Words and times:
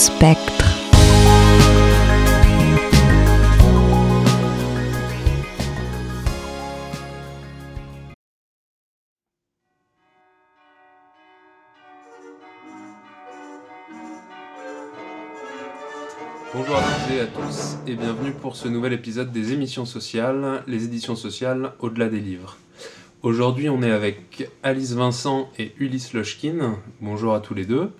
Spectre. 0.00 0.64
Bonjour 16.54 16.76
à 16.76 16.80
toutes 16.80 17.14
et 17.14 17.20
à 17.20 17.26
tous 17.26 17.76
et 17.86 17.94
bienvenue 17.94 18.32
pour 18.32 18.56
ce 18.56 18.68
nouvel 18.68 18.94
épisode 18.94 19.30
des 19.32 19.52
émissions 19.52 19.84
sociales, 19.84 20.64
les 20.66 20.86
éditions 20.86 21.14
sociales 21.14 21.74
au-delà 21.78 22.08
des 22.08 22.20
livres. 22.20 22.56
Aujourd'hui 23.22 23.68
on 23.68 23.82
est 23.82 23.92
avec 23.92 24.48
Alice 24.62 24.94
Vincent 24.94 25.50
et 25.58 25.74
Ulysse 25.78 26.14
Lochkin, 26.14 26.78
bonjour 27.02 27.34
à 27.34 27.40
tous 27.40 27.52
les 27.52 27.66
deux, 27.66 27.92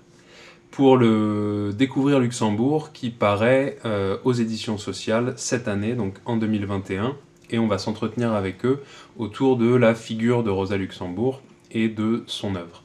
pour 0.71 0.95
le 0.95 1.73
Découvrir 1.77 2.19
Luxembourg 2.19 2.91
qui 2.93 3.09
paraît 3.09 3.77
euh, 3.85 4.17
aux 4.23 4.33
éditions 4.33 4.77
sociales 4.77 5.33
cette 5.35 5.67
année, 5.67 5.93
donc 5.93 6.15
en 6.25 6.37
2021, 6.37 7.15
et 7.49 7.59
on 7.59 7.67
va 7.67 7.77
s'entretenir 7.77 8.31
avec 8.31 8.65
eux 8.65 8.81
autour 9.17 9.57
de 9.57 9.75
la 9.75 9.93
figure 9.93 10.43
de 10.43 10.49
Rosa 10.49 10.77
Luxembourg 10.77 11.41
et 11.71 11.89
de 11.89 12.23
son 12.25 12.55
œuvre. 12.55 12.83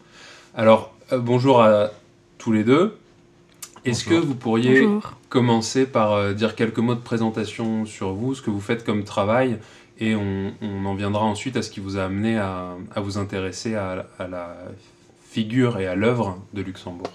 Alors 0.54 0.92
euh, 1.12 1.18
bonjour 1.18 1.62
à 1.62 1.90
tous 2.38 2.52
les 2.52 2.64
deux. 2.64 2.96
Est-ce 3.84 4.04
que 4.04 4.14
vous 4.14 4.34
pourriez 4.34 4.82
Bonjour. 4.82 5.12
commencer 5.28 5.86
par 5.86 6.12
euh, 6.12 6.32
dire 6.32 6.56
quelques 6.56 6.80
mots 6.80 6.96
de 6.96 7.00
présentation 7.00 7.86
sur 7.86 8.12
vous, 8.12 8.34
ce 8.34 8.42
que 8.42 8.50
vous 8.50 8.60
faites 8.60 8.84
comme 8.84 9.04
travail, 9.04 9.58
et 10.00 10.16
on, 10.16 10.52
on 10.60 10.84
en 10.86 10.94
viendra 10.96 11.24
ensuite 11.24 11.56
à 11.56 11.62
ce 11.62 11.70
qui 11.70 11.78
vous 11.78 11.96
a 11.96 12.02
amené 12.02 12.36
à, 12.36 12.76
à 12.94 13.00
vous 13.00 13.16
intéresser 13.16 13.76
à, 13.76 14.06
à 14.18 14.26
la 14.26 14.56
figure 15.30 15.78
et 15.78 15.86
à 15.86 15.94
l'œuvre 15.94 16.36
de 16.52 16.62
Luxembourg. 16.62 17.12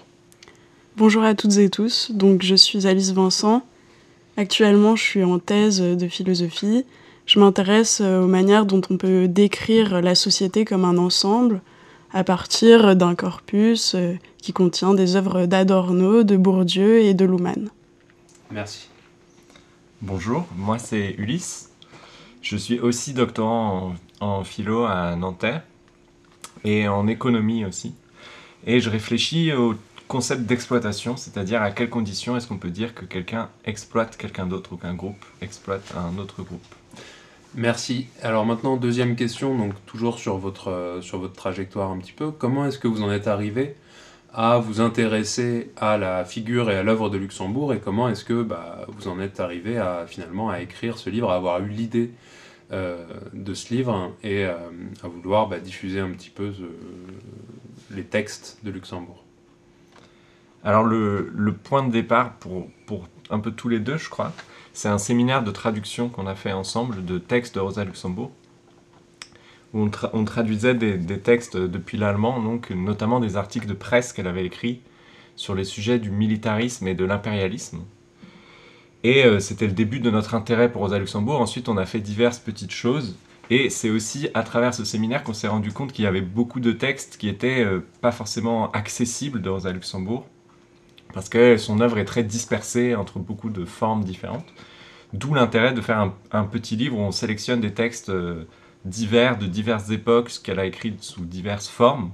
Bonjour 0.98 1.22
à 1.22 1.34
toutes 1.34 1.56
et 1.56 1.70
tous, 1.70 2.10
donc 2.12 2.42
je 2.42 2.54
suis 2.54 2.86
Alice 2.86 3.12
Vincent. 3.12 3.64
Actuellement, 4.36 4.94
je 4.94 5.02
suis 5.02 5.24
en 5.24 5.38
thèse 5.38 5.80
de 5.80 6.06
philosophie. 6.06 6.84
Je 7.24 7.40
m'intéresse 7.40 8.02
aux 8.02 8.26
manières 8.26 8.66
dont 8.66 8.82
on 8.90 8.98
peut 8.98 9.26
décrire 9.26 10.02
la 10.02 10.14
société 10.14 10.66
comme 10.66 10.84
un 10.84 10.98
ensemble 10.98 11.62
à 12.12 12.24
partir 12.24 12.94
d'un 12.94 13.14
corpus 13.14 13.94
euh, 13.94 14.12
qui 14.36 14.52
contient 14.52 14.92
des 14.92 15.16
œuvres 15.16 15.46
d'Adorno, 15.46 16.24
de 16.24 16.36
Bourdieu 16.36 17.00
et 17.00 17.14
de 17.14 17.24
Luhmann. 17.24 17.70
Merci. 18.50 18.90
Bonjour, 20.02 20.46
moi 20.58 20.78
c'est 20.78 21.14
Ulysse. 21.16 21.70
Je 22.42 22.58
suis 22.58 22.80
aussi 22.80 23.14
doctorant 23.14 23.94
en, 24.20 24.26
en 24.26 24.44
philo 24.44 24.84
à 24.84 25.16
Nanterre 25.16 25.62
et 26.64 26.86
en 26.86 27.06
économie 27.06 27.64
aussi. 27.64 27.94
Et 28.66 28.80
je 28.80 28.90
réfléchis 28.90 29.54
au 29.54 29.74
concept 30.12 30.42
d'exploitation, 30.42 31.16
c'est-à-dire 31.16 31.62
à 31.62 31.70
quelles 31.70 31.88
conditions 31.88 32.36
est-ce 32.36 32.46
qu'on 32.46 32.58
peut 32.58 32.68
dire 32.68 32.94
que 32.94 33.06
quelqu'un 33.06 33.48
exploite 33.64 34.18
quelqu'un 34.18 34.46
d'autre 34.46 34.74
ou 34.74 34.76
qu'un 34.76 34.92
groupe 34.92 35.24
exploite 35.40 35.94
un 35.96 36.18
autre 36.18 36.42
groupe? 36.42 36.74
Merci. 37.54 38.08
Alors 38.20 38.44
maintenant, 38.44 38.76
deuxième 38.76 39.16
question, 39.16 39.56
donc 39.56 39.72
toujours 39.86 40.18
sur 40.18 40.36
votre, 40.36 40.70
euh, 40.70 41.00
sur 41.00 41.18
votre 41.18 41.32
trajectoire 41.32 41.90
un 41.90 41.96
petit 41.96 42.12
peu. 42.12 42.30
Comment 42.30 42.66
est-ce 42.66 42.78
que 42.78 42.88
vous 42.88 43.02
en 43.02 43.10
êtes 43.10 43.26
arrivé 43.26 43.74
à 44.34 44.58
vous 44.58 44.82
intéresser 44.82 45.70
à 45.78 45.96
la 45.96 46.26
figure 46.26 46.70
et 46.70 46.76
à 46.76 46.82
l'œuvre 46.82 47.08
de 47.08 47.16
Luxembourg 47.16 47.72
et 47.72 47.80
comment 47.80 48.10
est-ce 48.10 48.26
que 48.26 48.42
bah, 48.42 48.84
vous 48.88 49.08
en 49.08 49.18
êtes 49.18 49.40
arrivé 49.40 49.78
à 49.78 50.04
finalement 50.06 50.50
à 50.50 50.60
écrire 50.60 50.98
ce 50.98 51.08
livre, 51.08 51.30
à 51.30 51.36
avoir 51.36 51.62
eu 51.62 51.68
l'idée 51.68 52.10
euh, 52.72 53.02
de 53.32 53.54
ce 53.54 53.72
livre 53.72 54.12
et 54.22 54.44
euh, 54.44 54.52
à 55.02 55.08
vouloir 55.08 55.48
bah, 55.48 55.58
diffuser 55.58 56.00
un 56.00 56.10
petit 56.10 56.30
peu 56.30 56.52
les 57.90 58.04
textes 58.04 58.58
de 58.62 58.70
Luxembourg? 58.70 59.21
Alors 60.64 60.84
le, 60.84 61.54
point 61.64 61.82
de 61.82 61.90
départ 61.90 62.34
pour, 62.34 62.68
un 63.30 63.40
peu 63.40 63.50
tous 63.50 63.68
les 63.68 63.80
deux, 63.80 63.96
je 63.96 64.08
crois, 64.08 64.32
c'est 64.72 64.88
un 64.88 64.98
séminaire 64.98 65.42
de 65.42 65.50
traduction 65.50 66.08
qu'on 66.08 66.26
a 66.26 66.34
fait 66.34 66.52
ensemble 66.52 67.04
de 67.04 67.18
textes 67.18 67.56
de 67.56 67.60
Rosa 67.60 67.84
Luxembourg, 67.84 68.30
où 69.74 69.80
on, 69.80 69.88
tra- 69.88 70.10
on 70.12 70.24
traduisait 70.24 70.74
des, 70.74 71.18
textes 71.18 71.56
depuis 71.56 71.98
l'allemand, 71.98 72.40
notamment 72.70 73.18
des 73.18 73.36
articles 73.36 73.66
de 73.66 73.74
presse 73.74 74.12
qu'elle 74.12 74.28
avait 74.28 74.46
écrits 74.46 74.80
sur 75.34 75.54
les 75.54 75.64
sujets 75.64 75.98
du 75.98 76.10
militarisme 76.10 76.86
et 76.86 76.94
de 76.94 77.04
l'impérialisme. 77.04 77.80
Et 79.02 79.24
euh, 79.24 79.40
c'était 79.40 79.66
le 79.66 79.72
début 79.72 79.98
de 79.98 80.10
notre 80.10 80.34
intérêt 80.34 80.70
pour 80.70 80.82
Rosa 80.82 80.98
Luxembourg. 80.98 81.40
Ensuite, 81.40 81.68
on 81.68 81.76
a 81.76 81.86
fait 81.86 82.00
diverses 82.00 82.38
petites 82.38 82.70
choses. 82.70 83.16
Et 83.50 83.68
c'est 83.68 83.90
aussi 83.90 84.28
à 84.34 84.44
travers 84.44 84.72
ce 84.72 84.84
séminaire 84.84 85.24
qu'on 85.24 85.32
s'est 85.32 85.48
rendu 85.48 85.72
compte 85.72 85.92
qu'il 85.92 86.04
y 86.04 86.08
avait 86.08 86.20
beaucoup 86.20 86.60
de 86.60 86.70
textes 86.70 87.16
qui 87.16 87.28
étaient 87.28 87.64
euh, 87.64 87.80
pas 88.00 88.12
forcément 88.12 88.70
accessibles 88.70 89.42
de 89.42 89.48
Rosa 89.48 89.72
Luxembourg 89.72 90.26
parce 91.12 91.28
que 91.28 91.56
son 91.56 91.80
œuvre 91.80 91.98
est 91.98 92.04
très 92.04 92.22
dispersée 92.22 92.94
entre 92.94 93.18
beaucoup 93.18 93.50
de 93.50 93.64
formes 93.64 94.04
différentes. 94.04 94.46
D'où 95.12 95.34
l'intérêt 95.34 95.74
de 95.74 95.80
faire 95.80 96.10
un, 96.30 96.44
petit 96.44 96.76
livre 96.76 96.96
où 96.96 97.00
on 97.00 97.12
sélectionne 97.12 97.60
des 97.60 97.72
textes 97.74 98.08
euh, 98.08 98.44
divers, 98.86 99.36
de 99.36 99.46
diverses 99.46 99.90
époques, 99.90 100.30
ce 100.30 100.40
qu'elle 100.40 100.58
a 100.58 100.64
écrit 100.64 100.94
sous 101.00 101.26
diverses 101.26 101.68
formes, 101.68 102.12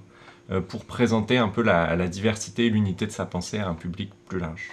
euh, 0.51 0.61
pour 0.61 0.85
présenter 0.85 1.39
un 1.39 1.49
peu 1.49 1.63
la, 1.63 1.97
diversité 2.09 2.67
et 2.67 2.71
l'unité 2.71 3.07
de 3.07 3.13
sa 3.13 3.25
pensée 3.25 3.59
à 3.59 3.69
un 3.69 3.75
public 3.75 4.11
plus 4.27 4.41
large. 4.41 4.71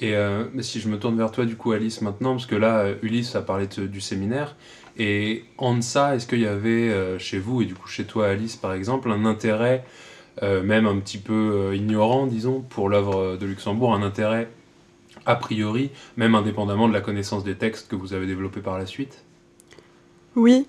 Et 0.00 0.16
euh, 0.16 0.46
si 0.62 0.80
je 0.80 0.88
me 0.88 0.98
tourne 0.98 1.16
vers 1.16 1.30
toi, 1.30 1.44
du 1.44 1.56
coup, 1.56 1.72
Alice, 1.72 2.02
maintenant, 2.02 2.32
parce 2.32 2.46
que 2.46 2.56
là, 2.56 2.86
Ulysse 3.02 3.36
a 3.36 3.42
parlé 3.42 3.66
du 3.66 4.00
séminaire, 4.00 4.56
et 4.96 5.44
en 5.58 5.76
deçà, 5.76 6.16
est-ce 6.16 6.26
qu'il 6.26 6.40
y 6.40 6.46
avait 6.46 7.18
chez 7.20 7.38
vous, 7.38 7.62
et 7.62 7.66
du 7.66 7.74
coup 7.74 7.86
chez 7.86 8.04
toi, 8.04 8.28
Alice, 8.28 8.56
par 8.56 8.72
exemple, 8.72 9.12
un 9.12 9.24
intérêt, 9.24 9.84
euh, 10.42 10.62
même 10.62 10.86
un 10.86 10.98
petit 10.98 11.18
peu 11.18 11.32
euh, 11.70 11.76
ignorant, 11.76 12.26
disons, 12.26 12.60
pour 12.60 12.88
l'œuvre 12.88 13.36
de 13.36 13.46
Luxembourg, 13.46 13.94
un 13.94 14.02
intérêt 14.02 14.48
a 15.26 15.36
priori, 15.36 15.90
même 16.16 16.34
indépendamment 16.34 16.88
de 16.88 16.92
la 16.92 17.00
connaissance 17.00 17.44
des 17.44 17.54
textes 17.54 17.88
que 17.88 17.96
vous 17.96 18.14
avez 18.14 18.26
développés 18.26 18.60
par 18.60 18.78
la 18.78 18.86
suite? 18.86 19.24
Oui. 20.36 20.66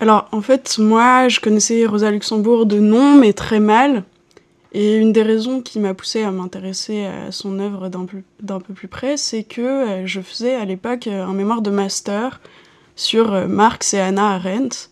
Alors, 0.00 0.28
en 0.32 0.40
fait, 0.40 0.78
moi, 0.78 1.28
je 1.28 1.38
connaissais 1.38 1.86
Rosa 1.86 2.10
Luxembourg 2.10 2.66
de 2.66 2.80
nom, 2.80 3.16
mais 3.16 3.32
très 3.32 3.60
mal. 3.60 4.04
Et 4.72 4.96
une 4.96 5.12
des 5.12 5.22
raisons 5.22 5.60
qui 5.60 5.78
m'a 5.78 5.92
poussée 5.92 6.22
à 6.22 6.30
m'intéresser 6.30 7.04
à 7.04 7.30
son 7.30 7.58
œuvre 7.58 7.88
d'un 7.90 8.06
peu, 8.06 8.22
peu 8.40 8.74
plus 8.74 8.88
près, 8.88 9.18
c'est 9.18 9.44
que 9.44 9.60
euh, 9.60 10.06
je 10.06 10.20
faisais 10.22 10.54
à 10.54 10.64
l'époque 10.64 11.06
euh, 11.06 11.26
un 11.26 11.34
mémoire 11.34 11.60
de 11.60 11.70
master 11.70 12.40
sur 12.96 13.34
euh, 13.34 13.46
Marx 13.46 13.92
et 13.92 14.00
Hannah 14.00 14.34
Arendt. 14.34 14.88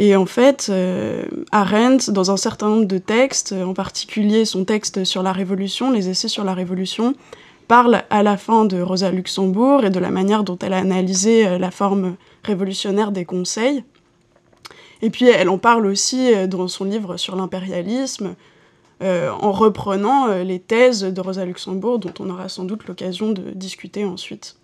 Et 0.00 0.14
en 0.14 0.26
fait, 0.26 0.68
euh, 0.70 1.24
Arendt, 1.50 2.12
dans 2.12 2.30
un 2.30 2.36
certain 2.36 2.68
nombre 2.68 2.84
de 2.84 2.98
textes, 2.98 3.52
en 3.52 3.74
particulier 3.74 4.44
son 4.44 4.64
texte 4.64 5.02
sur 5.02 5.24
la 5.24 5.32
Révolution, 5.32 5.90
les 5.90 6.08
essais 6.08 6.28
sur 6.28 6.44
la 6.44 6.54
Révolution, 6.54 7.14
parle 7.66 8.04
à 8.08 8.22
la 8.22 8.36
fin 8.36 8.64
de 8.64 8.80
Rosa 8.80 9.10
Luxembourg 9.10 9.84
et 9.84 9.90
de 9.90 9.98
la 9.98 10.10
manière 10.10 10.44
dont 10.44 10.56
elle 10.62 10.72
a 10.72 10.78
analysé 10.78 11.48
euh, 11.48 11.58
la 11.58 11.72
forme 11.72 12.14
révolutionnaire 12.44 13.10
des 13.10 13.24
conseils. 13.24 13.82
Et 15.02 15.10
puis 15.10 15.26
elle 15.26 15.48
en 15.48 15.58
parle 15.58 15.86
aussi 15.86 16.32
euh, 16.32 16.46
dans 16.46 16.68
son 16.68 16.84
livre 16.84 17.16
sur 17.16 17.34
l'impérialisme, 17.34 18.36
en 19.00 19.52
reprenant 19.52 20.26
les 20.42 20.58
thèses 20.58 21.02
de 21.02 21.20
Rosa 21.20 21.44
Luxembourg, 21.44 22.00
dont 22.00 22.12
on 22.18 22.30
aura 22.30 22.48
sans 22.48 22.64
doute 22.64 22.88
l'occasion 22.88 23.30
de 23.30 23.52
discuter 23.52 24.04
ensuite. 24.04 24.57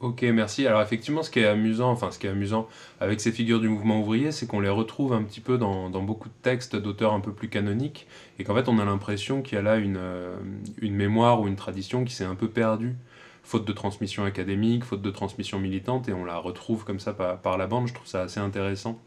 Ok, 0.00 0.22
merci. 0.24 0.66
Alors 0.66 0.82
effectivement, 0.82 1.22
ce 1.22 1.30
qui 1.30 1.38
est 1.40 1.46
amusant, 1.46 1.90
enfin 1.90 2.10
ce 2.10 2.18
qui 2.18 2.26
est 2.26 2.30
amusant 2.30 2.68
avec 3.00 3.18
ces 3.18 3.32
figures 3.32 3.60
du 3.60 3.70
mouvement 3.70 3.98
ouvrier, 3.98 4.30
c'est 4.30 4.46
qu'on 4.46 4.60
les 4.60 4.68
retrouve 4.68 5.14
un 5.14 5.22
petit 5.22 5.40
peu 5.40 5.56
dans, 5.56 5.88
beaucoup 5.88 6.28
de 6.28 6.34
textes 6.42 6.76
d'auteurs 6.76 7.14
un 7.14 7.20
peu 7.20 7.32
plus 7.32 7.48
canoniques, 7.48 8.06
et 8.38 8.44
qu'en 8.44 8.54
fait 8.54 8.68
on 8.68 8.78
a 8.78 8.84
l'impression 8.84 9.40
qu'il 9.40 9.56
y 9.56 9.58
a 9.58 9.62
là 9.62 9.76
une, 9.76 9.96
euh, 9.96 10.36
une 10.82 10.94
mémoire 10.94 11.40
ou 11.40 11.48
une 11.48 11.56
tradition 11.56 12.04
qui 12.04 12.12
s'est 12.12 12.26
un 12.26 12.34
peu 12.34 12.48
perdue, 12.48 12.94
faute 13.42 13.64
de 13.64 13.72
transmission 13.72 14.24
académique, 14.24 14.84
faute 14.84 15.00
de 15.00 15.10
transmission 15.10 15.58
militante, 15.58 16.10
et 16.10 16.12
on 16.12 16.26
la 16.26 16.36
retrouve 16.36 16.84
comme 16.84 17.00
ça 17.00 17.14
par, 17.14 17.56
la 17.56 17.66
bande. 17.66 17.88
Je 17.88 17.94
trouve 17.94 18.06
ça 18.06 18.20
assez 18.20 18.40
intéressant 18.40 19.00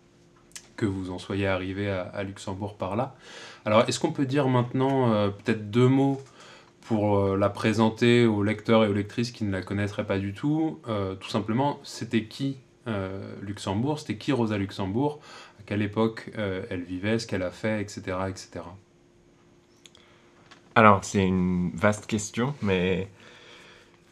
que 0.75 0.87
vous 0.87 1.11
en 1.11 1.19
soyez 1.19 1.45
arrivé 1.45 1.87
à, 1.87 2.01
à 2.01 2.23
Luxembourg 2.23 2.77
par 2.77 2.95
là. 2.95 3.15
Alors 3.63 3.87
est-ce 3.87 3.99
qu'on 3.99 4.11
peut 4.11 4.25
dire 4.25 4.47
maintenant 4.47 5.13
euh, 5.13 5.29
peut-être 5.29 5.69
deux 5.69 5.87
mots 5.87 6.19
pour 6.89 7.19
euh, 7.19 7.37
la 7.37 7.49
présenter 7.49 8.25
aux 8.25 8.41
lecteurs 8.41 8.83
et 8.83 8.87
aux 8.87 8.93
lectrices 8.93 9.29
qui 9.29 9.43
ne 9.43 9.51
la 9.51 9.61
connaîtraient 9.61 10.07
pas 10.07 10.17
du 10.17 10.33
tout, 10.33 10.79
euh, 10.87 11.13
tout 11.13 11.29
simplement, 11.29 11.79
c'était 11.83 12.23
qui 12.23 12.57
euh, 12.87 13.31
Luxembourg, 13.43 13.99
c'était 13.99 14.17
qui 14.17 14.31
Rosa 14.31 14.57
Luxembourg, 14.57 15.19
à 15.59 15.63
quelle 15.67 15.83
époque 15.83 16.31
elle 16.35 16.81
vivait, 16.81 17.19
ce 17.19 17.27
qu'elle 17.27 17.43
a 17.43 17.51
fait, 17.51 17.79
etc. 17.79 18.01
etc. 18.27 18.61
Alors, 20.73 21.03
c'est 21.03 21.23
une 21.23 21.69
vaste 21.75 22.07
question, 22.07 22.55
mais 22.63 23.07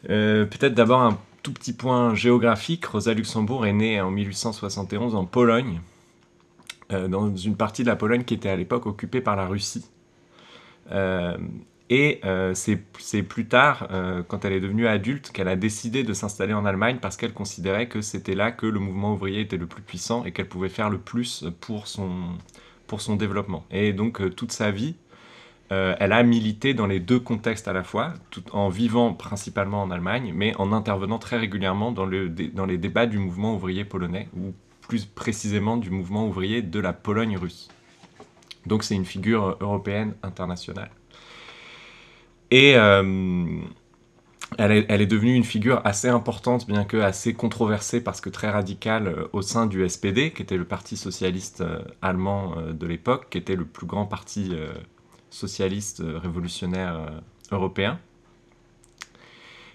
peut-être 0.04 0.74
d'abord 0.74 1.00
un 1.00 1.18
tout 1.42 1.52
petit 1.52 1.72
point 1.72 2.14
géographique. 2.14 2.86
Rosa 2.86 3.12
Luxembourg 3.12 3.66
est 3.66 3.72
née 3.72 4.00
en 4.00 4.12
1871 4.12 5.16
en 5.16 5.24
Pologne, 5.24 5.80
dans 6.90 7.34
une 7.34 7.56
partie 7.56 7.82
de 7.82 7.88
la 7.88 7.96
Pologne 7.96 8.22
qui 8.22 8.34
était 8.34 8.50
à 8.50 8.56
l'époque 8.56 8.86
occupée 8.86 9.20
par 9.20 9.34
la 9.34 9.48
Russie. 9.48 9.84
Et 11.90 12.20
euh, 12.24 12.52
c'est 12.54 12.82
c'est 12.98 13.22
plus 13.22 13.46
tard, 13.46 13.88
euh, 13.90 14.22
quand 14.22 14.44
elle 14.44 14.52
est 14.52 14.60
devenue 14.60 14.86
adulte, 14.86 15.30
qu'elle 15.32 15.48
a 15.48 15.56
décidé 15.56 16.04
de 16.04 16.12
s'installer 16.12 16.52
en 16.52 16.66
Allemagne 16.66 16.98
parce 17.00 17.16
qu'elle 17.16 17.32
considérait 17.32 17.88
que 17.88 18.02
c'était 18.02 18.34
là 18.34 18.52
que 18.52 18.66
le 18.66 18.78
mouvement 18.78 19.14
ouvrier 19.14 19.40
était 19.40 19.56
le 19.56 19.66
plus 19.66 19.82
puissant 19.82 20.24
et 20.24 20.32
qu'elle 20.32 20.48
pouvait 20.48 20.68
faire 20.68 20.90
le 20.90 20.98
plus 20.98 21.46
pour 21.60 21.86
son, 21.86 22.10
pour 22.86 23.00
son 23.00 23.16
développement. 23.16 23.64
Et 23.70 23.92
donc, 23.94 24.20
euh, 24.20 24.28
toute 24.30 24.52
sa 24.52 24.70
vie, 24.70 24.96
elle 25.70 26.12
a 26.12 26.22
milité 26.22 26.72
dans 26.72 26.86
les 26.86 26.98
deux 26.98 27.20
contextes 27.20 27.68
à 27.68 27.74
la 27.74 27.84
fois, 27.84 28.14
tout 28.30 28.42
en 28.52 28.70
vivant 28.70 29.12
principalement 29.12 29.82
en 29.82 29.90
Allemagne, 29.90 30.32
mais 30.34 30.56
en 30.56 30.72
intervenant 30.72 31.18
très 31.18 31.36
régulièrement 31.36 31.92
dans, 31.92 32.06
le, 32.06 32.30
dans 32.30 32.64
les 32.64 32.78
débats 32.78 33.04
du 33.04 33.18
mouvement 33.18 33.54
ouvrier 33.54 33.84
polonais, 33.84 34.30
ou 34.34 34.54
plus 34.80 35.04
précisément 35.04 35.76
du 35.76 35.90
mouvement 35.90 36.26
ouvrier 36.26 36.62
de 36.62 36.80
la 36.80 36.94
Pologne 36.94 37.36
russe. 37.36 37.68
Donc 38.64 38.82
c'est 38.82 38.94
une 38.94 39.04
figure 39.04 39.58
européenne 39.60 40.14
internationale. 40.22 40.90
Et 42.50 42.76
euh, 42.76 43.60
elle, 44.56 44.72
est, 44.72 45.06
devenue 45.06 45.34
une 45.34 45.44
figure 45.44 45.82
assez 45.84 46.08
importante, 46.08 46.66
bien 46.66 46.84
que 46.84 46.96
assez 46.96 47.34
controversée 47.34 48.00
parce 48.00 48.20
que 48.20 48.30
très 48.30 48.48
radicale 48.48 49.08
euh, 49.08 49.28
au 49.32 49.42
sein 49.42 49.66
du 49.66 49.86
SPD, 49.86 50.32
qui 50.32 50.42
était 50.42 50.56
le 50.56 50.64
parti 50.64 50.96
socialiste 50.96 51.60
euh, 51.60 51.80
allemand 52.00 52.54
de 52.72 52.86
l'époque, 52.86 53.26
qui 53.30 53.38
était 53.38 53.56
le 53.56 53.66
plus 53.66 53.86
grand 53.86 54.06
parti 54.06 54.52
socialiste 55.30 56.02
révolutionnaire 56.02 57.20
européen. 57.50 57.98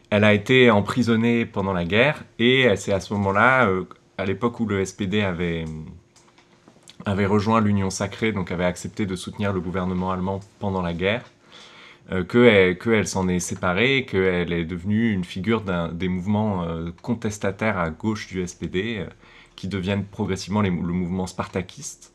Elle 0.10 0.24
a 0.24 0.34
été 0.34 0.72
emprisonnée 0.72 1.46
pendant 1.46 1.74
la 1.74 1.86
guerre 1.86 2.24
et 2.40 2.76
c'est 2.76 2.94
à 2.94 3.00
ce 3.00 3.14
moment-là, 3.14 3.69
à 4.18 4.26
l'époque 4.26 4.60
où 4.60 4.66
le 4.66 4.84
SPD 4.84 5.22
avait, 5.22 5.66
avait 7.06 7.26
rejoint 7.26 7.62
l'Union 7.62 7.90
sacrée, 7.90 8.31
donc 8.31 8.52
avait 8.52 8.66
accepté 8.66 9.06
de 9.06 9.16
soutenir 9.16 9.54
le 9.54 9.60
gouvernement 9.60 10.12
allemand 10.12 10.40
pendant 10.60 10.81
la 10.81 10.94
guerre, 10.94 11.24
euh, 12.12 12.24
qu'elle 12.76 13.08
s'en 13.08 13.28
est 13.28 13.40
séparée, 13.40 14.06
qu'elle 14.06 14.52
est 14.52 14.66
devenue 14.66 15.12
une 15.12 15.24
figure 15.24 15.64
des 15.94 16.10
mouvements 16.10 16.64
euh, 16.64 16.92
contestataires 17.02 17.78
à 17.78 17.90
gauche 17.90 18.28
du 18.28 18.46
SPD, 18.46 18.98
euh, 19.00 19.06
qui 19.56 19.68
deviennent 19.68 20.04
progressivement 20.04 20.62
le 20.62 20.72
mouvement 20.72 21.28
spartakiste. 21.28 22.14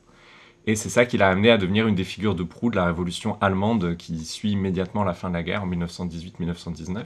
Et 0.67 0.77
c'est 0.77 0.91
ça 0.91 1.07
qui 1.07 1.17
l'a 1.17 1.31
amené 1.31 1.51
à 1.51 1.57
devenir 1.57 1.87
une 1.87 1.95
des 1.95 2.05
figures 2.05 2.35
de 2.35 2.43
proue 2.43 2.71
de 2.71 2.77
la 2.77 2.85
révolution 2.85 3.39
allemande 3.41 3.97
qui 3.97 4.19
suit 4.25 4.51
immédiatement 4.51 5.05
la 5.05 5.15
fin 5.15 5.31
de 5.31 5.35
la 5.35 5.43
guerre 5.43 5.63
en 5.63 5.69
1918-1919. 5.69 7.05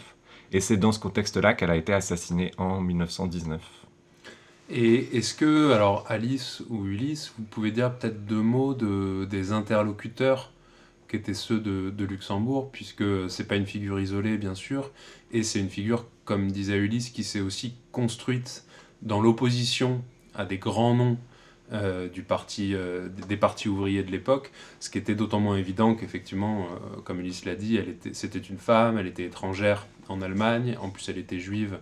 Et 0.52 0.60
c'est 0.60 0.76
dans 0.76 0.90
ce 0.90 0.98
contexte-là 0.98 1.54
qu'elle 1.54 1.70
a 1.70 1.76
été 1.76 1.92
assassinée 1.92 2.50
en 2.58 2.80
1919. 2.80 3.62
Et 4.70 5.16
est-ce 5.16 5.34
que, 5.34 5.72
alors 5.72 6.04
Alice 6.08 6.62
ou 6.70 6.86
Ulysse, 6.86 7.32
vous 7.38 7.44
pouvez 7.44 7.70
dire 7.70 7.94
peut-être 7.94 8.24
deux 8.26 8.42
mots 8.42 8.74
de, 8.74 9.26
des 9.26 9.52
interlocuteurs 9.52 10.51
qui 11.12 11.18
étaient 11.18 11.34
ceux 11.34 11.60
de, 11.60 12.04
Luxembourg, 12.04 12.70
puisque 12.72 13.04
c'est 13.28 13.46
pas 13.46 13.56
une 13.56 13.66
figure 13.66 14.00
isolée, 14.00 14.38
bien 14.38 14.54
sûr, 14.54 14.90
et 15.30 15.42
c'est 15.42 15.60
une 15.60 15.68
figure, 15.68 16.06
comme 16.24 16.50
disait 16.50 16.78
Ulysse, 16.78 17.10
qui 17.10 17.22
s'est 17.22 17.42
aussi 17.42 17.74
construite 17.92 18.64
dans 19.02 19.20
l'opposition 19.20 20.02
à 20.34 20.46
des 20.46 20.56
grands 20.56 20.94
noms 20.94 21.18
euh, 21.74 22.08
du 22.08 22.22
parti, 22.22 22.74
euh, 22.74 23.10
des 23.28 23.36
partis 23.36 23.68
ouvriers 23.68 24.02
de 24.02 24.10
l'époque, 24.10 24.52
ce 24.80 24.88
qui 24.88 24.96
était 24.96 25.14
d'autant 25.14 25.38
moins 25.38 25.58
évident 25.58 25.94
qu'effectivement, 25.94 26.62
euh, 26.62 27.00
comme 27.04 27.20
Ulysse 27.20 27.44
l'a 27.44 27.56
dit, 27.56 27.78
c'était 28.14 28.38
une 28.38 28.58
femme, 28.58 28.96
elle 28.96 29.06
était 29.06 29.26
étrangère 29.26 29.86
en 30.08 30.22
Allemagne, 30.22 30.78
en 30.80 30.88
plus 30.88 31.10
elle 31.10 31.18
était 31.18 31.40
juive, 31.40 31.76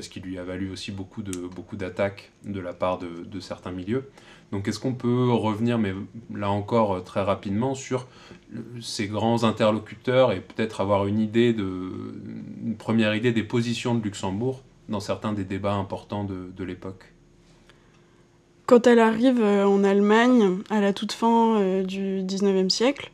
ce 0.00 0.08
qui 0.08 0.20
lui 0.20 0.38
a 0.38 0.44
valu 0.44 0.70
aussi 0.70 0.90
beaucoup 0.90 1.22
de 1.22 1.46
beaucoup 1.46 1.76
d'attaques 1.76 2.32
de 2.44 2.60
la 2.60 2.72
part 2.72 2.98
de, 2.98 3.40
certains 3.40 3.70
milieux. 3.70 4.10
Donc 4.52 4.68
est-ce 4.68 4.78
qu'on 4.78 4.94
peut 4.94 5.30
revenir, 5.32 5.78
mais 5.78 5.92
là 6.34 6.50
encore 6.50 6.94
euh, 6.94 7.00
très 7.00 7.22
rapidement, 7.22 7.74
sur 7.74 8.06
ces 8.80 9.08
grands 9.08 9.44
interlocuteurs 9.44 10.32
et 10.32 10.40
peut-être 10.40 10.80
avoir 10.80 11.06
une 11.06 11.18
idée 11.18 11.52
de, 11.52 11.90
une 12.64 12.76
première 12.76 13.14
idée 13.14 13.32
des 13.32 13.42
positions 13.42 13.94
de 13.94 14.02
Luxembourg 14.02 14.62
dans 14.88 15.00
certains 15.00 15.32
des 15.32 15.44
débats 15.44 15.74
importants 15.74 16.24
de, 16.24 16.64
l'époque? 16.64 17.12
Quand 18.66 18.86
elle 18.86 19.00
arrive 19.00 19.40
euh, 19.40 19.66
en 19.66 19.84
Allemagne 19.84 20.58
à 20.70 20.80
la 20.80 20.92
toute 20.92 21.12
fin 21.12 21.60
euh, 21.60 21.82
du 21.82 22.22
19e 22.22 22.70
siècle, 22.70 23.10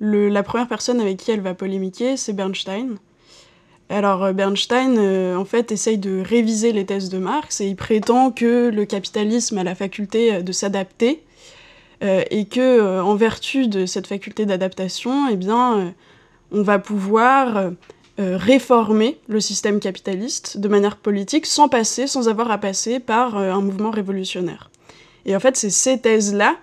la 0.00 0.42
première 0.42 0.68
personne 0.68 1.00
avec 1.00 1.18
qui 1.18 1.30
elle 1.30 1.42
va 1.42 1.54
polémiquer, 1.54 2.16
c'est 2.16 2.32
Bernstein. 2.32 2.96
Alors 3.90 4.22
euh, 4.22 4.32
Bernstein, 4.32 4.96
euh, 4.98 5.34
en 5.34 5.44
fait, 5.44 5.72
essaye 5.72 5.98
de 5.98 6.22
réviser 6.24 6.72
les 6.72 6.86
thèses 6.86 7.10
de 7.10 7.18
Marx 7.18 7.60
et 7.60 7.66
il 7.66 7.74
prétend 7.74 8.30
que 8.30 8.70
le 8.72 8.84
capitalisme 8.84 9.58
a 9.58 9.64
la 9.64 9.74
faculté 9.74 10.34
euh, 10.34 10.42
de 10.42 10.52
s'adapter 10.52 11.22
et 12.02 12.46
que, 12.46 12.98
en 13.02 13.14
vertu 13.14 13.68
de 13.68 13.84
cette 13.84 14.06
faculté 14.06 14.46
d'adaptation, 14.46 15.28
eh 15.28 15.36
bien, 15.36 15.92
on 16.50 16.62
va 16.62 16.78
pouvoir 16.78 17.72
réformer 18.16 19.18
le 19.28 19.38
système 19.38 19.80
capitaliste 19.80 20.56
de 20.56 20.66
manière 20.68 20.96
politique 20.96 21.44
sans 21.44 21.68
passer, 21.68 22.06
sans 22.06 22.30
avoir 22.30 22.50
à 22.50 22.56
passer 22.56 23.00
par 23.00 23.36
un 23.36 23.60
mouvement 23.60 23.90
révolutionnaire. 23.90 24.70
Et 25.26 25.36
en 25.36 25.40
fait, 25.40 25.58
c'est 25.58 25.68
ces 25.68 26.00
thèses-là, 26.00 26.56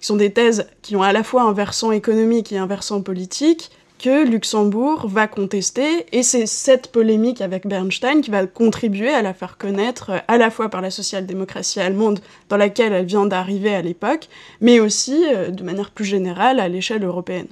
qui 0.00 0.06
sont 0.06 0.16
des 0.16 0.34
thèses 0.34 0.66
qui 0.82 0.96
ont 0.96 1.02
à 1.02 1.14
la 1.14 1.22
fois 1.22 1.44
un 1.44 1.54
versant 1.54 1.90
économique 1.90 2.52
et 2.52 2.58
un 2.58 2.66
versant 2.66 3.00
politique, 3.00 3.70
que 3.98 4.28
Luxembourg 4.28 5.06
va 5.08 5.26
contester, 5.26 6.06
et 6.12 6.22
c'est 6.22 6.46
cette 6.46 6.92
polémique 6.92 7.40
avec 7.40 7.66
Bernstein 7.66 8.20
qui 8.20 8.30
va 8.30 8.46
contribuer 8.46 9.10
à 9.10 9.22
la 9.22 9.34
faire 9.34 9.56
connaître 9.56 10.10
euh, 10.10 10.18
à 10.28 10.36
la 10.36 10.50
fois 10.50 10.68
par 10.68 10.80
la 10.80 10.90
social-démocratie 10.90 11.80
allemande 11.80 12.20
dans 12.48 12.56
laquelle 12.56 12.92
elle 12.92 13.06
vient 13.06 13.26
d'arriver 13.26 13.74
à 13.74 13.82
l'époque, 13.82 14.28
mais 14.60 14.80
aussi 14.80 15.24
euh, 15.26 15.50
de 15.50 15.62
manière 15.62 15.90
plus 15.90 16.04
générale 16.04 16.60
à 16.60 16.68
l'échelle 16.68 17.04
européenne. 17.04 17.48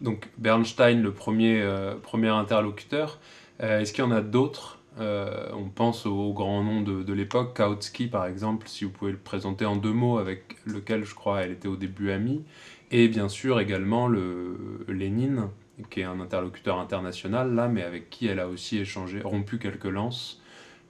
Donc 0.00 0.28
Bernstein, 0.38 1.02
le 1.02 1.12
premier, 1.12 1.60
euh, 1.60 1.94
premier 2.02 2.28
interlocuteur, 2.28 3.18
est-ce 3.60 3.92
qu'il 3.92 4.02
y 4.02 4.06
en 4.06 4.10
a 4.10 4.22
d'autres 4.22 4.79
On 5.00 5.68
pense 5.74 6.06
aux 6.06 6.32
grands 6.32 6.62
noms 6.62 6.82
de, 6.82 7.02
de 7.02 7.12
l'époque, 7.12 7.56
Kautsky 7.56 8.06
par 8.06 8.26
exemple, 8.26 8.68
si 8.68 8.84
vous 8.84 8.90
pouvez 8.90 9.12
le 9.12 9.18
présenter 9.18 9.64
en 9.64 9.76
deux 9.76 9.92
mots, 9.92 10.18
avec 10.18 10.56
lequel 10.66 11.04
je 11.04 11.14
crois 11.14 11.42
elle 11.42 11.52
était 11.52 11.68
au 11.68 11.76
début 11.76 12.10
amie. 12.10 12.44
Et 12.90 13.08
bien 13.08 13.28
sûr 13.28 13.60
également 13.60 14.08
le 14.08 14.84
Lénine, 14.88 15.48
qui 15.88 16.00
est 16.00 16.04
un 16.04 16.20
interlocuteur 16.20 16.78
international 16.78 17.54
là, 17.54 17.68
mais 17.68 17.82
avec 17.82 18.10
qui 18.10 18.26
elle 18.26 18.40
a 18.40 18.48
aussi 18.48 18.78
échangé, 18.78 19.20
rompu 19.22 19.58
quelques 19.58 19.84
lances 19.84 20.40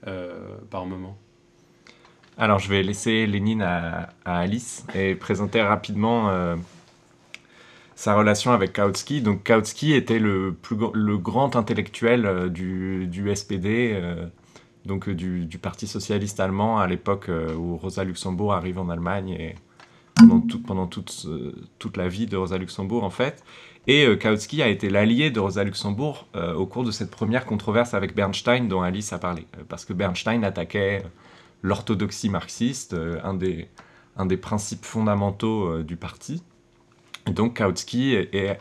euh, 0.06 0.56
par 0.70 0.86
moment. 0.86 1.16
Alors 2.38 2.58
je 2.58 2.68
vais 2.70 2.82
laisser 2.82 3.26
Lénine 3.26 3.62
à, 3.62 4.10
Alice 4.24 4.86
et 4.94 5.14
présenter 5.14 5.60
rapidement 5.60 6.30
euh, 6.30 6.56
sa 8.00 8.14
relation 8.14 8.52
avec 8.52 8.72
Kautsky. 8.72 9.20
Donc 9.20 9.44
Kautsky 9.44 9.92
était 9.92 10.18
le, 10.18 10.54
plus, 10.54 10.76
le 10.94 11.18
grand 11.18 11.56
intellectuel 11.56 12.26
euh, 12.26 12.48
du, 12.48 13.06
du 13.06 13.34
SPD, 13.34 14.00
donc 14.86 15.10
du, 15.10 15.44
du, 15.44 15.58
Parti 15.58 15.86
socialiste 15.86 16.40
allemand 16.40 16.78
à 16.78 16.86
l'époque 16.86 17.30
où 17.58 17.76
Rosa 17.76 18.02
Luxembourg 18.04 18.54
arrive 18.54 18.78
en 18.78 18.88
Allemagne 18.88 19.30
et 19.30 19.54
pendant, 20.16 20.42
pendant 20.66 20.86
toute, 20.86 21.26
toute, 21.78 21.96
la 21.96 22.08
vie 22.08 22.26
de 22.26 22.36
Rosa 22.36 22.56
Luxembourg 22.56 23.04
en 23.04 23.10
fait. 23.10 23.44
Et 23.86 24.06
euh, 24.06 24.16
Kautsky 24.16 24.62
a 24.62 24.68
été 24.68 24.90
l'allié 24.90 25.30
de 25.30 25.40
Rosa 25.40 25.64
Luxembourg 25.64 26.26
euh, 26.36 26.54
au 26.54 26.66
cours 26.66 26.84
de 26.84 26.90
cette 26.90 27.10
première 27.10 27.46
controverse 27.46 27.94
avec 27.94 28.14
Bernstein 28.14 28.68
dont 28.68 28.82
Alice 28.82 29.12
a 29.12 29.18
parlé. 29.18 29.46
Euh, 29.58 29.62
parce 29.68 29.84
que 29.84 29.92
Bernstein 29.92 30.44
attaquait 30.44 31.02
l'orthodoxie 31.62 32.28
marxiste, 32.28 32.94
un, 33.22 33.34
des, 33.34 33.68
un 34.16 34.26
des 34.26 34.36
principes 34.36 34.84
fondamentaux 34.84 35.82
du 35.82 35.96
parti. 35.96 36.42
Donc 37.26 37.56
Kautsky 37.58 38.14
est, 38.14 38.58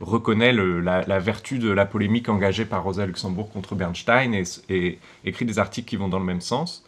reconnaît 0.00 0.52
la, 0.52 1.18
vertu 1.18 1.58
de 1.58 1.70
la 1.70 1.86
polémique 1.86 2.28
engagée 2.28 2.64
par 2.64 2.84
Rosa 2.84 3.06
Luxembourg 3.06 3.50
contre 3.50 3.74
Bernstein 3.74 4.34
et, 4.68 4.98
écrit 5.24 5.44
des 5.44 5.58
articles 5.58 5.88
qui 5.88 5.96
vont 5.96 6.08
dans 6.08 6.18
le 6.18 6.24
même 6.24 6.40
sens. 6.40 6.84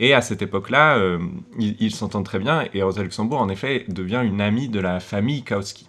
Et 0.00 0.14
à 0.14 0.20
cette 0.20 0.42
époque-là, 0.42 0.96
euh, 0.98 1.18
ils 1.58 1.92
s'entendent 1.92 2.24
très 2.24 2.38
bien, 2.38 2.66
et 2.72 2.82
Rosa 2.82 3.02
Luxembourg, 3.02 3.40
en 3.40 3.48
effet, 3.48 3.84
devient 3.88 4.22
une 4.24 4.40
amie 4.40 4.68
de 4.68 4.78
la 4.78 5.00
famille 5.00 5.42
Kautsky, 5.42 5.88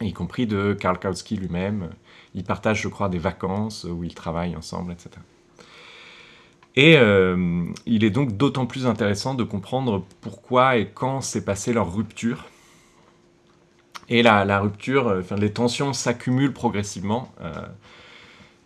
y 0.00 0.12
compris 0.12 0.46
de 0.46 0.72
Karl 0.72 0.98
Kautsky 0.98 1.36
lui-même. 1.36 1.90
Ils 2.34 2.44
partagent, 2.44 2.80
je 2.80 2.88
crois, 2.88 3.10
des 3.10 3.18
vacances 3.18 3.84
où 3.84 4.04
ils 4.04 4.14
travaillent 4.14 4.56
ensemble, 4.56 4.92
etc. 4.92 5.10
Et 6.74 6.96
euh, 6.96 7.66
il 7.84 8.04
est 8.04 8.10
donc 8.10 8.36
d'autant 8.36 8.66
plus 8.66 8.86
intéressant 8.86 9.34
de 9.34 9.44
comprendre 9.44 10.04
pourquoi 10.20 10.78
et 10.78 10.88
quand 10.88 11.20
s'est 11.20 11.44
passée 11.44 11.72
leur 11.72 11.94
rupture. 11.94 12.46
Et 14.12 14.22
la, 14.22 14.60
rupture, 14.60 15.08
euh, 15.08 15.20
enfin, 15.20 15.36
les 15.36 15.52
tensions 15.52 15.92
s'accumulent 15.92 16.52
progressivement. 16.52 17.32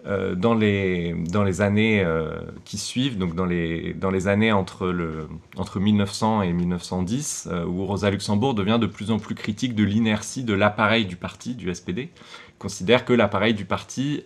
Euh, 0.07 0.37
dans, 0.37 0.55
les, 0.55 1.15
dans 1.15 1.43
les 1.43 1.63
années 1.63 2.01
euh, 2.01 2.39
qui 2.65 2.79
suivent, 2.79 3.19
donc 3.19 3.35
dans 3.35 3.45
les, 3.45 3.93
dans 3.93 4.11
les 4.11 4.29
années 4.29 4.53
entre, 4.53 4.87
le, 4.87 5.29
entre 5.57 5.81
1900 5.81 6.43
et 6.43 6.53
1910, 6.53 7.49
euh, 7.51 7.65
où 7.65 7.85
Rosa 7.85 8.09
Luxembourg 8.11 8.55
devient 8.55 8.79
de 8.81 8.87
plus 8.87 9.11
en 9.11 9.19
plus 9.19 9.35
critique 9.35 9.75
de 9.75 9.83
l'inertie 9.83 10.45
de 10.45 10.53
l'appareil 10.53 11.07
du 11.07 11.17
parti, 11.17 11.57
du 11.57 11.75
SPD, 11.75 12.11
considère 12.61 13.05
que 13.05 13.13
l'appareil 13.13 13.55
du 13.55 13.65
parti 13.65 14.23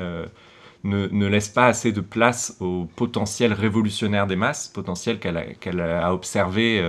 ne, 0.85 1.09
ne, 1.09 1.27
laisse 1.27 1.49
pas 1.49 1.67
assez 1.67 1.93
de 1.93 2.03
place 2.03 2.57
au 2.61 2.87
potentiel 2.95 3.55
révolutionnaire 3.55 4.27
des 4.27 4.37
masses, 4.37 4.69
potentiel 4.69 5.19
qu'elle 5.19 5.81
a, 5.81 6.07
a, 6.07 6.13
observé 6.13 6.81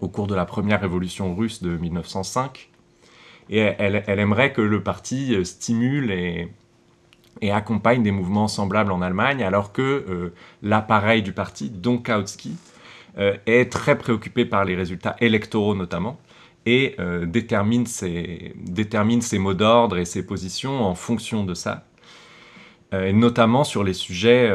au 0.00 0.08
cours 0.08 0.26
de 0.26 0.34
la 0.34 0.44
première 0.44 0.80
révolution 0.80 1.34
russe 1.34 1.62
de 1.62 1.76
1905. 1.76 2.70
Et 3.48 3.58
elle, 3.58 4.02
aimerait 4.18 4.52
que 4.52 4.60
le 4.60 4.82
parti 4.82 5.44
stimule 5.44 6.10
et 6.10 6.48
et 7.42 7.50
accompagne 7.50 8.02
des 8.02 8.12
mouvements 8.12 8.48
semblables 8.48 8.90
en 8.90 9.02
Allemagne, 9.02 9.42
alors 9.42 9.70
que 9.70 9.82
euh, 9.82 10.32
l'appareil 10.62 11.22
du 11.22 11.32
parti, 11.32 11.68
dont 11.68 11.98
Kautsky, 11.98 12.56
euh, 13.18 13.36
est 13.44 13.70
très 13.70 13.98
préoccupé 13.98 14.46
par 14.46 14.64
les 14.64 14.74
résultats 14.74 15.16
électoraux 15.20 15.74
notamment, 15.74 16.18
et 16.64 16.96
détermine, 17.26 17.86
ses, 17.86 18.54
détermine 18.56 19.20
ses 19.20 19.38
mots 19.38 19.54
d'ordre 19.54 19.98
et 19.98 20.04
ses 20.04 20.26
positions 20.26 20.82
en 20.82 20.96
fonction 20.96 21.44
de 21.44 21.54
ça, 21.54 21.84
et 22.92 23.12
notamment 23.12 23.62
sur 23.62 23.84
les 23.84 23.92
sujets 23.92 24.50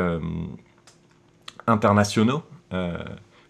internationaux 1.67 2.43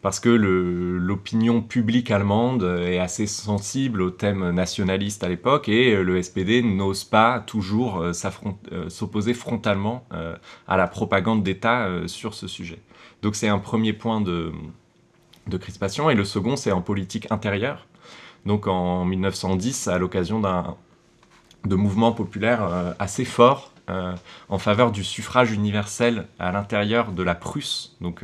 parce 0.01 0.19
que 0.19 0.29
l'opinion 0.29 1.61
publique 1.61 2.09
allemande 2.09 2.63
est 2.63 2.97
assez 2.97 3.27
sensible 3.27 4.01
aux 4.01 4.09
thèmes 4.09 4.49
nationalistes 4.49 5.23
à 5.23 5.29
l'époque 5.29 5.69
et 5.69 5.93
euh, 5.93 6.01
le 6.01 6.21
SPD 6.21 6.63
n'ose 6.63 7.03
pas 7.03 7.39
toujours 7.39 7.99
euh, 7.99 8.11
euh, 8.71 8.89
s'opposer 8.89 9.33
frontalement 9.33 10.05
à 10.67 10.77
la 10.77 10.87
propagande 10.87 11.43
d'État 11.43 11.87
sur 12.07 12.33
ce 12.33 12.47
sujet. 12.47 12.79
Donc 13.21 13.35
c'est 13.35 13.47
un 13.47 13.59
premier 13.59 13.93
point 13.93 14.21
de, 14.21 14.51
crispation 15.59 16.09
et 16.09 16.15
le 16.15 16.25
second 16.25 16.55
c'est 16.55 16.71
en 16.71 16.81
politique 16.81 17.31
intérieure. 17.31 17.87
Donc 18.45 18.67
en 18.67 19.05
1910, 19.05 19.87
à 19.87 19.99
l'occasion 19.99 20.41
de 20.41 21.75
mouvements 21.75 22.11
populaires 22.11 22.95
assez 22.97 23.25
forts 23.25 23.71
en 23.87 24.57
faveur 24.57 24.91
du 24.91 25.03
suffrage 25.03 25.51
universel 25.51 26.25
à 26.39 26.51
l'intérieur 26.51 27.11
de 27.11 27.23
la 27.23 27.35
Prusse, 27.35 27.95
donc 28.01 28.23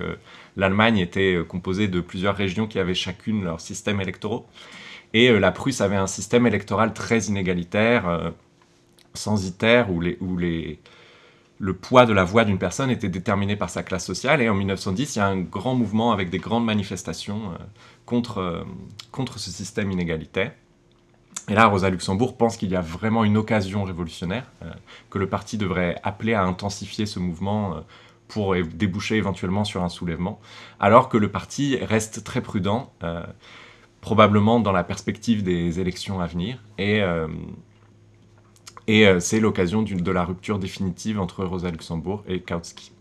l'Allemagne 0.58 0.98
était 0.98 1.36
euh, 1.36 1.44
composée 1.44 1.88
de 1.88 2.02
plusieurs 2.02 2.36
régions 2.36 2.68
qui 2.68 2.80
avaient 2.80 2.96
chacune 2.96 3.44
leur 3.46 3.62
système 3.62 4.02
électoraux. 4.02 4.46
Et 5.14 5.30
euh, 5.30 5.40
la 5.40 5.52
Prusse 5.52 5.80
avait 5.80 5.96
un 5.96 6.08
système 6.08 6.46
électoral 6.46 6.94
très 6.94 7.20
inégalitaire, 7.20 8.10
euh, 8.10 8.32
censitaire, 9.14 9.92
où, 9.92 10.02
les, 10.02 10.18
où 10.20 10.36
les, 10.36 10.80
le 11.60 11.74
poids 11.74 12.06
de 12.06 12.14
la 12.14 12.24
voix 12.24 12.44
d'une 12.44 12.58
personne 12.58 12.90
était 12.90 13.08
déterminé 13.08 13.56
par 13.56 13.70
sa 13.70 13.84
classe 13.84 14.06
sociale. 14.06 14.42
Et 14.42 14.50
en 14.50 14.56
1910, 14.56 15.16
il 15.16 15.20
y 15.20 15.22
a 15.22 15.28
un 15.28 15.40
grand 15.40 15.76
mouvement 15.76 16.12
avec 16.12 16.30
des 16.30 16.40
grandes 16.40 16.66
manifestations 16.66 17.54
contre, 18.06 18.66
contre 19.12 19.40
ce 19.40 19.52
système 19.52 19.92
inégalitaire. 19.92 20.52
Et 21.50 21.54
là, 21.54 21.68
Rosa 21.68 21.90
Luxembourg 21.90 22.36
pense 22.36 22.58
qu'il 22.58 22.70
y 22.70 22.76
a 22.76 22.82
vraiment 22.82 23.24
une 23.24 23.38
occasion 23.38 23.86
révolutionnaire, 23.86 24.52
que 25.10 25.18
le 25.18 25.30
parti 25.30 25.58
devrait 25.58 25.96
appeler 26.04 26.34
à 26.34 26.44
intensifier 26.44 27.06
ce 27.06 27.20
mouvement 27.20 27.78
pour 28.28 28.56
déboucher 28.56 29.16
éventuellement 29.16 29.64
sur 29.64 29.84
un 29.84 29.90
soulèvement, 29.90 30.40
alors 30.80 31.10
que 31.10 31.18
le 31.18 31.32
parti 31.32 31.78
reste 31.78 32.24
très 32.24 32.42
prudent, 32.42 32.94
euh, 33.04 33.26
probablement 34.02 34.60
dans 34.60 34.72
la 34.72 34.84
perspective 34.84 35.44
des 35.44 35.80
élections 35.80 36.20
à 36.20 36.28
venir, 36.28 36.64
et, 36.78 37.02
euh, 37.02 37.28
euh, 38.90 39.20
c'est 39.20 39.40
l'occasion 39.40 39.82
de 39.82 40.12
la 40.12 40.24
rupture 40.24 40.60
définitive 40.60 41.20
entre 41.20 41.44
Rosa 41.44 41.70
Luxembourg 41.72 42.24
et 42.28 42.42
Kautsky. 42.42 42.92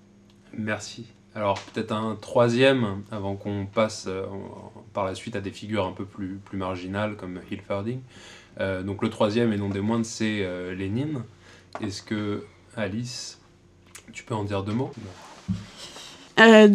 Merci. 0.52 1.06
Alors 1.35 1.61
peut-être 1.61 1.92
un 1.92 2.16
troisième, 2.16 3.02
avant 3.11 3.37
qu'on 3.37 3.66
passe 3.66 4.09
par 4.95 5.04
la 5.04 5.14
suite 5.14 5.37
à 5.37 5.42
des 5.42 5.50
figures 5.50 5.87
un 5.87 5.92
peu 5.92 6.06
plus, 6.06 6.40
plus 6.42 6.56
marginales 6.56 7.16
comme 7.16 7.40
Hilferding. 7.50 8.00
donc 8.59 9.02
le 9.02 9.11
troisième 9.11 9.52
et 9.52 9.59
non 9.59 9.68
des 9.68 9.83
moindres, 9.83 10.06
c'est 10.06 10.75
Lénine. 10.75 11.25
Est-ce 11.83 12.02
que 12.02 12.42
Alice 12.75 13.36
tu 14.13 14.25
peux 14.25 14.35
en 14.35 14.45
dire 14.45 14.63
deux 14.63 14.73
mots 14.73 14.91
euh, 16.41 16.69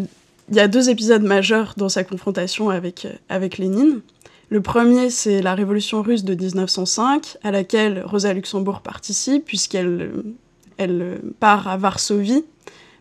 Il 0.50 0.56
y 0.56 0.60
a 0.60 0.68
deux 0.68 0.90
épisodes 0.90 1.24
majeurs 1.24 1.74
dans 1.78 1.90
sa 1.90 2.04
confrontation 2.04 2.70
avec, 2.70 3.06
euh, 3.06 3.14
avec 3.30 3.58
Lénine. 3.58 4.02
Le 4.50 4.62
premier, 4.62 5.10
c'est 5.10 5.42
la 5.42 5.56
révolution 5.56 6.02
russe 6.02 6.24
de 6.24 6.36
1905, 6.36 7.38
à 7.44 7.52
laquelle 7.52 8.04
Rosa 8.06 8.34
Luxembourg 8.34 8.82
participe, 8.82 9.46
puisqu'elle 9.46 10.12
elle 10.78 11.22
part 11.40 11.68
à 11.68 11.78
Varsovie, 11.78 12.44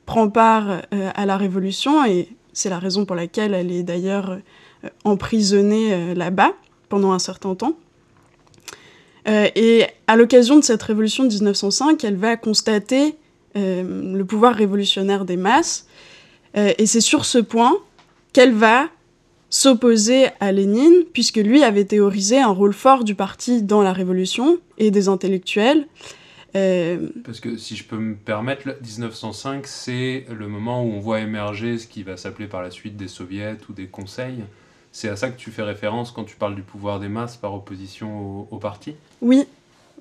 prend 0.06 0.28
part 0.28 0.70
euh, 0.70 1.10
à 1.14 1.26
la 1.26 1.36
révolution, 1.36 2.04
et 2.04 2.28
c'est 2.52 2.70
la 2.70 2.78
raison 2.78 3.04
pour 3.04 3.16
laquelle 3.16 3.54
elle 3.54 3.72
est 3.72 3.82
d'ailleurs 3.82 4.38
emprisonnée 5.04 6.14
là-bas 6.14 6.52
pendant 6.88 7.12
un 7.12 7.18
certain 7.18 7.54
temps. 7.54 7.74
et 9.26 9.86
à 10.06 10.16
l'occasion 10.16 10.56
de 10.56 10.62
cette 10.62 10.82
révolution 10.82 11.24
de 11.24 11.28
1905, 11.28 12.02
elle 12.02 12.16
va 12.16 12.36
constater 12.36 13.08
euh, 13.08 13.19
le 13.54 14.22
pouvoir 14.22 14.54
révolutionnaire 14.54 15.24
des 15.24 15.36
masses. 15.36 15.86
Euh, 16.56 16.72
et 16.78 16.86
c'est 16.86 17.00
sur 17.00 17.24
ce 17.24 17.38
point 17.38 17.76
qu'elle 18.32 18.52
va 18.52 18.88
s'opposer 19.50 20.28
à 20.38 20.52
Lénine, 20.52 21.04
puisque 21.12 21.36
lui 21.36 21.64
avait 21.64 21.84
théorisé 21.84 22.38
un 22.38 22.48
rôle 22.50 22.72
fort 22.72 23.02
du 23.02 23.14
parti 23.14 23.62
dans 23.62 23.82
la 23.82 23.92
révolution 23.92 24.58
et 24.78 24.90
des 24.90 25.08
intellectuels. 25.08 25.88
Euh, 26.56 27.08
Parce 27.24 27.40
que 27.40 27.56
si 27.56 27.76
je 27.76 27.84
peux 27.84 27.96
me 27.96 28.14
permettre, 28.14 28.68
1905, 28.68 29.66
c'est 29.66 30.26
le 30.30 30.48
moment 30.48 30.84
où 30.84 30.92
on 30.92 31.00
voit 31.00 31.20
émerger 31.20 31.78
ce 31.78 31.86
qui 31.86 32.02
va 32.02 32.16
s'appeler 32.16 32.48
par 32.48 32.62
la 32.62 32.70
suite 32.70 32.96
des 32.96 33.08
soviets 33.08 33.56
ou 33.68 33.72
des 33.72 33.86
conseils. 33.86 34.44
C'est 34.92 35.08
à 35.08 35.16
ça 35.16 35.30
que 35.30 35.38
tu 35.38 35.50
fais 35.52 35.62
référence 35.62 36.10
quand 36.10 36.24
tu 36.24 36.36
parles 36.36 36.56
du 36.56 36.62
pouvoir 36.62 36.98
des 36.98 37.08
masses 37.08 37.36
par 37.36 37.54
opposition 37.54 38.20
au, 38.20 38.48
au 38.50 38.58
parti? 38.58 38.94
Oui, 39.22 39.44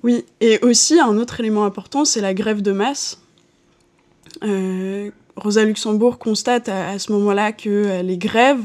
oui. 0.02 0.24
Et 0.40 0.58
aussi, 0.62 0.98
un 0.98 1.16
autre 1.16 1.38
élément 1.38 1.64
important, 1.64 2.04
c'est 2.04 2.20
la 2.20 2.34
grève 2.34 2.62
de 2.62 2.72
masse. 2.72 3.20
Euh, 4.44 5.10
Rosa 5.36 5.64
Luxembourg 5.64 6.18
constate 6.18 6.68
à, 6.68 6.98
ce 6.98 7.12
moment-là 7.12 7.52
que 7.52 7.68
euh, 7.68 8.02
les 8.02 8.18
grèves 8.18 8.62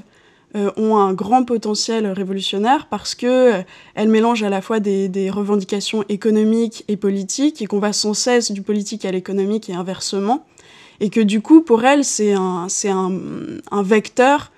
euh, 0.55 0.71
ont 0.77 0.97
un 0.97 1.13
grand 1.13 1.43
potentiel 1.43 2.07
révolutionnaire 2.07 2.87
parce 2.89 3.15
que 3.15 3.63
elles 3.93 4.09
mélangent 4.09 4.43
à 4.43 4.49
la 4.49 4.61
fois 4.61 4.79
des, 4.79 5.29
revendications 5.29 6.03
économiques 6.09 6.83
et 6.87 6.97
politiques 6.97 7.61
et 7.61 7.65
qu'on 7.65 7.79
va 7.79 7.93
sans 7.93 8.13
cesse 8.13 8.51
du 8.51 8.61
politique 8.61 9.05
à 9.05 9.11
l'économique 9.11 9.69
et 9.69 9.73
inversement. 9.73 10.45
Et 11.01 11.09
que 11.09 11.19
du 11.19 11.41
coup 11.41 11.61
pour 11.61 11.83
elle 11.83 12.05
c'est 12.05 12.33
un, 12.33 12.67
un, 12.89 13.83
vecteur 13.83 14.51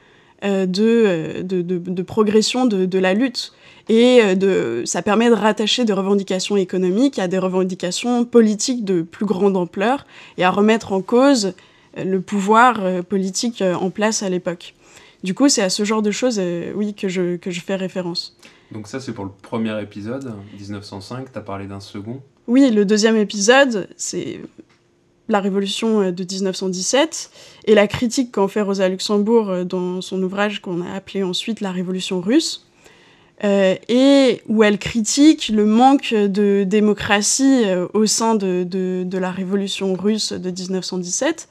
de, 0.43 1.41
de, 1.41 2.01
progression 2.03 2.65
de, 2.65 2.99
la 2.99 3.13
lutte 3.13 3.53
et 3.89 4.35
de, 4.35 4.83
ça 4.85 5.01
permet 5.01 5.29
de 5.29 5.35
rattacher 5.35 5.85
des 5.85 5.93
revendications 5.93 6.57
économiques 6.57 7.19
à 7.19 7.27
des 7.27 7.39
revendications 7.39 8.25
politiques 8.25 8.85
de 8.85 9.01
plus 9.01 9.25
grande 9.25 9.57
ampleur 9.57 10.05
et 10.37 10.43
à 10.43 10.51
remettre 10.51 10.93
en 10.93 11.01
cause 11.01 11.53
euh, 11.97 12.03
le 12.03 12.21
pouvoir 12.21 12.83
euh, 12.83 13.01
politique 13.01 13.61
euh, 13.61 13.73
en 13.75 13.89
place 13.89 14.23
à 14.23 14.29
l'époque. 14.29 14.73
Du 15.23 15.33
coup, 15.33 15.49
c'est 15.49 15.63
à 15.63 15.69
ce 15.69 15.83
genre 15.83 16.01
de 16.01 16.11
choses, 16.11 16.39
oui, 16.75 16.93
que 16.93 17.07
je, 17.07 17.37
que 17.37 17.49
je 17.49 17.59
fais 17.59 17.75
référence. 17.75 18.37
Donc 18.71 18.87
ça, 18.87 18.99
c'est 18.99 19.13
pour 19.13 19.25
le 19.25 19.31
premier 19.41 19.81
épisode, 19.81 20.31
1905, 20.59 21.31
tu 21.31 21.37
as 21.37 21.41
parlé 21.41 21.65
d'un 21.65 21.79
second 21.79 22.21
Oui, 22.47 22.69
le 22.69 22.85
deuxième 22.85 23.17
épisode, 23.17 23.89
c'est 23.97 24.41
la 25.29 25.39
révolution 25.39 26.11
de 26.11 26.23
1917 26.23 27.31
et 27.65 27.75
la 27.75 27.87
critique 27.87 28.31
qu'en 28.31 28.47
fait 28.47 28.61
Rosa 28.61 28.87
Luxembourg 28.87 29.65
dans 29.65 30.01
son 30.01 30.21
ouvrage 30.23 30.61
qu'on 30.61 30.81
a 30.81 30.93
appelé 30.93 31.23
ensuite 31.23 31.61
La 31.61 31.71
Révolution 31.71 32.21
russe. 32.21 32.67
Euh, 33.43 33.75
et 33.87 34.41
où 34.47 34.63
elle 34.63 34.79
critique 34.79 35.49
le 35.49 35.65
manque 35.65 36.11
de 36.11 36.63
démocratie 36.63 37.65
euh, 37.65 37.87
au 37.93 38.07
sein 38.07 38.33
de, 38.33 39.07
la 39.13 39.29
révolution 39.29 39.93
russe 39.93 40.33
de 40.33 40.49
1917. 40.49 41.47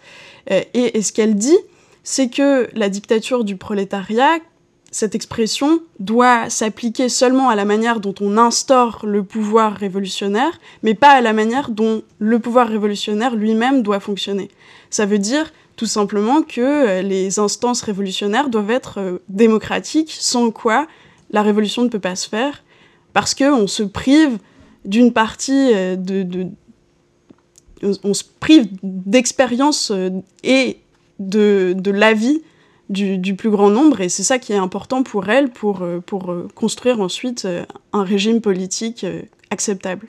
Euh, 0.50 0.62
et, 0.74 1.00
ce 1.00 1.12
qu'elle 1.12 1.36
dit, 1.36 1.56
c'est 2.02 2.28
que 2.28 2.68
la 2.74 2.88
dictature 2.88 3.44
du 3.44 3.56
prolétariat, 3.56 4.38
cette 4.96 5.14
expression, 5.14 5.80
doit 6.00 6.48
s'appliquer 6.48 7.10
seulement 7.10 7.50
à 7.50 7.54
la 7.54 7.66
manière 7.66 8.00
dont 8.00 8.14
on 8.22 8.38
instaure 8.38 9.04
le 9.04 9.22
pouvoir 9.22 9.74
révolutionnaire, 9.74 10.58
mais 10.82 10.94
pas 10.94 11.10
à 11.10 11.20
la 11.20 11.34
manière 11.34 11.68
dont 11.68 12.02
le 12.18 12.38
pouvoir 12.38 12.66
révolutionnaire 12.66 13.36
lui-même 13.36 13.82
doit 13.82 14.00
fonctionner. 14.00 14.48
Ça 14.88 15.04
veut 15.04 15.18
dire 15.18 15.52
tout 15.76 15.84
simplement 15.84 16.40
que 16.40 17.02
les 17.02 17.38
instances 17.38 17.82
révolutionnaires 17.82 18.48
doivent 18.48 18.70
être 18.70 19.20
démocratiques, 19.28 20.16
sans 20.18 20.50
quoi 20.50 20.86
la 21.30 21.42
révolution 21.42 21.82
ne 21.82 21.90
peut 21.90 21.98
pas 21.98 22.16
se 22.16 22.26
faire 22.26 22.62
parce 23.12 23.34
qu'on 23.34 23.66
se 23.66 23.82
prive 23.82 24.38
d'une 24.86 25.12
partie 25.12 25.72
euh, 25.74 25.96
de, 25.96 26.48
On 28.02 28.14
se 28.14 28.24
prive 28.40 28.68
d'expérience 28.82 29.90
euh, 29.90 30.10
et 30.42 30.78
de, 31.18 31.74
de 31.76 31.90
l'avis 31.90 32.40
du, 32.88 33.34
plus 33.34 33.50
grand 33.50 33.70
nombre, 33.70 34.00
et 34.00 34.08
c'est 34.08 34.22
ça 34.22 34.38
qui 34.38 34.52
est 34.52 34.56
important 34.56 35.02
pour 35.02 35.28
elle 35.28 35.50
pour, 35.50 35.82
euh, 35.82 36.00
pour 36.04 36.34
construire 36.54 37.00
ensuite 37.00 37.46
un 37.92 38.04
régime 38.04 38.40
politique 38.40 39.04
acceptable. 39.50 40.08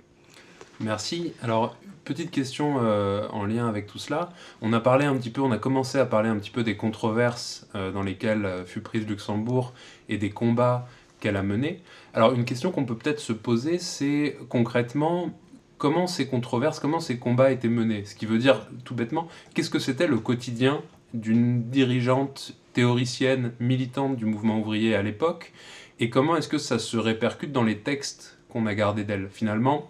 Merci. 0.79 1.33
Alors, 1.41 1.75
petite 2.05 2.31
question 2.31 2.77
en 2.77 3.45
lien 3.45 3.67
avec 3.67 3.87
tout 3.87 3.97
cela. 3.97 4.29
On 4.61 4.71
a 4.73 4.79
parlé 4.79 5.05
un 5.05 5.15
petit 5.15 5.29
peu, 5.29 5.41
on 5.41 5.51
a 5.51 5.57
commencé 5.57 5.97
à 5.97 6.05
parler 6.05 6.29
un 6.29 6.37
petit 6.37 6.51
peu 6.51 6.63
des 6.63 6.77
controverses 6.77 7.67
dans 7.73 8.03
lesquelles 8.03 8.47
fut 8.65 8.81
prise 8.81 9.07
Luxembourg 9.07 9.73
et 10.07 10.17
des 10.17 10.29
combats 10.29 10.87
qu'elle 11.19 11.35
a 11.35 11.43
mené. 11.43 11.81
Alors 12.13 12.33
une 12.33 12.45
question 12.45 12.71
qu'on 12.71 12.85
peut 12.85 12.95
peut-être 12.95 13.19
se 13.19 13.33
poser, 13.33 13.79
c'est 13.79 14.37
concrètement 14.49 15.31
comment 15.77 16.07
ces 16.07 16.27
controverses, 16.27 16.79
comment 16.79 16.99
ces 16.99 17.17
combats 17.17 17.51
étaient 17.51 17.67
menés? 17.67 18.05
Ce 18.05 18.15
qui 18.15 18.25
veut 18.25 18.39
dire 18.39 18.67
tout 18.83 18.95
bêtement, 18.95 19.27
qu'est-ce 19.53 19.69
que 19.69 19.79
c'était 19.79 20.07
le 20.07 20.17
quotidien 20.17 20.81
d'une 21.13 21.63
dirigeante 21.69 22.53
théoricienne 22.73 23.53
militante 23.59 24.17
du 24.17 24.25
mouvement 24.25 24.59
ouvrier 24.59 24.95
à 24.95 25.01
l'époque, 25.01 25.51
et 25.99 26.09
comment 26.09 26.35
est-ce 26.35 26.47
que 26.47 26.57
ça 26.57 26.79
se 26.79 26.97
répercute 26.97 27.51
dans 27.51 27.63
les 27.63 27.79
textes 27.79 28.37
qu'on 28.49 28.65
a 28.65 28.75
gardés 28.75 29.03
d'elle. 29.03 29.29
Finalement, 29.29 29.89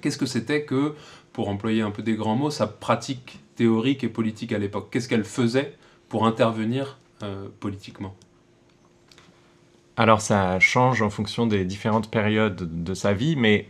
qu'est-ce 0.00 0.18
que 0.18 0.26
c'était 0.26 0.64
que, 0.64 0.94
pour 1.32 1.48
employer 1.48 1.82
un 1.82 1.90
peu 1.90 2.02
des 2.02 2.14
grands 2.14 2.36
mots, 2.36 2.50
sa 2.50 2.66
pratique 2.66 3.40
théorique 3.56 4.04
et 4.04 4.08
politique 4.08 4.52
à 4.52 4.58
l'époque? 4.58 4.88
Qu'est-ce 4.90 5.08
qu'elle 5.08 5.24
faisait 5.24 5.74
pour 6.08 6.26
intervenir 6.26 6.98
euh, 7.22 7.48
politiquement? 7.60 8.14
Alors 9.96 10.20
ça 10.20 10.58
change 10.58 11.02
en 11.02 11.10
fonction 11.10 11.46
des 11.46 11.64
différentes 11.64 12.10
périodes 12.10 12.82
de 12.84 12.94
sa 12.94 13.12
vie, 13.12 13.36
mais 13.36 13.68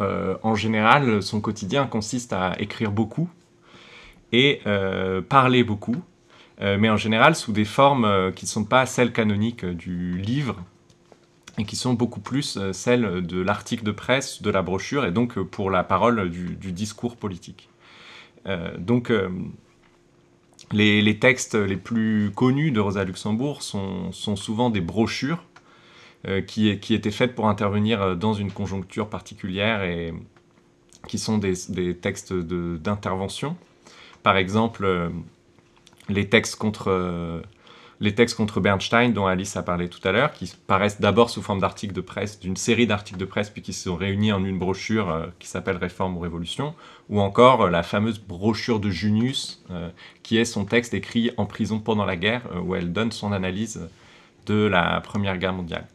euh, 0.00 0.36
en 0.42 0.54
général, 0.54 1.22
son 1.22 1.40
quotidien 1.40 1.86
consiste 1.86 2.32
à 2.32 2.54
écrire 2.58 2.90
beaucoup 2.90 3.28
et 4.34 4.60
euh, 4.66 5.22
parler 5.22 5.64
beaucoup, 5.64 5.96
euh, 6.60 6.76
mais 6.78 6.90
en 6.90 6.96
général 6.96 7.34
sous 7.34 7.52
des 7.52 7.64
formes 7.64 8.32
qui 8.34 8.44
ne 8.44 8.48
sont 8.48 8.64
pas 8.64 8.86
celles 8.86 9.12
canoniques 9.12 9.64
du 9.64 10.18
livre 10.18 10.62
et 11.58 11.64
qui 11.64 11.76
sont 11.76 11.94
beaucoup 11.94 12.20
plus 12.20 12.58
celles 12.72 13.24
de 13.24 13.40
l'article 13.40 13.84
de 13.84 13.92
presse, 13.92 14.42
de 14.42 14.50
la 14.50 14.62
brochure 14.62 15.04
et 15.04 15.12
donc 15.12 15.38
pour 15.38 15.70
la 15.70 15.84
parole 15.84 16.28
du, 16.30 16.72
discours 16.72 17.16
politique. 17.16 17.68
donc 18.76 19.12
les, 20.72 21.18
textes 21.20 21.54
les 21.54 21.76
plus 21.76 22.32
connus 22.34 22.72
de 22.72 22.80
Rosa 22.80 23.04
Luxembourg 23.04 23.62
sont 23.62 24.36
souvent 24.36 24.68
des 24.70 24.80
brochures 24.80 25.44
euh, 26.26 26.40
qui, 26.40 26.70
étaient 26.70 27.10
faites 27.10 27.34
pour 27.34 27.48
intervenir 27.48 28.00
euh, 28.00 28.14
dans 28.14 28.32
une 28.32 28.50
conjoncture 28.50 29.10
particulière 29.10 29.82
et 29.82 30.14
qui 31.06 31.18
sont 31.18 31.36
des 31.36 31.94
textes 31.96 32.32
d'intervention. 32.32 33.58
Par 34.24 34.36
exemple, 34.36 34.84
euh, 34.84 35.10
les 36.08 36.28
textes 36.28 36.56
contre 36.56 37.42
les 38.00 38.12
textes 38.14 38.36
contre 38.36 38.60
Bernstein 38.60 39.12
dont 39.12 39.26
Alice 39.26 39.56
a 39.56 39.62
parlé 39.62 39.88
tout 39.88 40.00
à 40.06 40.10
l'heure, 40.10 40.32
qui 40.32 40.52
paraissent 40.66 41.00
d'abord 41.00 41.30
sous 41.30 41.42
forme 41.42 41.60
d'articles 41.60 41.94
de 41.94 42.00
presse, 42.00 42.40
d'une 42.40 42.56
série 42.56 42.88
d'articles 42.88 43.20
de 43.20 43.24
presse, 43.24 43.50
puis 43.50 43.62
qui 43.62 43.72
se 43.72 43.84
sont 43.84 43.94
réunis 43.94 44.32
en 44.32 44.44
une 44.44 44.58
brochure 44.58 45.30
qui 45.38 45.46
s'appelle 45.46 45.76
Réforme 45.76 46.16
ou 46.16 46.20
Révolution, 46.20 46.74
ou 47.08 47.20
encore 47.20 47.70
la 47.70 47.84
fameuse 47.84 48.18
brochure 48.18 48.80
de 48.80 48.90
Junius, 48.90 49.64
qui 50.24 50.38
est 50.38 50.44
son 50.44 50.64
texte 50.64 50.92
écrit 50.92 51.30
en 51.36 51.46
prison 51.46 51.78
pendant 51.78 52.04
la 52.04 52.16
guerre, 52.16 52.42
où 52.64 52.74
elle 52.74 52.92
donne 52.92 53.12
son 53.12 53.32
analyse 53.32 53.88
de 54.46 54.66
la 54.66 55.00
Première 55.00 55.38
Guerre 55.38 55.54
mondiale. 55.54 55.86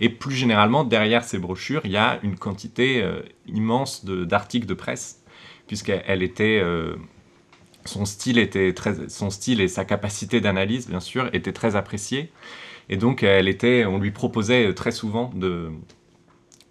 Et 0.00 0.08
plus 0.08 0.34
généralement, 0.34 0.84
derrière 0.84 1.24
ces 1.24 1.38
brochures, 1.38 1.80
il 1.84 1.90
y 1.90 1.96
a 1.96 2.20
une 2.22 2.36
quantité 2.36 3.02
euh, 3.02 3.22
immense 3.46 4.04
d'articles 4.04 4.66
de, 4.66 4.74
presse, 4.74 5.22
puisqu'elle 5.66 6.22
était... 6.22 6.62
Euh, 7.86 7.88
son 7.88 8.04
style, 8.04 8.38
était 8.38 8.72
très, 8.74 9.08
son 9.08 9.30
style 9.30 9.60
et 9.60 9.68
sa 9.68 9.84
capacité 9.84 10.40
d'analyse, 10.40 10.88
bien 10.88 11.00
sûr, 11.00 11.28
étaient 11.32 11.52
très 11.52 11.76
appréciés. 11.76 12.30
Et 12.88 12.96
donc, 12.96 13.22
elle 13.22 13.48
était, 13.48 13.84
on 13.84 13.98
lui 13.98 14.10
proposait 14.10 14.72
très 14.74 14.92
souvent 14.92 15.30
de, 15.34 15.70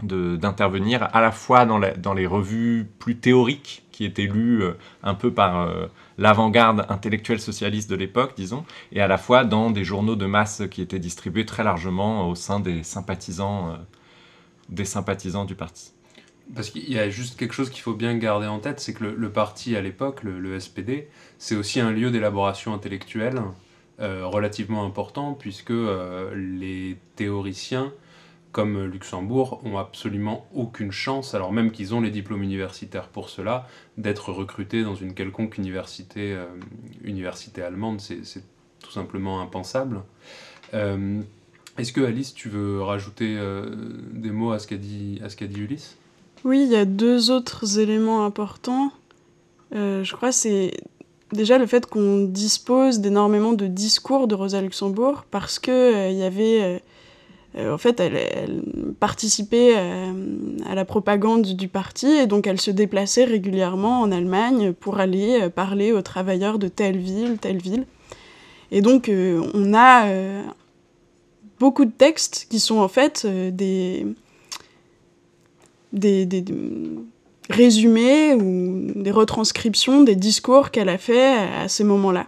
d'intervenir 0.04 1.08
à 1.14 1.22
la 1.22 1.32
fois 1.32 1.66
dans, 1.66 1.80
dans, 1.98 2.14
les 2.14 2.28
revues 2.28 2.88
plus 3.00 3.18
théoriques 3.18 3.84
qui 3.92 4.06
étaient 4.06 4.28
lues 4.28 4.64
euh, 4.64 4.74
un 5.04 5.16
peu 5.16 5.32
par 5.32 5.70
l'avant-garde 6.18 6.86
intellectuelle 6.90 7.40
socialiste 7.40 7.90
de 7.90 7.96
l'époque, 7.96 8.34
disons, 8.36 8.66
et 8.92 9.02
à 9.02 9.08
la 9.08 9.18
fois 9.18 9.46
dans 9.46 9.70
des 9.70 9.84
journaux 9.84 10.16
de 10.16 10.26
masse 10.26 10.64
qui 10.70 10.82
étaient 10.82 11.00
distribués 11.00 11.46
très 11.46 11.64
largement 11.64 12.28
au 12.30 12.36
sein 12.36 12.60
des 12.60 12.84
sympathisants, 12.84 13.70
euh, 13.70 13.76
des 14.70 14.86
sympathisants 14.86 15.46
du 15.46 15.56
parti. 15.56 15.94
Parce 16.56 16.70
qu'il 16.70 16.90
y 16.90 16.98
a 16.98 17.10
juste 17.10 17.38
quelque 17.38 17.54
chose 17.54 17.70
qu'il 17.70 17.82
faut 17.82 17.94
bien 17.94 18.16
garder 18.18 18.48
en 18.48 18.60
tête, 18.60 18.80
c'est 18.80 18.94
que 18.94 19.04
le, 19.04 19.30
parti 19.32 19.76
à 19.76 19.82
l'époque, 19.82 20.24
le, 20.24 20.60
SPD, 20.60 21.10
c'est 21.38 21.56
aussi 21.56 21.80
un 21.80 21.92
lieu 21.92 22.10
d'élaboration 22.10 22.74
intellectuelle 22.74 23.42
euh, 24.00 24.26
relativement 24.26 24.86
important, 24.86 25.34
puisque 25.34 25.72
euh, 25.72 26.34
les 26.36 26.98
théoriciens 27.16 27.92
comme 28.54 28.86
Luxembourg 28.86 29.62
ont 29.66 29.78
absolument 29.78 30.48
aucune 30.54 30.92
chance, 30.92 31.36
alors 31.36 31.52
même 31.52 31.72
qu'ils 31.72 31.94
ont 31.94 32.02
les 32.02 32.10
diplômes 32.10 32.42
universitaires 32.42 33.10
pour 33.10 33.30
cela, 33.30 33.68
d'être 33.98 34.32
recrutés 34.32 34.84
dans 34.84 34.96
une 34.96 35.14
quelconque 35.14 35.58
université, 35.58 36.34
euh, 36.34 36.46
université 37.04 37.62
allemande. 37.62 38.00
C'est 38.00 38.44
tout 38.82 38.92
simplement 38.92 39.42
impensable. 39.42 40.02
Est-ce 40.74 41.94
que 41.94 42.02
Alice, 42.02 42.34
tu 42.34 42.50
veux 42.50 42.82
rajouter 42.82 43.38
des 44.12 44.32
mots 44.32 44.52
à 44.52 44.60
ce 44.60 44.68
qu'a 44.68 44.78
dit 44.78 45.20
Ulysse? 45.60 45.98
Oui, 46.44 46.64
il 46.64 46.72
y 46.72 46.76
a 46.76 46.86
deux 46.86 47.32
autres 47.32 47.80
éléments 47.80 48.26
importants. 48.26 48.92
je 49.72 50.12
crois 50.16 50.32
c'est 50.32 50.72
déjà 51.34 51.58
le 51.58 51.66
fait 51.66 51.86
qu'on 51.86 52.24
dispose 52.24 53.00
d'énormément 53.00 53.54
de 53.54 53.68
discours 53.68 54.28
de 54.28 54.36
Rosa 54.36 54.62
Luxembourg 54.62 55.26
parce 55.30 55.60
qu'il 55.60 55.74
il 55.74 56.18
y 56.18 56.24
avait 56.24 56.82
euh, 57.58 57.74
en 57.74 57.78
fait, 57.78 58.00
elle, 58.00 58.64
participait 59.00 59.74
euh, 59.78 60.12
à, 60.66 60.76
la 60.76 60.86
propagande 60.86 61.44
du 61.44 61.68
parti 61.68 62.08
et 62.08 62.28
donc 62.28 62.46
elle 62.46 62.62
se 62.62 62.72
déplaçait 62.72 63.24
régulièrement 63.24 64.02
en 64.02 64.12
Allemagne 64.12 64.74
pour 64.74 65.00
aller 65.00 65.42
euh, 65.42 65.50
parler 65.50 65.92
aux 65.92 66.02
travailleurs 66.02 66.60
de 66.60 66.68
telle 66.68 66.98
ville, 66.98 67.38
telle 67.40 67.58
ville. 67.58 67.86
Et 68.70 68.82
donc, 68.82 69.10
on 69.10 69.74
a 69.74 70.10
beaucoup 71.58 71.86
de 71.86 71.92
textes 71.92 72.48
qui 72.50 72.60
sont 72.60 72.80
en 72.80 72.90
fait 72.90 73.26
des, 73.26 74.06
des, 75.94 76.28
résumés 77.50 78.34
ou 78.34 78.92
des 78.96 79.12
retranscriptions 79.12 80.02
des 80.04 80.16
discours 80.16 80.72
qu'elle 80.72 80.90
a 80.90 80.98
fait 80.98 81.38
à 81.64 81.68
ces 81.68 81.84
moments-là. 81.84 82.28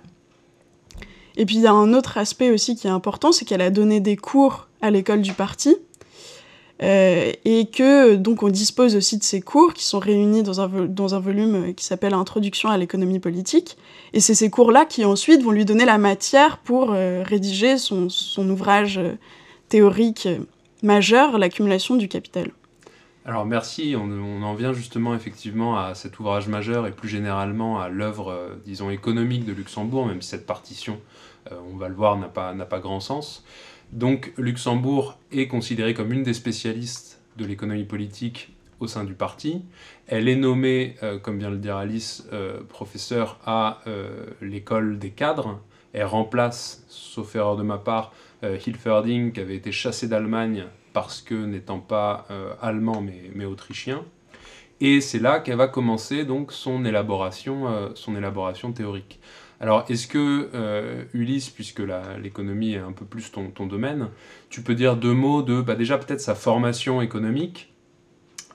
Et 1.36 1.46
puis 1.46 1.56
il 1.56 1.62
y 1.62 1.68
a 1.68 1.74
un 1.74 1.94
autre 1.94 2.18
aspect 2.18 2.52
aussi 2.52 2.76
qui 2.76 2.88
est 2.88 2.92
important, 2.92 3.32
c'est 3.32 3.46
qu'elle 3.46 3.62
a 3.62 3.70
donné 3.70 4.00
des 4.00 4.16
cours 4.16 4.68
à 4.82 4.92
l'école 4.92 5.22
du 5.22 5.34
parti. 5.34 5.76
Euh, 6.82 7.34
et 7.44 7.66
que 7.66 8.16
donc 8.16 8.42
on 8.42 8.48
dispose 8.48 8.96
aussi 8.96 9.18
de 9.18 9.24
ces 9.24 9.42
cours 9.42 9.74
qui 9.74 9.84
sont 9.84 10.00
réunis 10.00 10.44
dans 10.44 10.62
un, 10.62 10.70
dans 10.86 11.14
un 11.14 11.20
volume 11.20 11.74
qui 11.76 11.84
s'appelle 11.84 12.14
Introduction 12.14 12.70
à 12.70 12.78
l'économie 12.78 13.20
politique. 13.20 13.78
Et 14.14 14.22
c'est 14.22 14.34
ces 14.34 14.50
cours-là 14.50 14.86
qui 14.86 15.04
ensuite 15.04 15.44
vont 15.44 15.52
lui 15.52 15.66
donner 15.66 15.84
la 15.84 15.98
matière 15.98 16.58
pour 16.60 16.94
euh, 16.94 17.22
rédiger 17.26 17.78
son, 17.78 18.08
son 18.08 18.50
ouvrage 18.50 18.98
euh, 18.98 19.16
théorique 19.68 20.30
majeur, 20.82 21.38
L'accumulation 21.38 21.98
du 21.98 22.08
capital. 22.08 22.52
Alors 23.26 23.46
merci, 23.46 23.96
on, 23.98 24.42
en 24.42 24.54
vient 24.56 24.74
justement 24.74 25.14
effectivement 25.14 25.78
à 25.78 25.94
cet 25.94 26.20
ouvrage 26.20 26.48
majeur 26.48 26.88
et 26.88 26.92
plus 26.92 27.10
généralement 27.10 27.80
à 27.80 27.90
l'œuvre, 27.90 28.58
disons, 28.66 28.90
économique 28.90 29.46
de 29.46 29.54
Luxembourg, 29.54 30.08
même 30.08 30.22
si 30.22 30.30
cette 30.30 30.48
partition, 30.48 31.00
on 31.52 31.76
va 31.76 31.90
le 31.90 31.96
voir, 31.96 32.18
n'a 32.18 32.28
pas, 32.28 32.54
pas 32.54 32.80
grand 32.80 33.02
sens. 33.02 33.44
Donc 33.92 34.34
Luxembourg 34.38 35.18
est 35.32 35.48
considérée 35.48 35.94
comme 35.94 36.14
une 36.14 36.24
des 36.24 36.34
spécialistes 36.34 37.22
de 37.38 37.46
l'économie 37.46 37.86
politique 37.86 38.52
au 38.80 38.88
sein 38.88 39.04
du 39.04 39.14
parti. 39.14 39.64
Elle 40.08 40.28
est 40.28 40.36
nommée, 40.36 40.96
euh, 41.04 41.18
comme 41.20 41.40
vient 41.40 41.50
le 41.50 41.58
dire 41.58 41.78
Alice, 41.78 42.28
euh, 42.34 42.62
professeure 42.70 43.40
à 43.46 43.82
euh, 43.88 44.26
l'école 44.42 45.00
des 45.00 45.12
cadres. 45.12 45.60
Elle 45.94 46.06
remplace, 46.06 46.86
sauf 46.88 47.36
erreur 47.36 47.58
de 47.58 47.64
ma 47.64 47.78
part, 47.78 48.14
Hilferding, 48.44 49.34
qui 49.34 49.42
avait 49.42 49.56
été 49.56 49.72
chassé 49.72 50.08
d'Allemagne 50.08 50.66
parce 51.02 51.22
que 51.22 51.36
n'étant 51.36 51.80
pas 51.80 52.28
allemand 52.62 53.04
mais, 53.36 53.46
autrichien. 53.46 54.04
Et 54.82 55.02
c'est 55.02 55.20
là 55.20 55.40
qu'elle 55.40 55.58
va 55.58 55.68
commencer 55.68 56.26
donc 56.26 56.52
son 56.52 56.86
élaboration, 56.86 57.92
son 57.96 58.16
élaboration 58.16 58.72
théorique. 58.72 59.20
Alors, 59.62 59.86
est-ce 59.90 60.08
que, 60.08 60.50
euh, 60.54 61.04
Ulysse, 61.14 61.50
puisque 61.50 61.82
l'économie 62.22 62.74
est 62.74 62.80
un 62.80 62.94
peu 62.94 63.06
plus 63.06 63.32
ton, 63.32 63.66
domaine, 63.66 64.10
tu 64.50 64.62
peux 64.62 64.74
dire 64.74 64.96
deux 64.96 65.14
mots 65.14 65.42
de 65.42 65.62
bah, 65.62 65.76
déjà 65.76 65.98
peut-être 65.98 66.22
sa 66.22 66.34
formation 66.36 67.02
économique, 67.02 67.74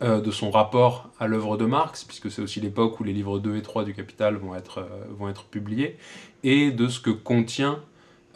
euh, 0.02 0.20
de 0.20 0.30
son 0.30 0.50
rapport 0.50 1.10
à 1.20 1.26
l'œuvre 1.26 1.56
de 1.58 1.66
Marx, 1.66 2.04
puisque 2.04 2.30
c'est 2.30 2.40
aussi 2.40 2.60
l'époque 2.60 2.98
où 3.00 3.04
les 3.04 3.12
livres 3.12 3.38
2 3.38 3.56
et 3.56 3.62
3 3.62 3.84
du 3.84 3.94
Capital 3.94 4.36
euh, 4.36 4.80
vont 5.10 5.28
être 5.28 5.44
publiés, 5.44 5.98
et 6.42 6.70
de 6.70 6.88
ce 6.88 7.00
que 7.00 7.10
contient 7.10 7.80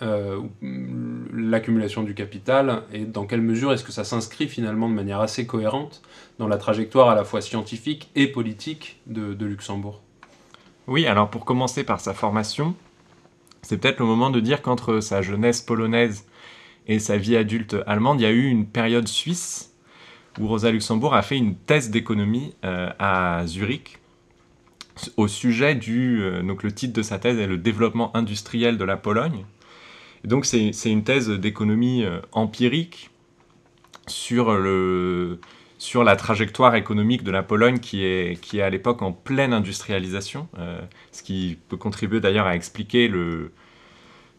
l'accumulation 0.00 2.02
du 2.02 2.14
capital, 2.14 2.82
et 2.92 3.04
dans 3.04 3.26
quelle 3.26 3.42
mesure 3.42 3.72
est-ce 3.72 3.84
que 3.84 3.92
ça 3.92 4.04
s'inscrit 4.04 4.48
finalement 4.48 4.88
de 4.88 4.94
manière 4.94 5.20
assez 5.20 5.46
cohérente 5.46 6.02
dans 6.38 6.48
la 6.48 6.56
trajectoire 6.56 7.08
à 7.08 7.14
la 7.14 7.24
fois 7.24 7.40
scientifique 7.40 8.10
et 8.14 8.28
politique 8.28 9.00
de 9.06 9.44
Luxembourg 9.44 10.00
oui, 10.88 11.06
alors 11.06 11.28
pour 11.28 11.44
commencer 11.44 11.84
par 11.84 12.00
sa 12.00 12.14
formation, 12.14 12.74
c'est 13.60 13.76
peut-être 13.76 13.98
le 13.98 14.06
moment 14.06 14.30
de 14.30 14.40
dire 14.40 14.62
qu'entre 14.62 15.00
sa 15.00 15.20
jeunesse 15.20 15.60
polonaise 15.60 16.24
et 16.86 16.98
sa 16.98 17.18
vie 17.18 17.36
adulte 17.36 17.76
allemande, 17.86 18.20
il 18.20 18.22
y 18.22 18.26
a 18.26 18.30
eu 18.30 18.46
une 18.46 18.66
période 18.66 19.06
suisse 19.06 19.74
où 20.40 20.48
Rosa 20.48 20.70
Luxembourg 20.70 21.12
a 21.12 21.20
fait 21.20 21.36
une 21.36 21.56
thèse 21.56 21.90
d'économie 21.90 22.54
euh, 22.64 22.88
à 22.98 23.46
Zurich 23.46 23.98
au 25.18 25.28
sujet 25.28 25.74
du... 25.74 26.22
Euh, 26.22 26.42
donc 26.42 26.62
le 26.62 26.72
titre 26.72 26.94
de 26.94 27.02
sa 27.02 27.18
thèse 27.18 27.38
est 27.38 27.46
le 27.46 27.58
développement 27.58 28.16
industriel 28.16 28.78
de 28.78 28.84
la 28.84 28.96
Pologne. 28.96 29.44
Donc 30.28 30.44
c'est 30.46 30.72
une 30.84 31.04
thèse 31.04 31.28
d'économie 31.30 32.04
euh, 32.04 32.20
empirique 32.32 33.10
sur 34.06 34.54
le, 34.54 35.40
sur 35.78 36.04
la 36.04 36.16
trajectoire 36.16 36.74
économique 36.74 37.24
de 37.24 37.30
la 37.30 37.42
Pologne 37.42 37.78
qui 37.78 38.04
est, 38.04 38.40
qui 38.40 38.58
est 38.58 38.62
à 38.62 38.70
l'époque 38.70 39.02
en 39.02 39.12
pleine 39.12 39.52
industrialisation, 39.52 40.48
euh, 40.58 40.80
ce 41.12 41.22
qui 41.22 41.58
peut 41.68 41.76
contribuer 41.76 42.20
d'ailleurs 42.20 42.46
à 42.46 42.54
expliquer 42.54 43.08
le, 43.08 43.52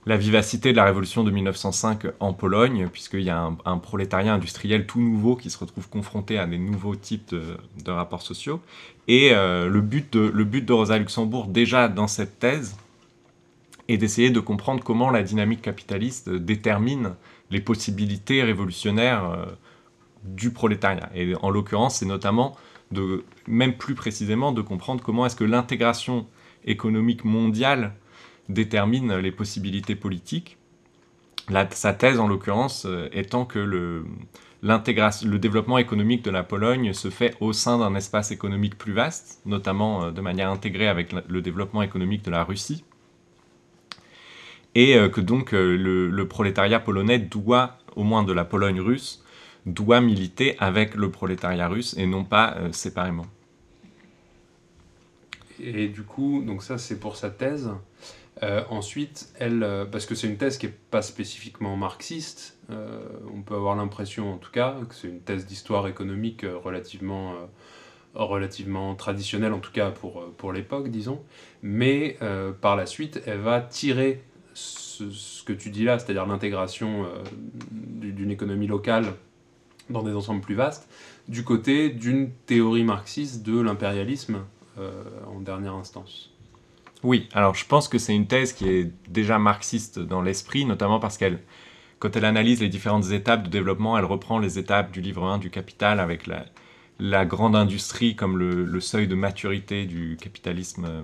la 0.06 0.18
vivacité 0.18 0.72
de 0.72 0.78
la 0.78 0.86
révolution 0.86 1.24
de 1.24 1.32
1905 1.32 2.08
en 2.20 2.34
Pologne, 2.34 2.88
puisqu'il 2.92 3.22
y 3.22 3.30
a 3.30 3.52
un, 3.66 3.78
prolétariat 3.78 4.34
industriel 4.34 4.86
tout 4.86 5.02
nouveau 5.02 5.36
qui 5.36 5.50
se 5.50 5.58
retrouve 5.58 5.90
confronté 5.90 6.38
à 6.38 6.46
des 6.46 6.58
nouveaux 6.58 6.96
types 6.96 7.34
de, 7.34 7.92
rapports 7.92 8.22
sociaux. 8.22 8.62
Et 9.08 9.32
euh, 9.34 9.68
le, 9.68 9.82
but 9.82 10.14
de, 10.14 10.20
le 10.20 10.44
but 10.44 10.66
de 10.66 10.74
Rosa 10.74 10.98
Luxembourg, 10.98 11.48
déjà 11.48 11.88
dans 11.88 12.08
cette 12.08 12.40
thèse, 12.40 12.78
est 13.90 13.98
d'essayer 13.98 14.30
de 14.30 14.40
comprendre 14.40 14.84
comment 14.84 15.10
la 15.10 15.24
dynamique 15.24 15.62
capitaliste 15.62 16.30
détermine 16.30 17.16
les 17.52 17.62
possibilités 17.62 18.44
révolutionnaires 18.44 19.48
du 20.24 20.52
prolétariat. 20.52 21.10
Et 21.16 21.34
en 21.42 21.50
l'occurrence, 21.50 21.98
c'est 21.98 22.06
notamment, 22.06 22.56
de, 22.92 23.24
même 23.48 23.76
plus 23.78 23.96
précisément, 23.96 24.52
de 24.52 24.62
comprendre 24.62 25.04
comment 25.04 25.26
est-ce 25.26 25.36
que 25.36 25.44
l'intégration 25.44 26.28
économique 26.66 27.26
mondiale 27.26 27.94
détermine 28.50 29.16
les 29.18 29.32
possibilités 29.32 29.96
politiques. 29.96 30.58
sa 31.72 31.94
thèse, 31.94 32.20
en 32.20 32.28
l'occurrence, 32.28 32.86
étant 33.12 33.46
que 33.46 33.60
le, 33.60 34.06
le 34.62 35.38
développement 35.38 35.78
économique 35.78 36.24
de 36.24 36.32
la 36.32 36.44
Pologne 36.44 36.94
se 36.94 37.10
fait 37.10 37.36
au 37.40 37.54
sein 37.54 37.80
d'un 37.80 37.96
espace 37.96 38.32
économique 38.32 38.78
plus 38.78 38.94
vaste, 38.94 39.42
notamment 39.46 40.04
euh, 40.04 40.12
de 40.12 40.22
manière 40.22 40.50
intégrée 40.50 40.88
avec 40.88 41.14
le 41.28 41.42
développement 41.42 41.82
économique 41.82 42.24
de 42.24 42.32
la 42.32 42.44
Russie, 42.44 42.84
et 44.76 44.96
euh, 44.96 45.10
que 45.10 45.22
donc 45.22 45.54
euh, 45.54 45.76
le, 45.76 46.28
prolétariat 46.28 46.80
polonais 46.80 47.20
doit, 47.20 47.78
au 47.96 48.04
moins 48.04 48.24
de 48.24 48.34
la 48.34 48.46
Pologne 48.46 48.82
russe, 48.82 49.24
doit 49.66 50.02
militer 50.02 50.56
avec 50.60 50.96
le 50.96 51.12
prolétariat 51.12 51.68
russe 51.68 51.96
et 51.98 52.06
non 52.06 52.24
pas 52.24 52.58
séparément. 52.72 53.26
Et 55.62 55.90
du 55.90 56.04
coup, 56.04 56.42
donc 56.46 56.64
ça 56.64 56.78
c'est 56.78 57.00
pour 57.00 57.18
sa 57.18 57.30
thèse. 57.30 57.70
ensuite, 58.70 59.34
elle, 59.38 59.88
parce 59.92 60.06
que 60.06 60.16
c'est 60.16 60.28
une 60.28 60.38
thèse 60.38 60.58
qui 60.58 60.68
n'est 60.68 60.78
pas 60.90 61.02
spécifiquement 61.02 61.76
marxiste, 61.76 62.60
euh, 62.72 63.00
on 63.34 63.42
peut 63.42 63.56
avoir 63.56 63.76
l'impression 63.76 64.34
en 64.34 64.38
tout 64.38 64.52
cas 64.52 64.76
que 64.88 64.94
c'est 64.94 65.08
une 65.08 65.22
thèse 65.22 65.46
d'histoire 65.46 65.88
économique 65.88 66.44
euh, 66.44 66.58
relativement, 66.58 67.34
euh, 67.34 67.46
relativement 68.14 68.94
traditionnelle, 68.96 69.54
en 69.54 69.60
tout 69.60 69.72
cas 69.72 69.90
pour, 69.90 70.24
pour 70.38 70.54
l'époque, 70.54 70.90
disons. 70.90 71.24
Mais 71.64 72.18
par 72.62 72.76
la 72.76 72.86
suite, 72.86 73.22
elle 73.26 73.40
va 73.40 73.62
tirer 73.62 74.24
ce, 74.60 75.44
que 75.44 75.54
tu 75.54 75.70
dis 75.70 75.84
là, 75.84 75.98
c'est-à-dire 76.00 76.26
l'intégration 76.26 77.06
d'une 77.72 78.32
économie 78.32 78.68
locale 78.68 79.14
dans 79.90 80.04
des 80.04 80.14
ensembles 80.14 80.42
plus 80.42 80.56
vastes, 80.56 80.90
du 81.28 81.44
côté 81.44 81.90
d'une 81.90 82.32
théorie 82.46 82.84
marxiste 82.84 83.44
de 83.44 83.60
l'impérialisme 83.60 84.40
en 84.78 85.40
dernière 85.40 85.74
instance. 85.74 86.32
Oui, 87.04 87.30
alors 87.32 87.56
je 87.56 87.66
pense 87.66 87.88
que 87.88 87.98
c'est 87.98 88.14
une 88.14 88.28
thèse 88.28 88.54
qui 88.54 88.68
est 88.68 88.92
déjà 89.08 89.40
marxiste 89.40 90.00
dans 90.00 90.22
l'esprit, 90.22 90.66
notamment 90.66 91.00
parce 91.00 91.18
qu'elle 91.18 91.40
quand 92.00 92.16
elle 92.16 92.26
analyse 92.26 92.62
les 92.62 92.70
différentes 92.70 93.12
étapes 93.12 93.44
de 93.44 93.50
développement, 93.50 93.98
elle 93.98 94.06
reprend 94.06 94.40
les 94.40 94.58
étapes 94.58 94.92
du 94.92 95.02
livre 95.02 95.26
1 95.26 95.38
du 95.38 95.50
capital 95.50 96.00
avec 96.00 96.28
la, 96.28 96.46
la 96.98 97.26
grande 97.26 97.56
industrie 97.56 98.16
comme 98.16 98.38
le, 98.38 98.80
seuil 98.80 99.08
de 99.08 99.16
maturité 99.16 99.86
du 99.86 100.18
capitalisme 100.20 100.86
euh, 100.86 101.02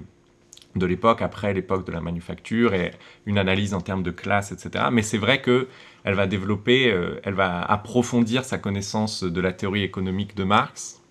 de 0.76 0.86
l'époque, 0.86 1.22
après 1.22 1.54
l'époque 1.54 1.86
de 1.86 1.92
la 1.92 2.02
manufacture, 2.02 2.74
et 2.74 2.92
une 3.26 3.38
analyse 3.38 3.74
en 3.74 3.82
termes 3.82 4.04
de 4.04 4.12
classe, 4.12 4.52
etc. 4.52 4.86
Mais 4.92 5.02
c'est 5.02 5.18
vrai 5.18 5.42
qu'elle 5.42 6.16
va 6.16 6.28
développer, 6.28 6.92
euh, 6.92 7.20
elle 7.24 7.34
va 7.34 7.62
approfondir 7.62 8.44
sa 8.44 8.58
connaissance 8.58 9.24
de 9.24 9.42
la 9.42 9.54
théorie 9.54 9.84
économique 9.84 10.36
de 10.36 10.44
Marx 10.44 11.02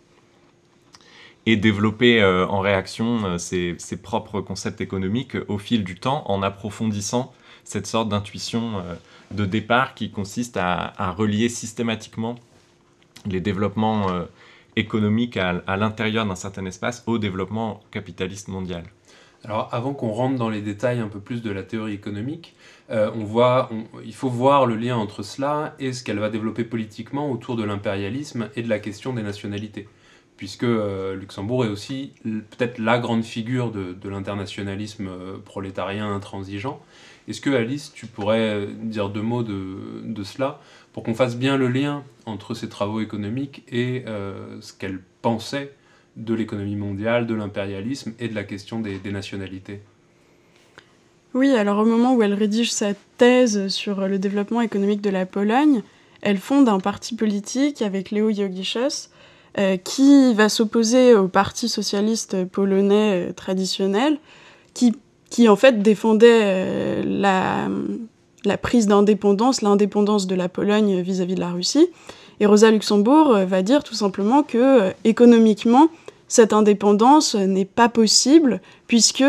et 1.47 1.57
développer 1.57 2.23
euh, 2.23 2.47
en 2.47 2.61
réaction 2.61 3.39
ses, 3.39 3.75
ses, 3.79 4.01
propres 4.01 4.41
concepts 4.41 4.81
économiques 4.81 5.37
au 5.49 5.59
fil 5.59 5.85
du 5.85 5.97
temps 5.97 6.25
en 6.27 6.43
approfondissant 6.43 7.33
cette 7.65 7.87
sorte 7.87 8.11
d'intuition 8.11 8.83
de 9.31 9.45
départ 9.45 9.95
qui 9.95 10.11
consiste 10.11 10.57
à, 10.57 10.93
relier 11.17 11.49
systématiquement 11.49 12.37
les 13.27 13.41
développements 13.41 14.11
euh, 14.11 14.25
économiques 14.77 15.37
à, 15.37 15.77
l'intérieur 15.77 16.27
d'un 16.27 16.35
certain 16.35 16.67
espace 16.67 17.03
au 17.07 17.19
développement 17.19 17.81
capitaliste 17.91 18.49
mondial. 18.49 18.85
Alors 19.45 19.69
avant 19.73 19.93
qu'on 19.95 20.11
rentre 20.11 20.37
dans 20.37 20.49
les 20.49 20.63
détails 20.63 21.01
un 21.01 21.09
peu 21.09 21.21
plus 21.21 21.43
de 21.43 21.51
la 21.51 21.63
théorie 21.63 21.93
économique, 21.95 22.55
euh, 22.91 23.11
on 23.15 23.25
voit, 23.25 23.71
il 24.05 24.15
faut 24.15 24.29
voir 24.29 24.67
le 24.67 24.77
lien 24.77 24.97
entre 24.97 25.23
cela 25.23 25.75
et 25.79 25.93
ce 25.93 26.03
qu'elle 26.03 26.19
va 26.19 26.31
développer 26.31 26.65
politiquement 26.65 27.31
autour 27.31 27.57
de 27.57 27.65
l'impérialisme 27.65 28.49
et 28.57 28.63
de 28.63 28.69
la 28.69 28.79
question 28.79 29.13
des 29.13 29.23
nationalités. 29.23 29.89
Puisque 30.37 30.65
euh, 30.65 31.15
Luxembourg 31.15 31.65
est 31.65 31.69
aussi 31.69 32.13
peut-être 32.25 32.79
la 32.79 32.99
grande 32.99 33.23
figure 33.23 33.71
de, 33.71 33.93
de 33.93 34.09
l'internationalisme 34.09 35.09
prolétarien 35.45 36.13
intransigeant, 36.13 36.81
est-ce 37.27 37.41
que 37.41 37.51
Alice, 37.51 37.93
tu 37.95 38.07
pourrais 38.07 38.41
euh, 38.41 38.67
dire 38.83 39.09
deux 39.09 39.23
mots 39.23 39.43
de, 39.43 40.23
cela 40.25 40.61
pour 40.93 41.03
qu'on 41.03 41.15
fasse 41.15 41.37
bien 41.37 41.57
le 41.57 41.69
lien 41.69 42.05
entre 42.27 42.55
ses 42.55 42.69
travaux 42.69 43.01
économiques 43.01 43.63
et 43.69 44.05
euh, 44.07 44.61
ce 44.61 44.73
qu'elle 44.73 45.01
pensait 45.23 45.75
de 46.17 46.35
l'économie 46.35 46.77
mondiale, 46.77 47.27
de 47.27 47.35
l'impérialisme 47.35 48.13
et 48.21 48.29
de 48.29 48.35
la 48.35 48.45
question 48.45 48.81
des, 48.81 48.99
nationalités 49.11 49.81
Oui, 51.35 51.51
alors 51.51 51.79
au 51.79 51.85
moment 51.85 52.15
où 52.15 52.23
elle 52.23 52.35
rédige 52.35 52.73
sa 52.73 52.95
thèse 53.19 53.69
sur 53.69 54.07
le 54.07 54.19
développement 54.19 54.61
économique 54.61 55.01
de 55.01 55.11
la 55.11 55.27
Pologne, 55.27 55.83
elle 56.23 56.39
fonde 56.39 56.69
un 56.69 56.81
parti 56.81 57.17
politique 57.17 57.83
avec 57.83 58.11
Léo 58.11 58.33
Jogiszos 58.33 59.11
euh, 59.59 59.77
qui 59.77 60.35
va 60.35 60.49
s'opposer 60.49 61.15
au 61.15 61.29
Parti 61.29 61.69
socialiste 61.69 62.45
polonais 62.45 63.33
traditionnel, 63.35 64.19
qui 64.73 64.95
qui 65.35 65.49
en 65.49 65.57
fait 65.57 65.83
défendait 65.83 66.43
euh, 66.45 67.03
la, 67.05 67.69
la, 68.45 68.57
prise 68.57 68.87
d'indépendance, 68.87 69.63
l'indépendance 69.63 70.29
de 70.29 70.37
la 70.37 70.49
Pologne 70.49 71.01
vis-à-vis 71.01 71.35
de 71.35 71.41
la 71.41 71.51
Russie. 71.51 71.89
Et 72.41 72.47
Rosa 72.47 72.71
Luxembourg 72.71 73.35
euh, 73.35 73.45
va 73.45 73.63
dire 73.63 73.85
tout 73.85 73.95
simplement 73.95 74.43
que 74.43 74.59
euh, 74.59 74.91
économiquement, 75.05 75.89
cette 76.29 76.53
indépendance 76.53 77.35
n'est 77.35 77.65
pas 77.65 77.89
possible 77.89 78.61
puisque 78.87 79.25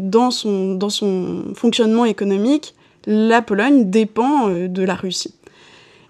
dans 0.00 0.30
son, 0.30 0.74
dans 0.74 0.88
son 0.88 1.44
fonctionnement 1.54 2.04
économique, 2.04 2.74
la 3.06 3.42
Pologne 3.42 3.90
dépend 3.90 4.48
de 4.48 4.82
la 4.82 4.94
Russie. 4.94 5.34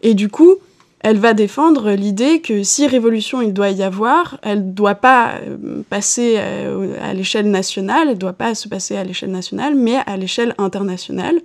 Et 0.03 0.15
du 0.15 0.29
coup, 0.29 0.57
elle 1.01 1.19
va 1.19 1.35
défendre 1.35 1.93
l'idée 1.93 2.41
que 2.41 2.65
si 2.65 2.87
révolution 2.87 3.41
il 3.41 3.53
doit 3.53 3.71
y 3.71 3.85
avoir, 3.85 4.39
elle 4.43 4.67
ne 4.67 4.73
doit 4.73 4.97
pas 4.97 5.35
euh, 5.35 5.83
passer 5.89 6.35
euh, 6.39 6.97
à 7.01 7.15
l'échelle 7.15 7.49
nationale, 7.49 8.09
elle 8.09 8.15
ne 8.15 8.19
doit 8.19 8.33
pas 8.33 8.57
se 8.57 8.67
passer 8.67 8.97
à 8.97 9.05
l'échelle 9.05 9.31
nationale, 9.31 9.77
mais 9.77 9.99
à 10.07 10.17
l'échelle 10.17 10.55
internationale. 10.59 11.41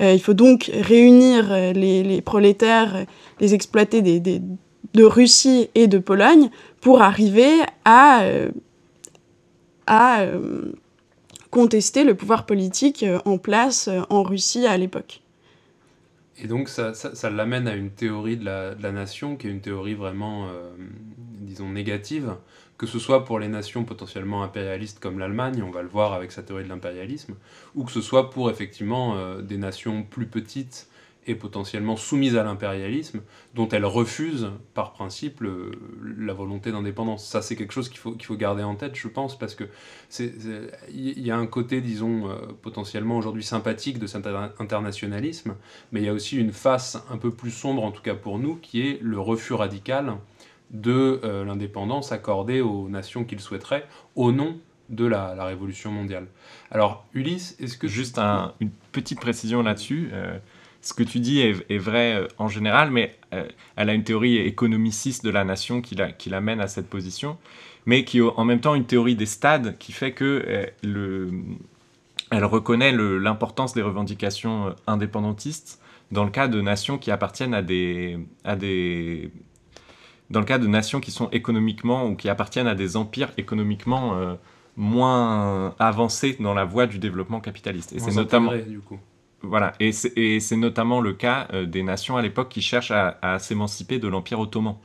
Euh, 0.00 0.12
il 0.12 0.20
faut 0.20 0.34
donc 0.34 0.70
réunir 0.72 1.72
les, 1.74 2.22
prolétaires, 2.22 3.06
les 3.40 3.54
exploités 3.54 4.02
de 4.02 5.04
Russie 5.04 5.68
et 5.74 5.86
de 5.88 5.98
Pologne 5.98 6.50
pour 6.80 7.02
arriver 7.02 7.50
à, 7.84 8.24
contester 11.50 12.04
le 12.04 12.14
pouvoir 12.14 12.46
politique 12.46 13.04
en 13.24 13.36
place 13.36 13.90
en 14.08 14.22
Russie 14.22 14.66
à 14.66 14.76
l'époque. 14.76 15.20
Et 16.42 16.46
donc 16.46 16.68
ça, 16.68 16.94
ça, 16.94 17.30
l'amène 17.30 17.68
à 17.68 17.74
une 17.74 17.90
théorie 17.90 18.36
de 18.36 18.44
la, 18.44 18.92
nation 18.92 19.36
qui 19.36 19.46
est 19.46 19.50
une 19.50 19.60
théorie 19.60 19.94
vraiment, 19.94 20.48
euh, 20.48 20.70
disons, 21.40 21.68
négative, 21.68 22.34
que 22.80 22.86
ce 22.86 22.98
soit 22.98 23.26
pour 23.26 23.38
les 23.38 23.48
nations 23.48 23.84
potentiellement 23.84 24.42
impérialistes 24.42 25.00
comme 25.00 25.18
l'Allemagne, 25.18 25.62
on 25.62 25.70
va 25.70 25.82
le 25.82 25.88
voir 25.88 26.14
avec 26.14 26.32
sa 26.32 26.42
théorie 26.42 26.64
de 26.64 26.70
l'impérialisme, 26.70 27.34
ou 27.74 27.84
que 27.84 27.92
ce 27.92 28.00
soit 28.00 28.30
pour 28.30 28.48
effectivement 28.48 29.16
euh, 29.16 29.42
des 29.42 29.58
nations 29.58 30.02
plus 30.02 30.24
petites 30.24 30.88
et 31.26 31.34
potentiellement 31.34 31.96
soumise 31.96 32.36
à 32.36 32.42
l'impérialisme, 32.42 33.20
dont 33.54 33.68
elle 33.68 33.84
refuse 33.84 34.48
par 34.72 34.94
principe 34.94 35.42
la 35.42 36.32
volonté 36.32 36.72
d'indépendance. 36.72 37.26
Ça, 37.26 37.42
c'est 37.42 37.54
quelque 37.54 37.74
chose 37.74 37.90
qu'il 37.90 37.98
faut, 37.98 38.16
faut 38.18 38.36
garder 38.36 38.62
en 38.62 38.74
tête, 38.74 38.96
je 38.96 39.08
pense, 39.08 39.38
parce 39.38 39.54
que 39.54 39.64
il 40.18 41.20
y 41.20 41.30
a 41.30 41.36
un 41.36 41.46
côté, 41.46 41.82
disons, 41.82 42.30
euh, 42.30 42.36
potentiellement 42.62 43.18
aujourd'hui 43.18 43.44
sympathique 43.44 43.98
de 43.98 44.06
cet 44.06 44.26
internationalisme, 44.58 45.54
mais 45.92 46.00
il 46.00 46.06
y 46.06 46.08
a 46.08 46.14
aussi 46.14 46.38
une 46.38 46.52
face 46.52 46.96
un 47.10 47.18
peu 47.18 47.30
plus 47.30 47.50
sombre, 47.50 47.84
en 47.84 47.90
tout 47.90 48.02
cas 48.02 48.14
pour 48.14 48.38
nous, 48.38 48.56
qui 48.56 48.80
est 48.88 48.98
le 49.02 49.20
refus 49.20 49.52
radical 49.52 50.14
de 50.70 51.20
euh, 51.24 51.44
l'indépendance 51.44 52.12
accordée 52.12 52.60
aux 52.60 52.88
nations 52.88 53.24
qu'il 53.24 53.40
souhaiterait 53.40 53.86
au 54.14 54.32
nom 54.32 54.58
de 54.88 55.06
la, 55.06 55.34
la, 55.34 55.44
révolution 55.44 55.90
mondiale. 55.90 56.26
Alors, 56.70 57.06
Ulysse, 57.14 57.56
est-ce 57.60 57.78
que... 57.78 57.88
Juste 57.88 58.18
une 58.18 58.70
petite 58.92 59.20
précision 59.20 59.62
là-dessus. 59.62 60.10
Euh, 60.12 60.38
ce 60.82 60.94
que 60.94 61.02
tu 61.02 61.20
dis 61.20 61.40
est, 61.40 61.78
vrai 61.78 62.14
euh, 62.14 62.28
en 62.38 62.48
général, 62.48 62.90
mais 62.90 63.16
elle 63.76 63.90
a 63.90 63.94
une 63.94 64.04
théorie 64.04 64.38
économiciste 64.38 65.24
de 65.24 65.30
la 65.30 65.44
nation 65.44 65.82
qui, 65.82 65.94
l'amène 66.30 66.60
à 66.60 66.68
cette 66.68 66.88
position, 66.88 67.38
mais 67.86 68.04
qui 68.04 68.20
en 68.20 68.44
même 68.44 68.60
temps 68.60 68.74
une 68.74 68.86
théorie 68.86 69.14
des 69.14 69.26
stades 69.26 69.76
qui 69.78 69.92
fait 69.92 70.12
que 70.12 70.44
euh, 70.46 70.66
le, 70.82 71.30
elle 72.30 72.44
reconnaît 72.44 72.92
l'importance 72.92 73.74
des 73.74 73.82
revendications 73.82 74.74
indépendantistes 74.86 75.80
dans 76.10 76.24
le 76.24 76.30
cas 76.30 76.48
de 76.48 76.60
nations 76.60 76.98
qui 76.98 77.10
appartiennent 77.10 77.54
à 77.54 77.62
des 77.62 78.18
dans 80.30 80.40
le 80.40 80.46
cas 80.46 80.58
de 80.58 80.66
nations 80.66 81.00
qui 81.00 81.10
sont 81.10 81.28
économiquement 81.30 82.06
ou 82.06 82.16
qui 82.16 82.28
appartiennent 82.28 82.68
à 82.68 82.74
des 82.74 82.96
empires 82.96 83.32
économiquement 83.36 84.36
moins 84.76 85.74
avancés 85.78 86.36
dans 86.40 86.54
la 86.54 86.64
voie 86.64 86.86
du 86.86 86.98
développement 86.98 87.40
capitaliste. 87.40 87.92
Et 87.92 87.98
c'est 87.98 88.14
notamment 88.14 88.52
du 88.56 88.80
coup. 88.80 88.98
Voilà, 89.42 89.72
et 89.80 89.92
c'est 89.92 90.56
notamment 90.56 91.00
le 91.00 91.14
cas 91.14 91.48
euh, 91.52 91.64
des 91.64 91.82
nations 91.82 92.16
à 92.16 92.22
l'époque 92.22 92.50
qui 92.50 92.60
cherchent 92.60 92.92
à, 92.92 93.38
s'émanciper 93.38 93.98
de 93.98 94.06
l'Empire 94.06 94.38
ottoman. 94.38 94.76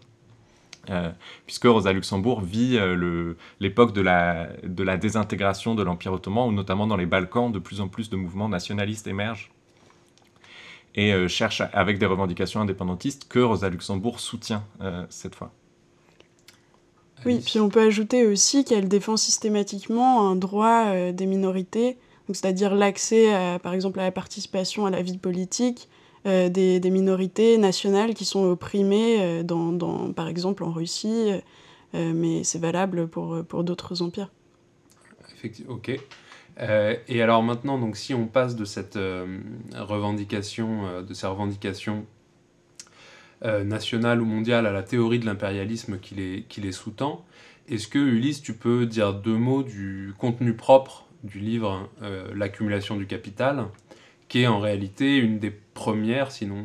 Euh, 0.90 1.10
puisque 1.46 1.66
Rosa 1.66 1.92
Luxembourg 1.92 2.42
vit 2.42 2.78
euh, 2.78 3.34
l'époque 3.60 3.92
de 3.92 4.02
la, 4.02 4.50
de 4.64 4.84
la 4.84 4.98
désintégration 4.98 5.76
de 5.76 5.84
l'Empire 5.84 6.14
ottoman, 6.14 6.48
où 6.48 6.52
notamment 6.54 6.88
dans 6.88 6.96
les 6.96 7.06
Balkans, 7.06 7.52
de 7.52 7.60
plus 7.60 7.82
en 7.82 7.90
plus 7.90 8.10
de 8.10 8.16
mouvements 8.16 8.48
nationalistes 8.48 9.08
émergent. 9.08 9.52
Et 10.96 11.28
cherche 11.28 11.62
avec 11.74 12.00
des 12.00 12.06
revendications 12.06 12.62
indépendantistes 12.62 13.28
que 13.28 13.40
Rosa 13.40 13.70
Luxembourg 13.70 14.20
soutient 14.20 14.64
cette 15.10 15.36
fois. 15.36 15.52
Oui, 17.26 17.42
puis 17.46 17.60
on 17.60 17.70
peut 17.70 17.82
ajouter 17.82 18.26
aussi 18.26 18.64
qu'elle 18.64 18.88
défend 18.88 19.18
systématiquement 19.18 20.30
un 20.30 20.36
droit 20.38 21.12
des 21.12 21.26
minorités, 21.26 21.98
c'est-à-dire 22.28 22.76
l'accès, 22.76 23.60
par 23.62 23.74
exemple, 23.74 24.00
à 24.00 24.04
la 24.04 24.12
participation 24.12 24.86
à 24.86 24.90
la 24.90 25.02
vie 25.02 25.18
politique, 25.18 25.90
euh, 26.28 26.50
des, 26.50 26.90
minorités 26.90 27.60
nationales 27.60 28.16
qui 28.16 28.26
sont 28.26 28.46
opprimées, 28.46 29.18
euh, 29.22 29.44
dans, 29.44 30.12
par 30.12 30.28
exemple 30.28 30.64
en 30.64 30.72
Russie, 30.72 31.32
euh, 31.94 32.14
mais 32.16 32.44
c'est 32.44 32.58
valable 32.58 33.08
pour, 33.08 33.44
pour 33.48 33.64
d'autres 33.64 34.02
empires. 34.02 34.32
Effectivement, 35.36 35.76
ok. 35.76 36.00
Et 36.58 37.22
alors 37.22 37.44
maintenant, 37.44 37.78
donc, 37.78 37.98
si 37.98 38.14
on 38.14 38.28
passe 38.28 38.56
de 38.56 38.66
cette 38.66 38.98
revendication, 39.76 41.02
de 41.02 41.14
ces 41.14 41.28
revendications 41.28 42.06
nationales 43.44 44.22
ou 44.22 44.26
mondiales 44.26 44.66
à 44.66 44.72
la 44.72 44.82
théorie 44.82 45.20
de 45.20 45.26
l'impérialisme 45.26 46.00
qui 46.00 46.16
les, 46.16 46.46
qui 46.48 46.62
les 46.62 46.72
sous-tend, 46.72 47.26
est-ce 47.68 47.88
que 47.88 48.00
Ulysse, 48.00 48.42
tu 48.42 48.54
peux 48.54 48.86
dire 48.86 49.14
deux 49.14 49.36
mots 49.36 49.64
du 49.64 50.14
contenu 50.18 50.54
propre 50.54 51.08
du 51.24 51.40
livre 51.40 51.90
L'accumulation 52.34 52.96
du 52.96 53.06
capital 53.06 53.68
qui 54.28 54.42
est 54.42 54.48
en 54.48 54.60
réalité 54.60 55.18
une 55.18 55.40
des 55.40 55.52
premières, 55.52 56.32
sinon 56.32 56.64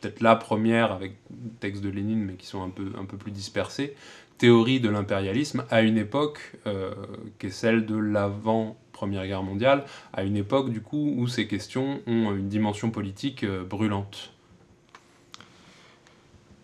peut-être 0.00 0.20
la 0.20 0.36
première 0.36 0.92
avec 0.92 1.16
textes 1.60 1.82
de 1.82 1.90
Lénine, 1.90 2.24
mais 2.24 2.34
qui 2.34 2.46
sont 2.46 2.62
un 2.62 2.70
peu, 2.70 2.92
un 2.98 3.04
peu 3.04 3.16
plus 3.16 3.30
dispersés, 3.30 3.94
théorie 4.38 4.80
de 4.80 4.88
l'impérialisme 4.88 5.64
à 5.70 5.82
une 5.82 5.98
époque 5.98 6.40
euh, 6.66 6.94
qui 7.38 7.46
est 7.46 7.50
celle 7.50 7.86
de 7.86 7.96
l'avant 7.96 8.76
Première 8.92 9.26
Guerre 9.26 9.42
mondiale, 9.42 9.84
à 10.12 10.22
une 10.22 10.36
époque 10.36 10.70
du 10.70 10.80
coup 10.80 11.14
où 11.16 11.26
ces 11.26 11.46
questions 11.46 12.00
ont 12.06 12.34
une 12.34 12.48
dimension 12.48 12.90
politique 12.90 13.44
euh, 13.44 13.64
brûlante. 13.64 14.32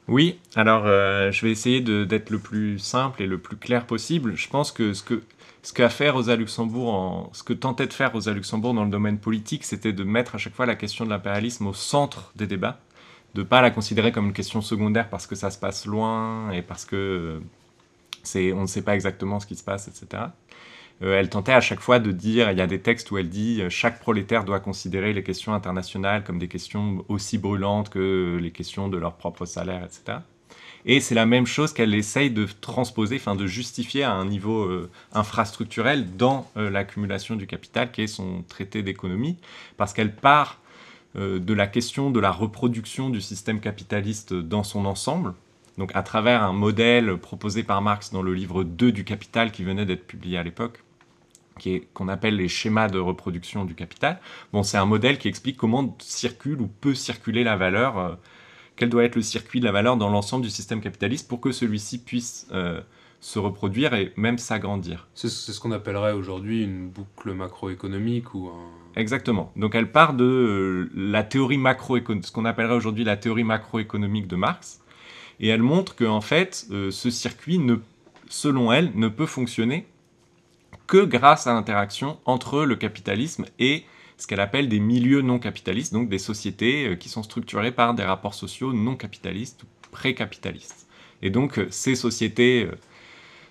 Oui, 0.08 0.38
alors 0.56 0.84
euh, 0.86 1.30
je 1.30 1.44
vais 1.44 1.52
essayer 1.52 1.82
d'être 1.82 2.30
le 2.30 2.38
plus 2.38 2.78
simple 2.78 3.22
et 3.22 3.26
le 3.26 3.38
plus 3.38 3.56
clair 3.56 3.86
possible. 3.86 4.36
Je 4.36 4.48
pense 4.48 4.72
que 4.72 4.94
ce 4.94 5.02
que 5.02 5.22
ce 5.62 5.72
qu'a 5.74 5.90
fait 5.90 6.10
Luxembourg, 6.36 7.30
ce 7.34 7.42
que 7.42 7.52
tentait 7.52 7.86
de 7.86 7.92
faire 7.92 8.12
Rosa 8.12 8.32
Luxembourg 8.32 8.72
dans 8.72 8.84
le 8.84 8.90
domaine 8.90 9.18
politique, 9.18 9.64
c'était 9.64 9.92
de 9.92 10.04
mettre 10.04 10.34
à 10.34 10.38
chaque 10.38 10.54
fois 10.54 10.64
la 10.64 10.76
question 10.76 11.04
de 11.04 11.10
l'impérialisme 11.10 11.66
au 11.66 11.74
centre 11.74 12.32
des 12.36 12.46
débats, 12.46 12.80
de 13.34 13.42
pas 13.42 13.60
la 13.60 13.70
considérer 13.70 14.10
comme 14.10 14.26
une 14.26 14.32
question 14.32 14.62
secondaire 14.62 15.10
parce 15.10 15.26
que 15.26 15.34
ça 15.34 15.50
se 15.50 15.58
passe 15.58 15.84
loin 15.84 16.50
et 16.52 16.62
parce 16.62 16.86
que 16.86 17.42
c'est, 18.22 18.52
on 18.52 18.62
ne 18.62 18.66
sait 18.66 18.82
pas 18.82 18.94
exactement 18.94 19.40
ce 19.40 19.46
qui 19.46 19.56
se 19.56 19.64
passe, 19.64 19.88
etc. 19.88 20.22
Euh, 21.02 21.18
elle 21.18 21.28
tentait 21.28 21.52
à 21.52 21.60
chaque 21.60 21.80
fois 21.80 22.00
de 22.00 22.10
dire, 22.10 22.50
il 22.50 22.58
y 22.58 22.60
a 22.60 22.66
des 22.66 22.80
textes 22.80 23.10
où 23.10 23.18
elle 23.18 23.28
dit, 23.28 23.62
euh, 23.62 23.70
chaque 23.70 24.00
prolétaire 24.00 24.44
doit 24.44 24.60
considérer 24.60 25.12
les 25.12 25.22
questions 25.22 25.54
internationales 25.54 26.24
comme 26.24 26.38
des 26.38 26.48
questions 26.48 27.04
aussi 27.08 27.38
brûlantes 27.38 27.88
que 27.88 28.38
les 28.40 28.50
questions 28.50 28.88
de 28.88 28.98
leur 28.98 29.14
propre 29.14 29.46
salaire, 29.46 29.84
etc. 29.84 30.18
Et 30.86 31.00
c'est 31.00 31.14
la 31.14 31.26
même 31.26 31.46
chose 31.46 31.72
qu'elle 31.72 31.94
essaye 31.94 32.30
de 32.30 32.46
transposer, 32.60 33.16
enfin 33.16 33.36
de 33.36 33.46
justifier 33.46 34.02
à 34.02 34.12
un 34.12 34.24
niveau 34.24 34.62
euh, 34.62 34.90
infrastructurel 35.12 36.16
dans 36.16 36.50
l'accumulation 36.56 37.36
du 37.36 37.46
capital, 37.46 37.90
qui 37.92 38.02
est 38.02 38.06
son 38.06 38.42
traité 38.48 38.82
d'économie, 38.82 39.36
parce 39.76 39.92
qu'elle 39.92 40.14
part 40.14 40.60
de 41.14 41.54
la 41.54 41.66
question 41.66 42.10
de 42.10 42.20
la 42.20 42.30
reproduction 42.30 43.10
du 43.10 43.20
système 43.20 43.60
capitaliste 43.60 44.34
dans 44.34 44.62
son 44.62 44.84
ensemble, 44.84 45.34
donc 45.78 45.90
à 45.94 46.02
travers 46.02 46.42
un 46.42 46.52
modèle 46.52 47.16
proposé 47.16 47.64
par 47.64 47.82
Marx 47.82 48.12
dans 48.12 48.22
le 48.22 48.34
livre 48.34 48.62
2 48.62 48.92
du 48.92 49.04
Capital 49.04 49.50
qui 49.50 49.64
venait 49.64 49.86
d'être 49.86 50.06
publié 50.06 50.38
à 50.38 50.42
l'époque, 50.42 50.84
qu'on 51.94 52.08
appelle 52.08 52.36
les 52.36 52.48
schémas 52.48 52.88
de 52.88 52.98
reproduction 52.98 53.64
du 53.64 53.74
capital. 53.74 54.20
Bon, 54.52 54.62
c'est 54.62 54.78
un 54.78 54.86
modèle 54.86 55.18
qui 55.18 55.28
explique 55.28 55.56
comment 55.56 55.96
circule 56.00 56.60
ou 56.60 56.68
peut 56.68 56.94
circuler 56.94 57.44
la 57.44 57.56
valeur 57.56 58.18
quel 58.78 58.88
doit 58.88 59.04
être 59.04 59.16
le 59.16 59.22
circuit 59.22 59.60
de 59.60 59.64
la 59.64 59.72
valeur 59.72 59.96
dans 59.96 60.08
l'ensemble 60.08 60.44
du 60.44 60.50
système 60.50 60.80
capitaliste 60.80 61.28
pour 61.28 61.40
que 61.40 61.52
celui-ci 61.52 61.98
puisse 61.98 62.46
euh, 62.52 62.80
se 63.20 63.38
reproduire 63.38 63.92
et 63.94 64.12
même 64.16 64.38
s'agrandir. 64.38 65.08
C'est 65.14 65.28
ce 65.28 65.60
qu'on 65.60 65.72
appellerait 65.72 66.12
aujourd'hui 66.12 66.62
une 66.62 66.88
boucle 66.88 67.32
macroéconomique 67.32 68.34
ou 68.34 68.48
un... 68.48 69.00
Exactement. 69.00 69.52
Donc 69.56 69.74
elle 69.74 69.90
part 69.90 70.14
de 70.14 70.24
euh, 70.24 70.90
la 70.94 71.24
théorie 71.24 71.58
macroéconomique, 71.58 72.26
ce 72.26 72.32
qu'on 72.32 72.44
appellerait 72.44 72.76
aujourd'hui 72.76 73.04
la 73.04 73.16
théorie 73.16 73.44
macroéconomique 73.44 74.28
de 74.28 74.36
Marx, 74.36 74.80
et 75.40 75.48
elle 75.48 75.62
montre 75.62 75.96
que 75.96 76.04
en 76.04 76.20
fait 76.20 76.66
euh, 76.70 76.92
ce 76.92 77.10
circuit, 77.10 77.58
ne, 77.58 77.76
selon 78.28 78.72
elle, 78.72 78.92
ne 78.94 79.08
peut 79.08 79.26
fonctionner 79.26 79.86
que 80.88 81.04
grâce 81.04 81.46
à 81.46 81.52
l'interaction 81.52 82.18
entre 82.24 82.64
le 82.64 82.74
capitalisme 82.74 83.44
et 83.60 83.84
ce 84.16 84.26
qu'elle 84.26 84.40
appelle 84.40 84.68
des 84.68 84.80
milieux 84.80 85.20
non 85.20 85.38
capitalistes, 85.38 85.92
donc 85.92 86.08
des 86.08 86.18
sociétés 86.18 86.88
euh, 86.88 86.96
qui 86.96 87.08
sont 87.08 87.22
structurées 87.22 87.70
par 87.70 87.94
des 87.94 88.02
rapports 88.02 88.34
sociaux 88.34 88.72
non 88.72 88.96
capitalistes 88.96 89.62
ou 89.62 89.66
pré-capitalistes. 89.92 90.88
Et 91.22 91.30
donc 91.30 91.58
euh, 91.58 91.68
ces 91.70 91.94
sociétés, 91.94 92.64
euh, 92.64 92.74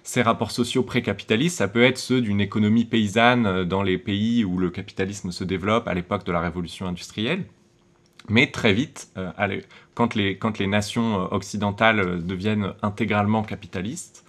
ces 0.04 0.24
rapports 0.24 0.52
sociaux 0.52 0.84
pré-capitalistes, 0.84 1.58
ça 1.58 1.68
peut 1.68 1.84
être 1.84 2.00
ceux 2.00 2.22
d'une 2.22 2.42
économie 2.42 2.86
paysanne 2.86 3.64
dans 3.64 3.84
les 3.84 4.00
pays 4.00 4.44
où 4.44 4.58
le 4.58 4.72
capitalisme 4.72 5.32
se 5.32 5.44
développe 5.44 5.88
à 5.88 5.94
l'époque 5.94 6.26
de 6.26 6.32
la 6.32 6.42
révolution 6.42 6.88
industrielle. 6.88 7.46
Mais 8.30 8.48
très 8.48 8.74
vite, 8.74 9.10
quand, 9.96 10.14
les, 10.14 10.38
quand 10.38 10.60
les 10.60 10.68
nations 10.68 11.32
occidentales 11.32 12.26
deviennent 12.26 12.74
intégralement 12.82 13.42
capitalistes, 13.42 14.26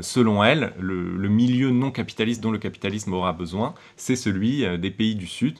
selon 0.00 0.42
elle, 0.42 0.72
le, 0.78 1.28
milieu 1.28 1.70
non 1.70 1.90
capitaliste 1.90 2.40
dont 2.40 2.50
le 2.50 2.58
capitalisme 2.58 3.12
aura 3.12 3.32
besoin, 3.32 3.74
c'est 3.96 4.16
celui 4.16 4.64
des 4.78 4.90
pays 4.90 5.14
du 5.14 5.26
Sud, 5.26 5.58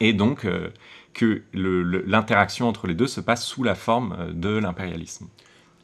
et 0.00 0.12
donc 0.12 0.44
euh, 0.44 0.70
que 1.12 1.42
l'interaction 1.52 2.68
entre 2.68 2.86
les 2.86 2.94
deux 2.94 3.06
se 3.06 3.20
passe 3.20 3.44
sous 3.44 3.62
la 3.62 3.74
forme 3.74 4.16
euh, 4.18 4.32
de 4.32 4.56
l'impérialisme. 4.56 5.28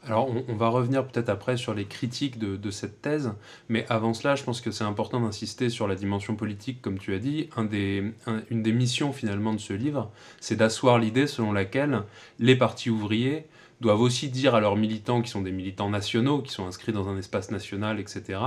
Alors, 0.03 0.31
on, 0.47 0.55
va 0.55 0.69
revenir 0.69 1.05
peut-être 1.05 1.29
après 1.29 1.57
sur 1.57 1.75
les 1.75 1.85
critiques 1.85 2.39
de, 2.39 2.71
cette 2.71 3.03
thèse, 3.03 3.33
mais 3.69 3.85
avant 3.87 4.15
cela, 4.15 4.33
je 4.33 4.43
pense 4.43 4.59
que 4.59 4.71
c'est 4.71 4.83
important 4.83 5.21
d'insister 5.21 5.69
sur 5.69 5.87
la 5.87 5.93
dimension 5.93 6.35
politique, 6.35 6.81
comme 6.81 6.97
tu 6.97 7.13
as 7.13 7.19
dit. 7.19 7.51
une 7.55 8.63
des 8.63 8.71
missions 8.71 9.13
finalement 9.13 9.53
de 9.53 9.59
ce 9.59 9.73
livre, 9.73 10.09
c'est 10.39 10.55
d'asseoir 10.55 10.97
l'idée 10.97 11.27
selon 11.27 11.53
laquelle 11.53 12.01
les 12.39 12.55
partis 12.55 12.89
ouvriers 12.89 13.45
doivent 13.81 14.01
aussi 14.01 14.29
dire 14.29 14.55
à 14.55 14.61
leurs 14.61 14.77
militants, 14.77 15.21
qui 15.21 15.29
sont 15.29 15.41
des 15.41 15.51
militants 15.51 15.89
nationaux, 15.89 16.41
qui 16.41 16.53
sont 16.53 16.65
inscrits 16.65 16.93
dans 16.93 17.09
un 17.09 17.17
espace 17.17 17.51
national, 17.51 17.99
etc., 17.99 18.39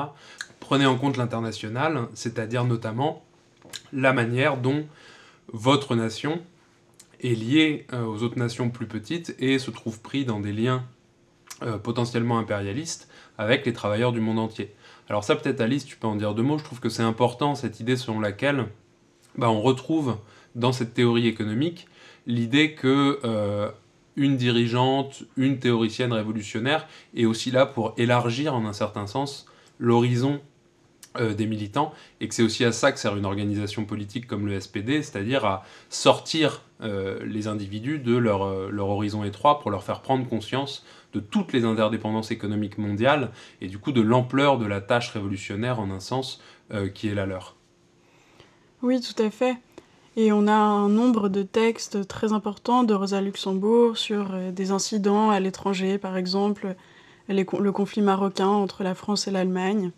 prenez 0.60 0.86
en 0.86 0.96
compte 0.96 1.16
l'international, 1.16 2.08
c'est-à-dire 2.14 2.64
notamment 2.64 3.22
la 3.92 4.12
manière 4.12 4.56
dont 4.56 4.86
votre 5.52 5.96
nation 5.96 6.40
est 7.22 7.34
liée 7.34 7.86
euh, 7.92 8.04
aux 8.04 8.22
autres 8.22 8.38
nations 8.38 8.70
plus 8.70 8.86
petites 8.86 9.34
et 9.38 9.58
se 9.58 9.70
trouve 9.70 10.00
pris 10.00 10.24
dans 10.24 10.40
des 10.40 10.52
liens 10.52 10.84
euh, 11.62 11.78
potentiellement 11.78 12.38
impérialistes 12.38 13.08
avec 13.36 13.66
les 13.66 13.72
travailleurs 13.72 14.12
du 14.12 14.20
monde 14.20 14.38
entier. 14.38 14.72
Alors 15.08 15.24
ça 15.24 15.36
peut-être 15.36 15.60
Alice, 15.60 15.84
tu 15.84 15.96
peux 15.96 16.06
en 16.06 16.16
dire 16.16 16.34
deux 16.34 16.42
mots, 16.42 16.58
je 16.58 16.64
trouve 16.64 16.80
que 16.80 16.88
c'est 16.88 17.02
important 17.02 17.54
cette 17.54 17.80
idée 17.80 17.96
selon 17.96 18.20
laquelle 18.20 18.66
bah, 19.36 19.50
on 19.50 19.60
retrouve 19.60 20.16
dans 20.54 20.72
cette 20.72 20.94
théorie 20.94 21.26
économique 21.26 21.88
l'idée 22.26 22.74
que 22.74 23.20
euh, 23.24 23.70
une 24.16 24.37
dirigeante, 24.37 25.24
une 25.37 25.59
théoricienne 25.59 26.12
révolutionnaire 26.12 26.87
est 27.16 27.24
aussi 27.24 27.50
là 27.50 27.66
pour 27.66 27.94
élargir 27.96 28.55
en 28.55 28.64
un 28.64 28.72
certain 28.72 29.07
sens 29.07 29.46
l'horizon 29.79 30.40
euh, 31.16 31.33
des 31.33 31.46
militants, 31.46 31.92
et 32.20 32.27
que 32.27 32.35
c'est 32.35 32.42
aussi 32.42 32.64
à 32.64 32.72
ça 32.72 32.90
que 32.90 32.98
sert 32.98 33.16
une 33.16 33.24
organisation 33.24 33.85
politique 33.85 34.27
comme 34.27 34.48
le 34.48 34.59
SPD, 34.59 35.00
c'est-à-dire 35.00 35.44
à 35.44 35.62
sortir 35.88 36.62
euh, 36.81 37.24
les 37.24 37.46
individus 37.46 38.00
de 38.00 38.16
leur, 38.16 38.42
euh, 38.42 38.68
leur, 38.72 38.88
horizon 38.88 39.22
étroit 39.22 39.61
pour 39.61 39.70
leur 39.70 39.85
faire 39.85 40.00
prendre 40.00 40.29
conscience 40.29 40.85
de 41.12 41.20
toutes 41.20 41.53
les 41.53 41.64
interdépendances 41.64 42.33
économiques 42.33 42.79
mondiales, 42.79 43.31
et 43.61 43.68
du 43.68 43.79
coup 43.79 43.92
de 43.92 44.00
l'ampleur 44.00 44.59
de 44.59 44.66
la 44.66 44.81
tâche 44.81 45.11
révolutionnaire 45.11 45.79
en 45.79 45.90
un 45.92 46.00
sens 46.00 46.42
qui 46.94 47.09
est 47.09 47.14
la 47.14 47.27
leur. 47.27 47.55
Oui, 48.83 49.00
tout 49.00 49.22
à 49.22 49.31
fait. 49.31 49.57
Et 50.16 50.33
on 50.33 50.46
a 50.46 50.55
un 50.55 50.88
nombre 50.88 51.29
de 51.29 51.42
textes 51.42 52.07
très 52.07 52.33
importants 52.33 52.85
de 52.85 52.94
Rosa 52.94 53.20
Luxembourg 53.20 53.96
sur 53.96 54.33
des 54.53 54.70
incidents 54.70 55.31
à 55.31 55.40
l'étranger, 55.40 55.98
par 55.98 56.16
exemple 56.16 56.77
le 57.29 57.72
conflit 57.72 58.03
marocain 58.03 58.48
entre 58.48 58.83
la 58.83 58.94
France 58.94 59.27
et 59.29 59.31
l'Allemagne. 59.31 59.90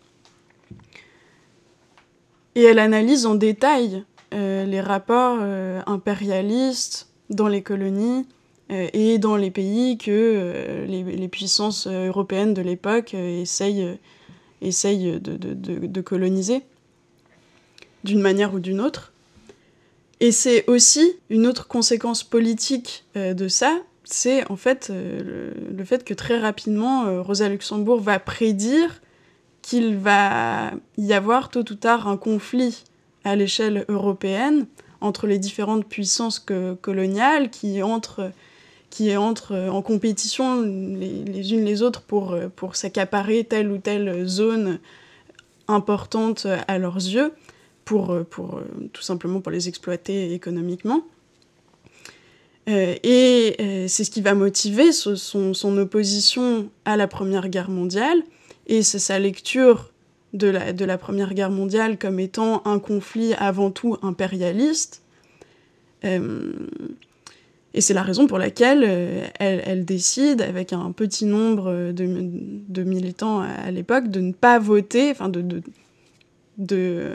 Et 2.55 2.63
elle 2.63 2.79
analyse 2.79 3.25
en 3.25 3.35
détail 3.35 4.03
euh, 4.33 4.65
les 4.65 4.81
rapports 4.81 5.37
euh, 5.41 5.81
impérialistes 5.85 7.07
dans 7.29 7.47
les 7.47 7.61
colonies 7.61 8.25
euh, 8.71 8.87
et 8.93 9.19
dans 9.19 9.35
les 9.35 9.51
pays 9.51 9.97
que 9.97 10.85
les, 10.87 11.27
puissances 11.27 11.87
européennes 11.87 12.53
de 12.53 12.61
l'époque 12.61 13.13
essayent, 13.13 13.97
de, 14.61 16.01
coloniser 16.01 16.63
d'une 18.03 18.21
manière 18.21 18.53
ou 18.53 18.59
d'une 18.59 18.81
autre. 18.81 19.13
Et 20.19 20.31
c'est 20.31 20.67
aussi 20.67 21.13
une 21.29 21.45
autre 21.45 21.67
conséquence 21.67 22.23
politique 22.23 23.05
de 23.15 23.47
ça, 23.47 23.77
c'est 24.03 24.49
en 24.49 24.55
fait 24.55 24.89
le, 24.89 25.53
le, 25.75 25.83
fait 25.83 26.03
que 26.03 26.13
très 26.13 26.39
rapidement, 26.39 27.21
Rosa 27.21 27.49
Luxembourg 27.49 27.99
va 27.99 28.19
prédire 28.19 29.01
qu'il 29.61 29.97
va 29.97 30.71
y 30.97 31.13
avoir 31.13 31.49
tôt 31.49 31.59
ou 31.59 31.75
tard 31.75 32.07
un 32.07 32.15
conflit 32.15 32.85
à 33.25 33.35
l'échelle 33.35 33.83
européenne 33.89 34.65
entre 35.01 35.27
les 35.27 35.39
différentes 35.39 35.85
puissances 35.85 36.39
coloniales 36.81 37.49
qui 37.49 37.83
entrent, 37.83 38.31
qui 38.89 39.15
en 39.17 39.81
compétition 39.81 40.61
les, 40.61 41.53
unes 41.53 41.65
les 41.65 41.81
autres 41.81 42.01
pour, 42.01 42.37
pour 42.55 42.75
s'accaparer 42.75 43.43
telle 43.43 43.69
ou 43.69 43.77
telle 43.77 44.25
zone 44.25 44.79
importante 45.67 46.47
à 46.67 46.77
leurs 46.77 46.95
yeux, 46.95 47.33
pour, 47.87 48.13
pour, 48.29 48.59
tout 48.91 49.01
simplement 49.01 49.39
pour 49.39 49.51
les 49.51 49.69
exploiter 49.69 50.33
économiquement. 50.33 51.03
Euh, 52.67 52.95
et 53.01 53.55
euh, 53.61 53.85
c'est 53.87 54.03
ce 54.03 54.11
qui 54.11 54.19
va 54.19 54.33
motiver 54.33 54.91
son, 54.91 55.15
son, 55.15 55.77
opposition 55.77 56.69
à 56.83 56.97
la 56.97 57.07
Première 57.07 57.47
Guerre 57.47 57.69
mondiale, 57.69 58.21
et 58.67 58.83
c'est 58.83 58.99
sa 58.99 59.19
lecture 59.19 59.93
de 60.33 60.47
la, 60.47 60.73
de 60.73 60.83
la, 60.83 60.97
Première 60.97 61.33
Guerre 61.33 61.49
mondiale 61.49 61.97
comme 61.97 62.19
étant 62.19 62.61
un 62.65 62.79
conflit 62.79 63.33
avant 63.35 63.71
tout 63.71 63.95
impérialiste. 64.01 65.01
Euh, 66.03 66.51
et 67.73 67.79
c'est 67.79 67.93
la 67.93 68.03
raison 68.03 68.27
pour 68.27 68.37
laquelle 68.37 68.83
elle, 69.39 69.61
elle, 69.65 69.85
décide, 69.85 70.41
avec 70.41 70.73
un 70.73 70.91
petit 70.91 71.25
nombre 71.25 71.91
de, 71.93 72.07
de 72.67 72.83
militants 72.83 73.39
à, 73.39 73.71
l'époque, 73.71 74.09
de 74.09 74.19
ne 74.19 74.33
pas 74.33 74.59
voter, 74.59 75.11
enfin 75.11 75.29
de, 75.29 75.61
de, 76.57 77.11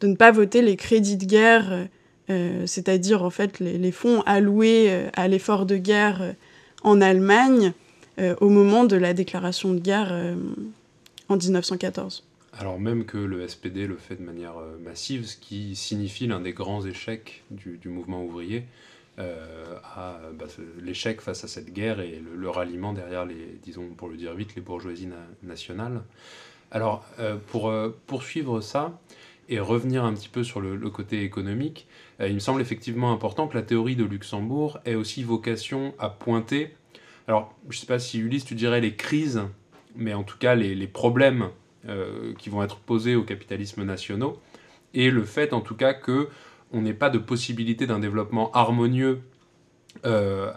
de, 0.00 0.06
ne 0.06 0.14
pas 0.14 0.30
voter 0.30 0.62
les 0.62 0.76
crédits 0.76 1.16
de 1.16 1.24
guerre 1.24 1.88
euh, 2.28 2.66
c'est-à-dire 2.66 3.22
en 3.22 3.30
fait 3.30 3.60
les, 3.60 3.92
fonds 3.92 4.22
alloués 4.22 4.86
euh, 4.88 5.08
à 5.14 5.28
l'effort 5.28 5.64
de 5.64 5.76
guerre 5.76 6.22
euh, 6.22 6.32
en 6.82 7.00
Allemagne 7.00 7.72
au 8.40 8.48
moment 8.48 8.84
de 8.84 8.96
la 8.96 9.12
déclaration 9.12 9.74
de 9.74 9.78
guerre 9.78 10.10
en 11.28 11.36
1914. 11.36 12.24
Alors 12.58 12.80
même 12.80 13.04
que 13.04 13.18
le 13.18 13.46
SPD 13.46 13.86
le 13.86 13.98
fait 13.98 14.16
de 14.16 14.22
manière 14.22 14.54
massive, 14.82 15.26
ce 15.26 15.36
qui 15.36 15.76
signifie 15.76 16.26
l'un 16.26 16.40
des 16.40 16.54
grands 16.54 16.82
échecs 16.86 17.44
du, 17.50 17.78
mouvement 17.90 18.24
ouvrier, 18.24 18.64
bah, 19.18 20.18
l'échec 20.80 21.20
face 21.20 21.44
à 21.44 21.48
cette 21.48 21.74
guerre 21.74 22.00
et 22.00 22.22
le, 22.34 22.48
ralliement 22.48 22.94
derrière 22.94 23.26
les, 23.26 23.58
disons 23.62 23.86
pour 23.94 24.08
le 24.08 24.16
dire 24.16 24.34
vite, 24.34 24.54
les 24.56 24.62
bourgeoisies 24.62 25.10
nationales. 25.42 26.00
Alors 26.70 27.04
pour 27.48 27.70
poursuivre 28.06 28.62
ça, 28.62 28.98
et 29.48 29.60
revenir 29.60 30.04
un 30.04 30.12
petit 30.14 30.28
peu 30.28 30.42
sur 30.42 30.60
le, 30.60 30.78
côté 30.90 31.22
économique, 31.22 31.86
euh, 32.20 32.28
il 32.28 32.34
me 32.34 32.40
semble 32.40 32.60
effectivement 32.60 33.12
important 33.12 33.46
que 33.46 33.56
la 33.56 33.62
théorie 33.62 33.96
de 33.96 34.04
Luxembourg 34.04 34.78
ait 34.84 34.94
aussi 34.94 35.22
vocation 35.22 35.94
à 35.98 36.08
pointer, 36.08 36.74
alors 37.28 37.54
je 37.68 37.76
ne 37.76 37.80
sais 37.80 37.86
pas 37.86 37.98
si 37.98 38.18
Ulysse 38.18 38.44
tu 38.44 38.54
dirais 38.54 38.80
les 38.80 38.94
crises, 38.94 39.42
mais 39.94 40.14
en 40.14 40.22
tout 40.22 40.38
cas 40.38 40.54
les, 40.54 40.86
problèmes 40.86 41.50
euh, 41.88 42.32
qui 42.38 42.50
vont 42.50 42.62
être 42.62 42.78
posés 42.78 43.14
au 43.14 43.22
capitalisme 43.22 43.84
nationaux, 43.84 44.40
et 44.94 45.10
le 45.10 45.24
fait 45.24 45.52
en 45.52 45.60
tout 45.60 45.76
cas 45.76 45.94
que 45.94 46.28
on 46.72 46.82
n'ait 46.82 46.94
pas 46.94 47.10
de 47.10 47.18
possibilité 47.18 47.86
d'un 47.86 48.00
développement 48.00 48.50
harmonieux 48.52 49.20
euh, 50.04 50.52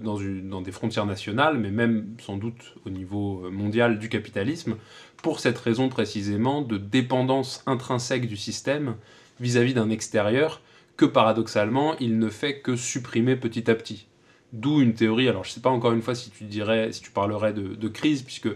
dans, 0.00 0.62
des 0.62 0.72
frontières 0.72 1.06
nationales, 1.06 1.58
mais 1.58 1.70
même 1.70 2.14
sans 2.18 2.36
doute 2.36 2.74
au 2.86 2.90
niveau 2.90 3.50
mondial 3.50 3.98
du 3.98 4.08
capitalisme, 4.08 4.76
pour 5.22 5.40
cette 5.40 5.58
raison 5.58 5.88
précisément 5.88 6.62
de 6.62 6.76
dépendance 6.76 7.62
intrinsèque 7.66 8.26
du 8.26 8.36
système 8.36 8.96
vis-à-vis 9.40 9.74
d'un 9.74 9.88
extérieur 9.88 10.60
que 10.96 11.04
paradoxalement 11.04 11.96
il 11.98 12.18
ne 12.18 12.28
fait 12.28 12.60
que 12.60 12.76
supprimer 12.76 13.36
petit 13.36 13.70
à 13.70 13.74
petit. 13.74 14.06
D'où 14.52 14.82
une 14.82 14.92
théorie, 14.92 15.28
alors 15.28 15.44
je 15.44 15.50
ne 15.50 15.54
sais 15.54 15.60
pas 15.60 15.70
encore 15.70 15.92
une 15.92 16.02
fois 16.02 16.14
si 16.14 16.30
tu 16.30 16.44
dirais, 16.44 16.92
si 16.92 17.00
tu 17.00 17.10
parlerais 17.10 17.54
de, 17.54 17.88
crise, 17.88 18.22
puisque 18.22 18.50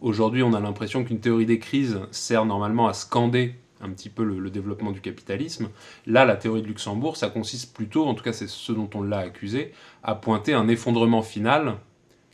aujourd'hui 0.00 0.42
on 0.42 0.54
a 0.54 0.60
l'impression 0.60 1.04
qu'une 1.04 1.20
théorie 1.20 1.44
des 1.44 1.58
crises 1.58 2.00
sert 2.10 2.46
normalement 2.46 2.88
à 2.88 2.94
scander 2.94 3.56
un 3.82 3.90
petit 3.90 4.08
peu 4.08 4.24
le, 4.24 4.48
développement 4.48 4.92
du 4.92 5.00
capitalisme. 5.00 5.68
Là, 6.06 6.24
la 6.24 6.36
théorie 6.36 6.62
de 6.62 6.68
Luxembourg, 6.68 7.16
ça 7.16 7.28
consiste 7.28 7.74
plutôt, 7.74 8.06
en 8.06 8.14
tout 8.14 8.22
cas 8.22 8.32
c'est 8.32 8.48
ce 8.48 8.72
dont 8.72 8.88
on 8.94 9.02
l'a 9.02 9.18
accusé, 9.18 9.72
à 10.02 10.14
pointer 10.14 10.54
un 10.54 10.68
effondrement 10.68 11.22
final 11.22 11.76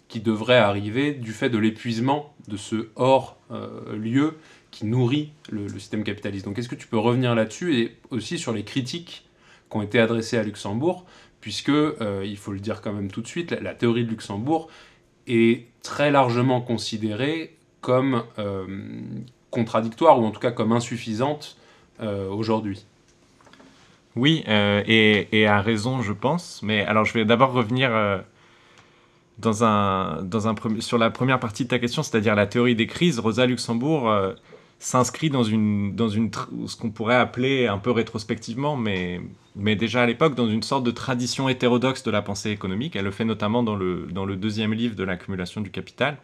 qui 0.09 0.21
devrait 0.21 0.57
arriver 0.57 1.13
du 1.13 1.33
fait 1.33 1.51
de 1.51 1.59
l'épuisement 1.59 2.35
de 2.49 2.57
ce 2.57 2.89
hors-lieu 2.97 4.25
euh, 4.25 4.39
qui 4.71 4.87
nourrit 4.87 5.31
le, 5.51 5.69
système 5.69 6.03
capitaliste. 6.03 6.47
Donc 6.47 6.59
est-ce 6.59 6.69
que 6.69 6.75
tu 6.75 6.87
peux 6.87 6.99
revenir 6.99 7.35
là-dessus 7.35 7.79
et 7.79 7.97
aussi 8.11 8.39
sur 8.39 8.53
les 8.53 8.65
critiques 8.65 9.27
qui 9.71 9.77
ont 9.77 9.83
été 9.83 10.01
adressées 10.01 10.39
à 10.39 10.43
Luxembourg, 10.43 11.05
puisque, 11.43 11.69
euh, 11.69 12.25
il 12.25 12.39
faut 12.39 12.53
le 12.53 12.59
dire 12.59 12.81
quand 12.81 12.93
même 12.93 13.11
tout 13.11 13.21
de 13.21 13.27
suite, 13.27 13.53
la, 13.53 13.75
théorie 13.75 14.05
de 14.05 14.11
Luxembourg 14.11 14.69
est 15.27 15.67
très 15.83 16.11
largement 16.11 16.63
considérée 16.63 17.55
comme 17.83 18.25
euh, 18.39 18.67
contradictoire, 19.51 20.19
ou 20.21 20.25
en 20.25 20.31
tout 20.31 20.41
cas 20.41 20.51
comme 20.51 20.73
insuffisante 20.73 21.57
aujourd'hui. 22.31 22.85
Oui, 24.15 24.45
et, 24.47 25.29
et, 25.33 25.47
à 25.49 25.61
raison, 25.61 26.01
je 26.01 26.13
pense. 26.13 26.61
Mais 26.63 26.85
alors, 26.85 27.05
je 27.05 27.13
vais 27.13 27.25
d'abord 27.25 27.53
revenir 27.53 27.91
dans 29.39 29.65
un, 29.65 30.25
sur 30.81 30.99
la 30.99 31.11
première 31.11 31.41
partie 31.41 31.65
de 31.65 31.69
ta 31.69 31.79
question, 31.79 32.03
c'est-à-dire 32.03 32.35
la 32.35 32.47
théorie 32.47 32.75
des 32.75 32.87
crises, 32.87 33.19
Rosa 33.19 33.47
Luxembourg 33.47 34.11
euh, 34.11 34.33
s'inscrit 34.81 35.31
dans, 35.31 35.45
une, 35.45 35.95
dans 35.95 36.09
une, 36.09 36.31
ce 36.67 36.77
qu'on 36.77 36.91
pourrait 36.91 37.17
appeler 37.17 37.67
un 37.67 37.79
peu 37.79 37.91
rétrospectivement, 37.91 38.77
mais, 38.77 39.21
mais 39.55 39.77
déjà 39.77 40.03
à 40.03 40.07
l'époque, 40.07 40.35
dans 40.35 40.49
une 40.49 40.63
sorte 40.63 40.85
de 40.85 40.91
tradition 40.91 41.49
hétérodoxe 41.49 42.03
de 42.03 42.11
la 42.11 42.23
pensée 42.23 42.51
économique. 42.51 42.97
Elle 42.97 43.05
le 43.05 43.11
fait 43.11 43.25
notamment 43.25 43.63
dans 43.63 43.77
le, 43.77 44.07
dans 44.11 44.25
le 44.25 44.37
deuxième 44.37 44.75
livre 44.75 44.97
de 44.97 45.05
l'accumulation 45.05 45.61
du 45.61 45.71
capital, 45.71 46.19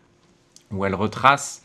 où 0.72 0.84
elle 0.84 0.94
retrace 0.94 1.62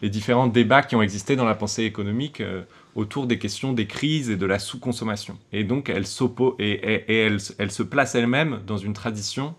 les 0.00 0.10
différents 0.10 0.48
débats 0.48 0.82
qui 0.82 0.96
ont 0.96 1.02
existé 1.02 1.36
dans 1.36 1.44
la 1.44 1.54
pensée 1.54 1.84
économique 1.84 2.40
euh, 2.40 2.62
autour 2.96 3.28
des 3.28 3.38
questions 3.38 3.72
des 3.72 3.86
crises 3.86 4.30
et 4.30 4.36
de 4.36 4.46
la 4.46 4.58
sous-consommation. 4.58 5.38
Et 5.52 5.62
donc 5.62 5.88
elle, 5.88 6.04
et, 6.58 6.70
et, 6.70 7.04
et 7.12 7.18
elle, 7.18 7.38
elle, 7.58 7.70
se 7.70 7.84
place 7.84 8.16
elle-même 8.16 8.60
dans 8.66 8.78
une 8.78 8.94
tradition 8.94 9.54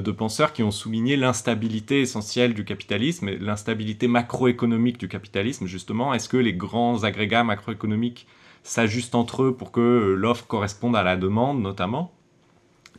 de 0.00 0.10
penseurs 0.10 0.52
qui 0.52 0.62
ont 0.62 0.70
souligné 0.70 1.16
l'instabilité 1.16 2.00
essentielle 2.00 2.54
du 2.54 2.64
capitalisme, 2.64 3.30
l'instabilité 3.30 4.08
macroéconomique 4.08 4.98
du 4.98 5.08
capitalisme, 5.08 5.66
justement. 5.66 6.14
Est-ce 6.14 6.28
que 6.28 6.38
les 6.38 6.54
grands 6.54 7.04
agrégats 7.04 7.44
macroéconomiques 7.44 8.26
s'ajustent 8.62 9.14
entre 9.14 9.42
eux 9.42 9.54
pour 9.54 9.70
que 9.70 9.80
euh, 9.80 10.14
l'offre 10.14 10.46
corresponde 10.46 10.96
à 10.96 11.02
la 11.02 11.16
demande, 11.16 11.60
notamment? 11.60 12.12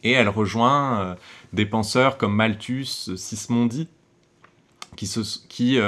Et 0.04 0.12
elle 0.12 0.30
rejoint 0.30 1.00
euh, 1.00 1.16
des 1.54 1.66
penseurs 1.66 2.18
comme 2.18 2.36
Malthus, 2.36 3.16
Sismondi, 3.16 3.88
qui, 4.96 5.10
qui 5.50 5.80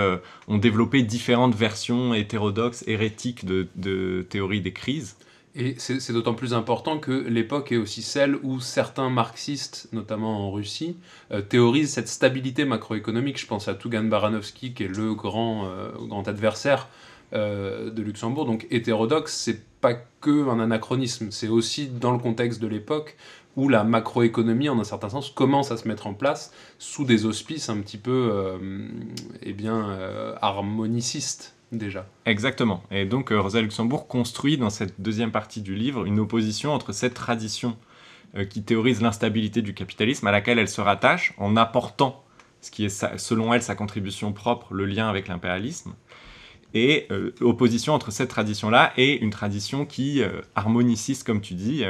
ont 0.47 0.57
développé 0.57 1.03
différentes 1.03 1.53
versions 1.53 2.15
hétérodoxes, 2.15 2.83
hérétiques 2.87 3.45
de 3.45 4.25
théorie 4.27 4.61
des 4.61 4.73
crises. 4.73 5.15
Et 5.57 5.75
c'est 5.77 6.11
d'autant 6.11 6.33
plus 6.33 6.53
important 6.53 6.99
que 6.99 7.11
l'époque 7.11 7.71
est 7.71 7.77
aussi 7.77 8.01
celle 8.01 8.35
où 8.43 8.59
certains 8.59 9.09
marxistes, 9.09 9.87
notamment 9.93 10.47
en 10.47 10.51
Russie, 10.51 10.97
euh, 11.31 11.41
théorisent 11.41 11.93
cette 11.93 12.09
stabilité 12.09 12.65
macroéconomique. 12.65 13.39
Je 13.39 13.47
pense 13.47 13.69
à 13.69 13.73
Tugan 13.73 14.03
Baranovsky, 14.03 14.73
qui 14.73 14.83
est 14.83 14.89
le 14.89 15.13
grand, 15.13 15.67
euh, 15.67 15.91
grand 15.97 16.27
adversaire 16.27 16.89
euh, 17.31 17.89
de 17.89 18.01
Luxembourg. 18.01 18.45
Donc 18.45 18.67
hétérodoxe, 18.69 19.33
c'est 19.33 19.61
pas 19.79 19.93
que 20.19 20.49
un 20.49 20.59
anachronisme, 20.59 21.31
c'est 21.31 21.47
aussi 21.47 21.87
dans 21.87 22.11
le 22.11 22.19
contexte 22.19 22.61
de 22.61 22.67
l'époque 22.67 23.15
où 23.55 23.69
la 23.69 23.85
macroéconomie, 23.85 24.67
en 24.67 24.77
un 24.77 24.83
certain 24.83 25.07
sens, 25.07 25.29
commence 25.29 25.71
à 25.71 25.77
se 25.77 25.87
mettre 25.87 26.07
en 26.07 26.13
place 26.13 26.51
sous 26.79 27.05
des 27.05 27.25
auspices 27.25 27.69
un 27.69 27.77
petit 27.77 27.97
peu 27.97 28.59
eh 29.41 29.53
bien, 29.53 29.97
harmonicistes 30.41 31.54
déjà. 31.71 32.07
Exactement. 32.25 32.83
Et 32.91 33.05
donc 33.05 33.31
euh, 33.31 33.39
Rosa 33.39 33.61
Luxembourg 33.61 34.07
construit 34.07 34.57
dans 34.57 34.69
cette 34.69 35.01
deuxième 35.01 35.31
partie 35.31 35.61
du 35.61 35.75
livre 35.75 36.05
une 36.05 36.19
opposition 36.19 36.73
entre 36.73 36.91
cette 36.91 37.13
tradition 37.13 37.77
euh, 38.35 38.45
qui 38.45 38.63
théorise 38.63 39.01
l'instabilité 39.01 39.61
du 39.61 39.73
capitalisme 39.73 40.27
à 40.27 40.31
laquelle 40.31 40.59
elle 40.59 40.69
se 40.69 40.81
rattache 40.81 41.33
en 41.37 41.55
apportant 41.55 42.23
ce 42.61 42.71
qui 42.71 42.85
est 42.85 43.17
selon 43.17 43.53
elle 43.53 43.61
sa 43.61 43.75
contribution 43.75 44.33
propre, 44.33 44.73
le 44.73 44.85
lien 44.85 45.07
avec 45.07 45.27
l'impérialisme, 45.27 45.93
et 46.73 47.05
euh, 47.11 47.31
opposition 47.41 47.93
entre 47.93 48.11
cette 48.11 48.29
tradition-là 48.29 48.91
et 48.97 49.21
une 49.21 49.29
tradition 49.29 49.85
qui, 49.85 50.23
harmoniciste 50.55 51.27
comme 51.27 51.41
tu 51.41 51.53
dis, 51.53 51.83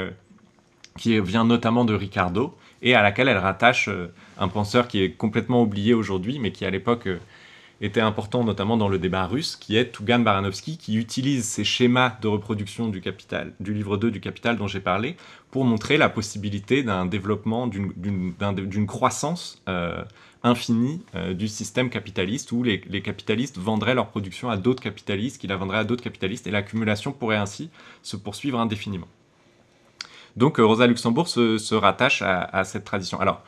qui 0.98 1.18
vient 1.22 1.46
notamment 1.46 1.86
de 1.86 1.94
Ricardo, 1.94 2.58
et 2.82 2.94
à 2.94 3.02
laquelle 3.02 3.30
elle 3.30 3.38
rattache 3.38 3.90
un 4.38 4.48
penseur 4.50 4.90
qui 4.90 5.02
est 5.02 5.12
complètement 5.12 5.62
oublié 5.62 5.94
aujourd'hui, 5.94 6.40
mais 6.40 6.52
qui 6.52 6.66
à 6.66 6.70
l'époque 6.70 7.08
était 7.82 8.02
important 8.02 8.44
notamment 8.44 8.78
dans 8.78 8.88
le 8.88 8.98
débat 8.98 9.26
russe, 9.26 9.56
qui 9.56 9.76
est 9.76 9.92
Tugan 9.92 10.20
Baranovsky, 10.20 10.78
qui 10.78 10.96
utilise 10.96 11.46
ces 11.46 11.64
schémas 11.64 12.18
de 12.22 12.28
reproduction 12.28 12.88
du 12.88 13.02
capital, 13.02 13.54
du 13.60 13.74
livre 13.74 13.98
2 13.98 14.12
du 14.12 14.20
Capital 14.20 14.58
dont 14.58 14.68
j'ai 14.68 14.80
parlé, 14.80 15.18
pour 15.52 15.66
montrer 15.66 15.98
la 15.98 16.10
possibilité 16.10 16.84
d'un 16.84 17.06
développement, 17.06 17.68
d'une 17.68 18.88
croissance 18.88 19.62
euh, 19.68 20.04
infinie 20.44 21.02
euh, 21.16 21.34
du 21.34 21.48
système 21.48 21.90
capitaliste, 21.90 22.52
où 22.52 22.64
les, 22.64 22.80
capitalistes 23.02 23.58
vendraient 23.58 23.96
leur 23.96 24.08
production 24.08 24.50
à 24.50 24.58
d'autres 24.58 24.84
capitalistes, 24.84 25.40
qui 25.40 25.48
la 25.48 25.58
vendraient 25.58 25.80
à 25.80 25.84
d'autres 25.84 26.04
capitalistes, 26.04 26.48
et 26.48 26.52
l'accumulation 26.52 27.12
pourrait 27.12 27.38
ainsi 27.38 27.70
se 28.04 28.16
poursuivre 28.16 28.60
indéfiniment. 28.60 29.08
Donc 30.38 30.60
euh, 30.60 30.66
Rosa 30.66 30.88
Luxembourg 30.88 31.28
se, 31.28 31.76
rattache 31.76 32.22
à, 32.22 32.64
cette 32.64 32.86
tradition. 32.86 33.20
Alors, 33.20 33.44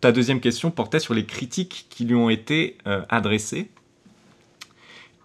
ta 0.00 0.12
deuxième 0.12 0.40
question 0.40 0.70
portait 0.70 1.00
sur 1.00 1.14
les 1.14 1.24
critiques 1.24 1.86
qui 1.88 2.04
lui 2.04 2.14
ont 2.14 2.30
été 2.30 2.76
euh, 2.86 3.02
adressées. 3.08 3.70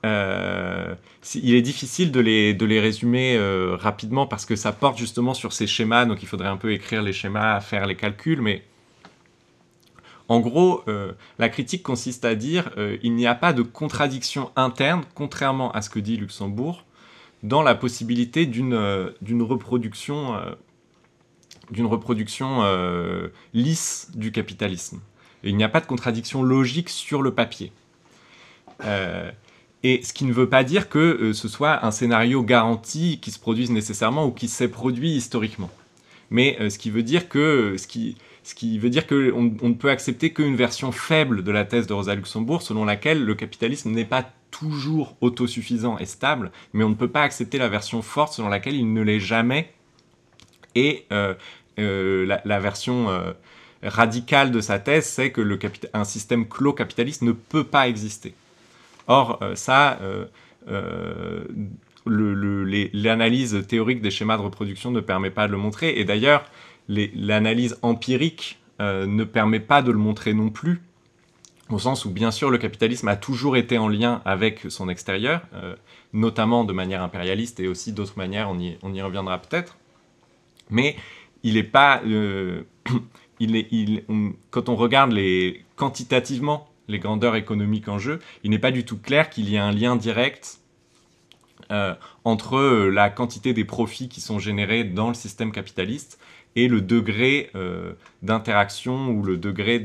euh, 0.06 0.96
il 1.36 1.54
est 1.54 1.62
difficile 1.62 2.12
de 2.12 2.20
les, 2.20 2.80
résumer 2.80 3.36
euh, 3.36 3.76
rapidement 3.76 4.26
parce 4.26 4.46
que 4.46 4.56
ça 4.56 4.72
porte 4.72 4.98
justement 4.98 5.34
sur 5.34 5.54
ces 5.54 5.68
schémas, 5.68 6.06
donc 6.06 6.24
il 6.24 6.28
faudrait 6.28 6.48
un 6.48 6.58
peu 6.58 6.72
écrire 6.74 7.04
les 7.04 7.14
schémas, 7.14 7.60
faire 7.60 7.86
les 7.86 7.96
calculs, 7.96 8.42
mais 8.42 8.64
en 10.28 10.40
gros, 10.40 10.86
la 11.40 11.50
critique 11.50 11.84
consiste 11.84 12.24
à 12.24 12.36
dire 12.36 12.72
il 13.04 13.16
n'y 13.16 13.28
a 13.28 13.36
pas 13.36 13.52
de 13.52 13.64
contradiction 13.64 14.50
interne, 14.56 15.04
contrairement 15.14 15.74
à 15.74 15.82
ce 15.82 15.90
que 15.90 16.00
dit 16.00 16.16
Luxembourg, 16.16 16.86
dans 17.44 17.62
la 17.62 17.76
possibilité 17.76 18.46
d'une 18.46 19.42
reproduction, 19.42 20.40
d'une 21.72 21.86
reproduction 21.86 22.62
lisse 23.54 24.12
du 24.14 24.32
capitalisme. 24.32 25.00
il 25.44 25.56
n'y 25.56 25.64
a 25.64 25.70
pas 25.70 25.80
de 25.80 25.86
contradiction 25.86 26.44
logique 26.44 26.90
sur 26.90 27.22
le 27.22 27.34
papier. 27.34 27.72
Et 29.84 30.04
ce 30.04 30.14
qui 30.14 30.26
ne 30.26 30.34
veut 30.34 30.50
pas 30.50 30.64
dire 30.64 30.90
que 30.90 31.00
euh, 31.00 31.34
ce 31.34 31.48
soit 31.48 31.86
un 31.86 31.92
scénario 31.92 32.44
garanti 32.44 33.20
qui 33.20 33.32
se 33.32 33.40
produise 33.40 33.72
nécessairement 33.72 34.26
ou 34.26 34.32
qui 34.32 34.48
s'est 34.48 34.68
produit 34.68 35.12
historiquement. 35.12 35.72
Mais 36.30 36.58
euh, 36.60 36.70
ce 36.70 36.78
qui 36.78 36.92
veut 36.92 37.04
dire 37.04 37.28
que 37.28 37.76
ce 37.78 37.88
qui, 37.88 38.16
ce 38.44 38.54
qui 38.54 38.78
veut 38.78 38.92
dire 38.92 39.06
on 39.12 39.70
ne 39.70 39.74
peut 39.74 39.90
accepter 39.90 40.34
qu'une 40.34 40.56
version 40.56 40.92
faible 40.92 41.44
de 41.44 41.52
la 41.52 41.66
thèse 41.66 41.88
de 41.88 41.94
Rosa 41.94 42.14
Luxembourg, 42.14 42.62
selon 42.62 42.86
laquelle 42.86 43.24
le 43.24 43.34
capitalisme 43.34 43.90
n'est 43.92 44.06
pas 44.06 44.30
toujours 44.52 45.16
autosuffisant 45.22 45.98
et 45.98 46.06
stable, 46.06 46.52
mais 46.74 46.84
on 46.84 46.90
ne 46.90 46.96
peut 46.96 47.10
pas 47.10 47.24
accepter 47.24 47.58
la 47.58 47.68
version 47.68 48.02
forte 48.02 48.34
selon 48.34 48.50
laquelle 48.50 48.76
il 48.76 48.94
ne 48.94 49.02
l'est 49.02 49.20
jamais. 49.20 49.74
Et 50.76 51.06
euh, 51.12 51.34
la, 51.78 52.42
la, 52.44 52.60
version 52.60 53.08
radicale 53.84 54.52
de 54.52 54.62
sa 54.62 54.80
thèse, 54.80 55.06
c'est 55.06 55.32
que 55.32 55.42
le 55.42 55.60
un 55.94 56.04
système 56.04 56.48
clos 56.48 56.74
capitaliste 56.74 57.22
ne 57.22 57.32
peut 57.32 57.64
pas 57.64 57.88
exister. 57.88 58.34
Or, 59.08 59.40
euh, 59.42 59.56
ça, 59.56 60.00
euh, 60.02 60.26
euh, 60.70 61.44
l'analyse 62.06 63.66
théorique 63.68 64.02
des 64.02 64.12
schémas 64.12 64.38
de 64.38 64.44
reproduction 64.44 64.92
ne 64.92 65.00
permet 65.00 65.32
pas 65.32 65.48
de 65.48 65.52
le 65.52 65.58
montrer. 65.58 66.00
Et 66.00 66.06
d'ailleurs, 66.06 66.46
l'analyse 66.88 67.78
empirique 67.82 68.58
ne 68.80 69.24
permet 69.24 69.60
pas 69.60 69.84
de 69.84 69.92
le 69.92 70.00
montrer 70.00 70.34
non 70.34 70.50
plus, 70.50 70.82
au 71.70 71.78
sens 71.78 72.04
où 72.04 72.10
bien 72.10 72.32
sûr 72.32 72.50
le 72.50 72.58
capitalisme 72.58 73.08
a 73.10 73.16
toujours 73.16 73.56
été 73.56 73.78
en 73.78 73.88
lien 73.88 74.24
avec 74.26 74.62
son 74.70 74.90
extérieur, 74.90 75.42
notamment 76.14 76.64
de 76.64 76.74
manière 76.74 77.04
impérialiste 77.04 77.60
et 77.60 77.68
aussi 77.68 77.94
d'autres 77.94 78.18
manières, 78.18 78.50
on 78.50 78.94
y 78.94 79.02
reviendra 79.04 79.38
peut-être. 79.38 79.78
Mais 80.72 80.96
il 81.44 81.56
n'est 81.56 81.64
pas... 81.64 82.02
il, 83.40 84.04
quand 84.50 84.70
on 84.70 84.76
regarde 84.76 85.12
les, 85.12 85.64
quantitativement 85.76 86.68
les 86.88 87.00
grandeurs 87.00 87.36
économiques 87.36 87.88
en 87.88 87.98
jeu, 87.98 88.20
il 88.44 88.52
n'est 88.52 88.60
pas 88.60 88.72
du 88.72 88.86
tout 88.86 88.98
clair 88.98 89.30
qu'il 89.30 89.50
y 89.50 89.56
ait 89.56 89.60
un 89.60 89.72
lien 89.72 89.96
direct 89.96 90.60
euh, 91.72 91.96
entre 92.26 92.58
euh, 92.58 92.90
la 92.90 93.10
quantité 93.10 93.54
des 93.54 93.64
profits 93.64 94.10
qui 94.10 94.20
sont 94.20 94.40
générés 94.40 94.84
dans 94.84 95.08
le 95.08 95.14
système 95.14 95.52
capitaliste 95.52 96.20
et 96.58 96.68
le 96.68 96.82
degré 96.82 97.50
euh, 97.56 97.94
d'interaction 98.24 99.08
ou 99.10 99.24
le 99.24 99.38
degré 99.38 99.82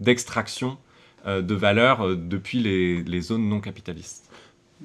d'extraction 0.00 0.78
de, 1.26 1.54
valeur 1.54 2.16
depuis 2.16 2.60
les, 2.60 3.20
zones 3.22 3.48
non 3.48 3.60
capitalistes. 3.60 4.23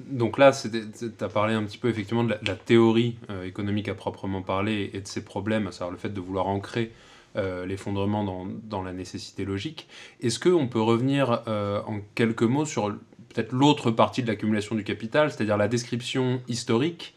Donc 0.08 0.38
là, 0.38 0.52
tu 0.52 1.24
as 1.24 1.28
parlé 1.28 1.54
un 1.54 1.64
petit 1.64 1.78
peu 1.78 1.88
effectivement 1.88 2.24
de 2.24 2.34
la, 2.42 2.54
théorie 2.54 3.16
économique 3.44 3.88
à 3.88 3.94
proprement 3.94 4.42
parler 4.42 4.90
et 4.92 5.00
de 5.00 5.08
ses 5.08 5.24
problèmes, 5.24 5.66
à 5.66 5.72
savoir 5.72 5.90
le 5.90 5.98
fait 5.98 6.10
de 6.10 6.20
vouloir 6.20 6.46
ancrer 6.46 6.92
euh, 7.36 7.64
l'effondrement 7.64 8.24
dans, 8.64 8.82
la 8.82 8.92
nécessité 8.92 9.44
logique. 9.44 9.86
Est-ce 10.20 10.40
qu'on 10.40 10.66
peut 10.66 10.80
revenir 10.80 11.42
euh, 11.46 11.80
en 11.86 12.00
quelques 12.16 12.42
mots 12.42 12.64
sur 12.64 12.88
peut-être 13.28 13.52
l'autre 13.52 13.92
partie 13.92 14.24
de 14.24 14.26
l'accumulation 14.26 14.74
du 14.74 14.82
capital, 14.82 15.30
c'est-à-dire 15.30 15.56
la 15.56 15.68
description 15.68 16.42
historique 16.48 17.14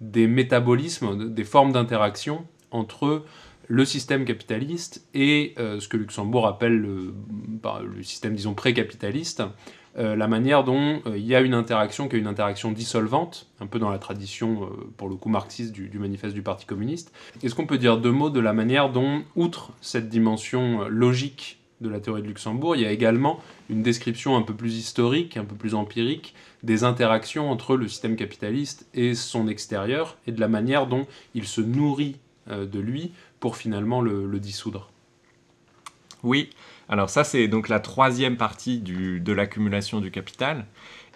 des 0.00 0.26
métabolismes, 0.26 1.34
des 1.34 1.44
formes 1.44 1.72
d'interaction 1.72 2.46
entre 2.70 3.26
le 3.68 3.84
système 3.84 4.24
capitaliste 4.24 5.06
et 5.12 5.52
euh, 5.58 5.78
ce 5.78 5.88
que 5.88 5.98
Luxembourg 5.98 6.46
appelle 6.46 6.78
le, 6.78 7.12
bah, 7.62 7.82
le 7.84 8.02
système, 8.02 8.34
disons, 8.34 8.54
pré-capitaliste, 8.54 9.42
euh, 9.98 10.14
la 10.14 10.28
manière 10.28 10.62
dont 10.62 11.02
euh, 11.06 11.18
il 11.18 11.26
y 11.26 11.34
a 11.34 11.40
une 11.40 11.54
interaction 11.54 12.08
qui 12.08 12.16
est 12.16 12.18
une 12.20 12.28
interaction 12.28 12.70
dissolvante, 12.70 13.48
un 13.60 13.66
peu 13.66 13.78
dans 13.78 13.90
la 13.90 13.98
tradition, 13.98 14.64
euh, 14.64 14.66
pour 14.96 15.08
le 15.08 15.16
coup, 15.16 15.28
marxiste 15.28 15.72
du, 15.72 15.90
manifeste 15.98 16.34
du 16.34 16.42
Parti 16.42 16.64
communiste. 16.64 17.12
Est-ce 17.42 17.54
qu'on 17.54 17.66
peut 17.66 17.78
dire 17.78 17.98
deux 17.98 18.12
mots 18.12 18.30
de 18.30 18.40
la 18.40 18.52
manière 18.52 18.90
dont, 18.90 19.22
outre 19.34 19.72
cette 19.80 20.08
dimension 20.08 20.88
logique 20.88 21.58
de 21.80 21.88
la 21.88 21.98
théorie 21.98 22.22
de 22.22 22.28
Luxembourg, 22.28 22.76
il 22.76 22.82
y 22.82 22.86
a 22.86 22.92
également 22.92 23.40
une 23.70 23.82
description 23.82 24.36
un 24.36 24.42
peu 24.42 24.54
plus 24.54 24.76
historique, 24.76 25.36
un 25.36 25.44
peu 25.44 25.56
plus 25.56 25.74
empirique, 25.74 26.34
des 26.62 26.84
interactions 26.84 27.50
entre 27.50 27.74
le 27.76 27.88
système 27.88 28.16
capitaliste 28.16 28.86
et 28.92 29.14
son 29.14 29.48
extérieur, 29.48 30.18
et 30.26 30.32
de 30.32 30.40
la 30.40 30.48
manière 30.48 30.86
dont 30.86 31.06
il 31.34 31.46
se 31.46 31.62
nourrit 31.62 32.16
de 32.48 32.78
lui 32.78 33.12
pour 33.38 33.56
finalement 33.56 34.02
le 34.02 34.38
dissoudre? 34.38 34.90
Oui, 36.22 36.50
alors 36.88 37.08
ça, 37.08 37.24
c'est 37.24 37.48
donc 37.48 37.68
la 37.68 37.80
troisième 37.80 38.36
partie 38.36 38.78
de 38.80 39.32
l'accumulation 39.32 40.00
du 40.00 40.10
capital. 40.10 40.66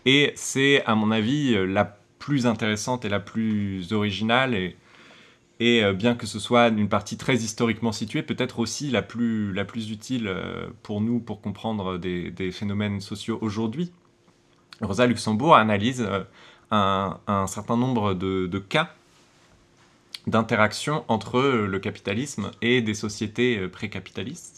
Et 0.06 0.32
c'est, 0.36 0.84
à 0.84 0.94
mon 0.94 1.10
avis, 1.10 1.54
euh, 1.54 1.64
la 1.64 1.96
plus 2.18 2.46
intéressante 2.46 3.04
et 3.04 3.08
la 3.08 3.20
plus 3.20 3.92
originale. 3.92 4.54
Et, 4.54 4.74
euh, 5.84 5.92
bien 5.92 6.14
que 6.14 6.26
ce 6.26 6.38
soit 6.38 6.68
une 6.68 6.88
partie 6.88 7.16
très 7.16 7.36
historiquement 7.36 7.92
située, 7.92 8.22
peut-être 8.22 8.58
aussi 8.58 8.90
la 8.90 9.02
plus, 9.02 9.54
utile 9.90 10.28
euh, 10.28 10.68
pour 10.82 11.00
nous 11.00 11.20
pour 11.20 11.40
comprendre 11.40 11.98
des, 11.98 12.50
phénomènes 12.52 13.00
sociaux 13.00 13.38
aujourd'hui. 13.40 13.92
Rosa 14.80 15.06
Luxembourg 15.06 15.56
analyse 15.56 16.06
un, 16.70 17.46
certain 17.46 17.76
nombre 17.76 18.14
de 18.14 18.58
cas 18.58 18.92
d'interaction 20.26 21.04
entre 21.08 21.40
le 21.40 21.78
capitalisme 21.78 22.50
et 22.62 22.80
des 22.82 22.94
sociétés 22.94 23.68
précapitalistes 23.68 24.53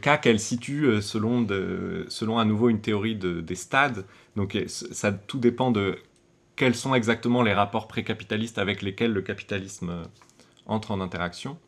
cas 0.00 0.16
qu'elle 0.16 0.40
situe 0.40 0.84
euh, 0.84 1.00
selon, 1.00 1.46
selon 2.08 2.38
à 2.38 2.44
nouveau 2.44 2.68
une 2.68 2.80
théorie 2.80 3.16
des 3.16 3.54
stades. 3.54 4.04
Donc 4.36 4.56
ça 4.66 5.12
tout 5.12 5.38
dépend 5.38 5.70
de 5.70 5.98
quels 6.56 6.74
sont 6.74 6.94
exactement 6.94 7.42
les 7.42 7.52
rapports 7.52 7.88
précapitalistes 7.88 8.58
avec 8.58 8.82
lesquels 8.82 9.12
le 9.12 9.22
capitalisme 9.22 9.90
euh, 9.90 10.04
entre 10.66 10.92
en 10.92 11.00
interaction. 11.00 11.58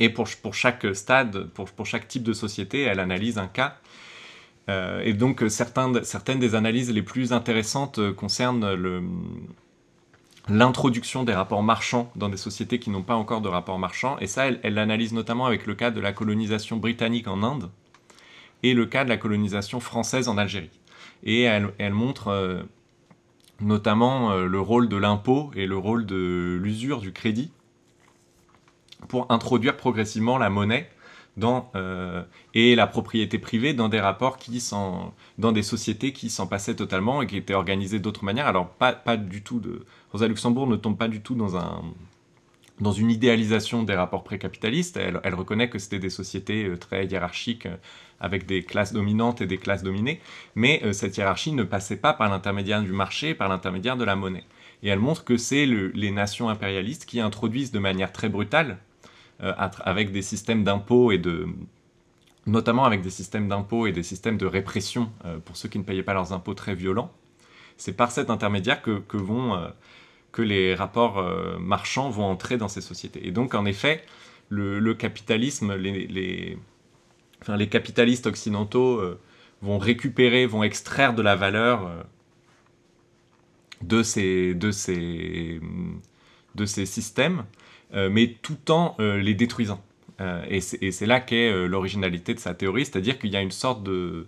Et 0.00 0.10
pour, 0.10 0.26
chaque 0.54 0.86
stade, 0.94 1.44
pour, 1.50 1.86
chaque 1.86 2.08
type 2.08 2.24
de 2.24 2.32
société, 2.32 2.82
elle 2.82 2.98
analyse 2.98 3.38
un 3.38 3.46
cas. 3.46 3.78
Euh, 4.68 5.00
et 5.04 5.12
donc 5.12 5.44
certaines 5.48 5.92
des 6.40 6.54
analyses 6.56 6.90
les 6.90 7.02
plus 7.02 7.32
intéressantes 7.32 8.12
concernent 8.12 8.74
le, 8.74 9.02
l'introduction 10.48 11.24
des 11.24 11.32
rapports 11.32 11.62
marchands 11.62 12.10
dans 12.16 12.28
des 12.28 12.36
sociétés 12.36 12.78
qui 12.78 12.90
n'ont 12.90 13.02
pas 13.02 13.14
encore 13.14 13.40
de 13.40 13.48
rapports 13.48 13.78
marchands. 13.78 14.18
Et 14.18 14.26
ça, 14.26 14.46
elle 14.46 14.74
l'analyse 14.74 15.12
notamment 15.12 15.46
avec 15.46 15.66
le 15.66 15.74
cas 15.74 15.90
de 15.90 16.00
la 16.00 16.12
colonisation 16.12 16.76
britannique 16.76 17.28
en 17.28 17.42
Inde 17.42 17.70
et 18.62 18.74
le 18.74 18.86
cas 18.86 19.04
de 19.04 19.08
la 19.08 19.16
colonisation 19.16 19.80
française 19.80 20.28
en 20.28 20.38
Algérie. 20.38 20.70
Et 21.22 21.42
elle, 21.42 21.92
montre 21.92 22.28
euh, 22.28 22.62
notamment 23.60 24.32
euh, 24.32 24.46
le 24.46 24.60
rôle 24.60 24.88
de 24.88 24.96
l'impôt 24.96 25.50
et 25.54 25.66
le 25.66 25.76
rôle 25.76 26.04
de 26.06 26.58
l'usure 26.62 27.00
du 27.00 27.12
crédit 27.12 27.50
pour 29.08 29.30
introduire 29.30 29.76
progressivement 29.76 30.38
la 30.38 30.50
monnaie 30.50 30.90
dans, 31.36 31.70
euh, 31.74 32.22
et 32.54 32.74
la 32.74 32.86
propriété 32.86 33.38
privée 33.38 33.74
dans 33.74 33.88
des 33.88 34.00
rapports 34.00 34.36
qui 34.36 34.60
sont 34.60 35.12
dans 35.38 35.52
des 35.52 35.62
sociétés 35.62 36.12
qui 36.12 36.30
s'en 36.30 36.46
passaient 36.46 36.76
totalement 36.76 37.22
et 37.22 37.26
qui 37.26 37.36
étaient 37.36 37.54
organisées 37.54 37.98
d'autres 37.98 38.24
manières. 38.24 38.46
Alors 38.46 38.68
pas, 38.68 39.16
du 39.16 39.42
tout 39.42 39.60
de 39.60 39.84
Rosa 40.12 40.28
Luxembourg 40.28 40.66
ne 40.66 40.76
tombe 40.76 40.96
pas 40.96 41.08
du 41.08 41.20
tout 41.20 41.34
dans 41.34 41.56
un 41.56 41.82
dans 42.80 42.90
une 42.90 43.08
idéalisation 43.08 43.84
des 43.84 43.94
rapports 43.94 44.24
précapitalistes. 44.24 44.96
Elle, 44.96 45.20
elle 45.22 45.34
reconnaît 45.34 45.70
que 45.70 45.78
c'était 45.78 46.00
des 46.00 46.10
sociétés 46.10 46.64
euh, 46.64 46.76
très 46.76 47.06
hiérarchiques 47.06 47.66
euh, 47.66 47.76
avec 48.18 48.46
des 48.46 48.64
classes 48.64 48.92
dominantes 48.92 49.40
et 49.40 49.46
des 49.46 49.58
classes 49.58 49.82
dominées, 49.82 50.20
mais 50.54 50.80
cette 50.92 51.16
hiérarchie 51.16 51.52
ne 51.52 51.62
passait 51.62 51.96
pas 51.96 52.14
par 52.14 52.30
l'intermédiaire 52.30 52.80
du 52.82 52.92
marché, 52.92 53.34
par 53.34 53.48
l'intermédiaire 53.48 53.96
de 53.96 54.04
la 54.04 54.16
monnaie. 54.16 54.44
Et 54.82 54.88
elle 54.88 54.98
montre 54.98 55.24
que 55.24 55.36
c'est 55.36 55.66
les 55.66 56.10
nations 56.10 56.48
impérialistes 56.48 57.04
qui 57.04 57.20
introduisent 57.20 57.72
de 57.72 57.80
manière 57.80 58.12
très 58.12 58.30
brutale 58.30 58.78
avec 59.40 60.12
des 60.12 60.22
systèmes 60.22 60.64
d'impôts 60.64 61.12
et 61.12 61.18
de 61.18 61.48
notamment 62.46 62.84
avec 62.84 63.00
des 63.00 63.10
systèmes 63.10 63.48
d'impôts 63.48 63.86
et 63.86 63.92
des 63.92 64.02
systèmes 64.02 64.36
de 64.36 64.46
répression 64.46 65.10
euh, 65.24 65.38
pour 65.38 65.56
ceux 65.56 65.68
qui 65.68 65.78
ne 65.78 65.84
payaient 65.84 66.02
pas 66.02 66.12
leurs 66.12 66.32
impôts 66.32 66.54
très 66.54 66.74
violents. 66.74 67.10
C'est 67.78 67.94
par 67.96 68.10
cet 68.10 68.28
intermédiaire 68.28 68.82
que, 68.82 69.16
vont, 69.16 69.54
euh, 69.54 69.68
que 70.30 70.42
les 70.42 70.74
rapports 70.74 71.24
marchands 71.58 72.10
vont 72.10 72.24
entrer 72.24 72.56
dans 72.56 72.68
ces 72.68 72.80
sociétés. 72.80 73.26
Et 73.26 73.32
donc, 73.32 73.54
en 73.54 73.64
effet, 73.64 74.04
le, 74.50 74.92
capitalisme, 74.92 75.74
les, 75.74 76.58
enfin, 77.40 77.56
les, 77.56 77.68
capitalistes 77.68 78.26
occidentaux 78.26 79.02
vont 79.62 79.78
récupérer, 79.78 80.46
vont 80.46 80.62
extraire 80.62 81.14
de 81.14 81.22
la 81.22 81.34
valeur 81.34 81.90
de 83.84 84.02
ces, 84.02 84.54
de 84.54 84.70
ces, 84.70 85.60
de 86.54 86.66
ces 86.66 86.86
systèmes 86.86 87.40
euh, 87.40 87.63
mais 87.94 88.36
tout 88.42 88.70
en 88.70 88.96
euh, 89.00 89.18
les 89.18 89.34
détruisant. 89.34 89.82
Euh, 90.20 90.44
et 90.48 90.60
c'est 90.60 91.06
là 91.06 91.20
qu'est 91.20 91.66
l'originalité 91.66 92.34
de 92.34 92.38
sa 92.38 92.54
théorie, 92.54 92.84
c'est-à-dire 92.84 93.18
qu'il 93.18 93.30
y 93.30 93.36
a 93.36 93.40
une 93.40 93.50
sorte 93.50 93.82
de, 93.82 94.26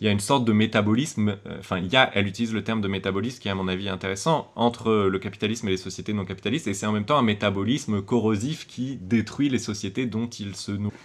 il 0.00 0.06
y 0.06 0.08
a 0.08 0.12
une 0.12 0.20
sorte 0.20 0.44
de 0.44 0.52
métabolisme, 0.52 1.36
euh, 1.46 1.58
enfin, 1.58 1.78
il 1.78 1.88
elle 2.12 2.26
utilise 2.26 2.52
le 2.52 2.62
terme 2.62 2.80
de 2.80 2.88
métabolisme 2.88 3.40
qui 3.40 3.48
est 3.48 3.50
à 3.50 3.54
mon 3.54 3.68
avis 3.68 3.88
intéressant, 3.88 4.52
entre 4.54 5.08
le 5.10 5.18
capitalisme 5.18 5.68
et 5.68 5.70
les 5.70 5.76
sociétés 5.76 6.12
non 6.12 6.24
capitalistes, 6.24 6.66
et 6.66 6.74
c'est 6.74 6.86
en 6.86 6.92
même 6.92 7.06
temps 7.06 7.16
un 7.16 7.22
métabolisme 7.22 8.02
corrosif 8.02 8.66
qui 8.66 8.96
détruit 9.00 9.48
les 9.48 9.58
sociétés 9.58 10.06
dont 10.06 10.26
il 10.26 10.54
se 10.54 10.72
nourrit. 10.72 10.96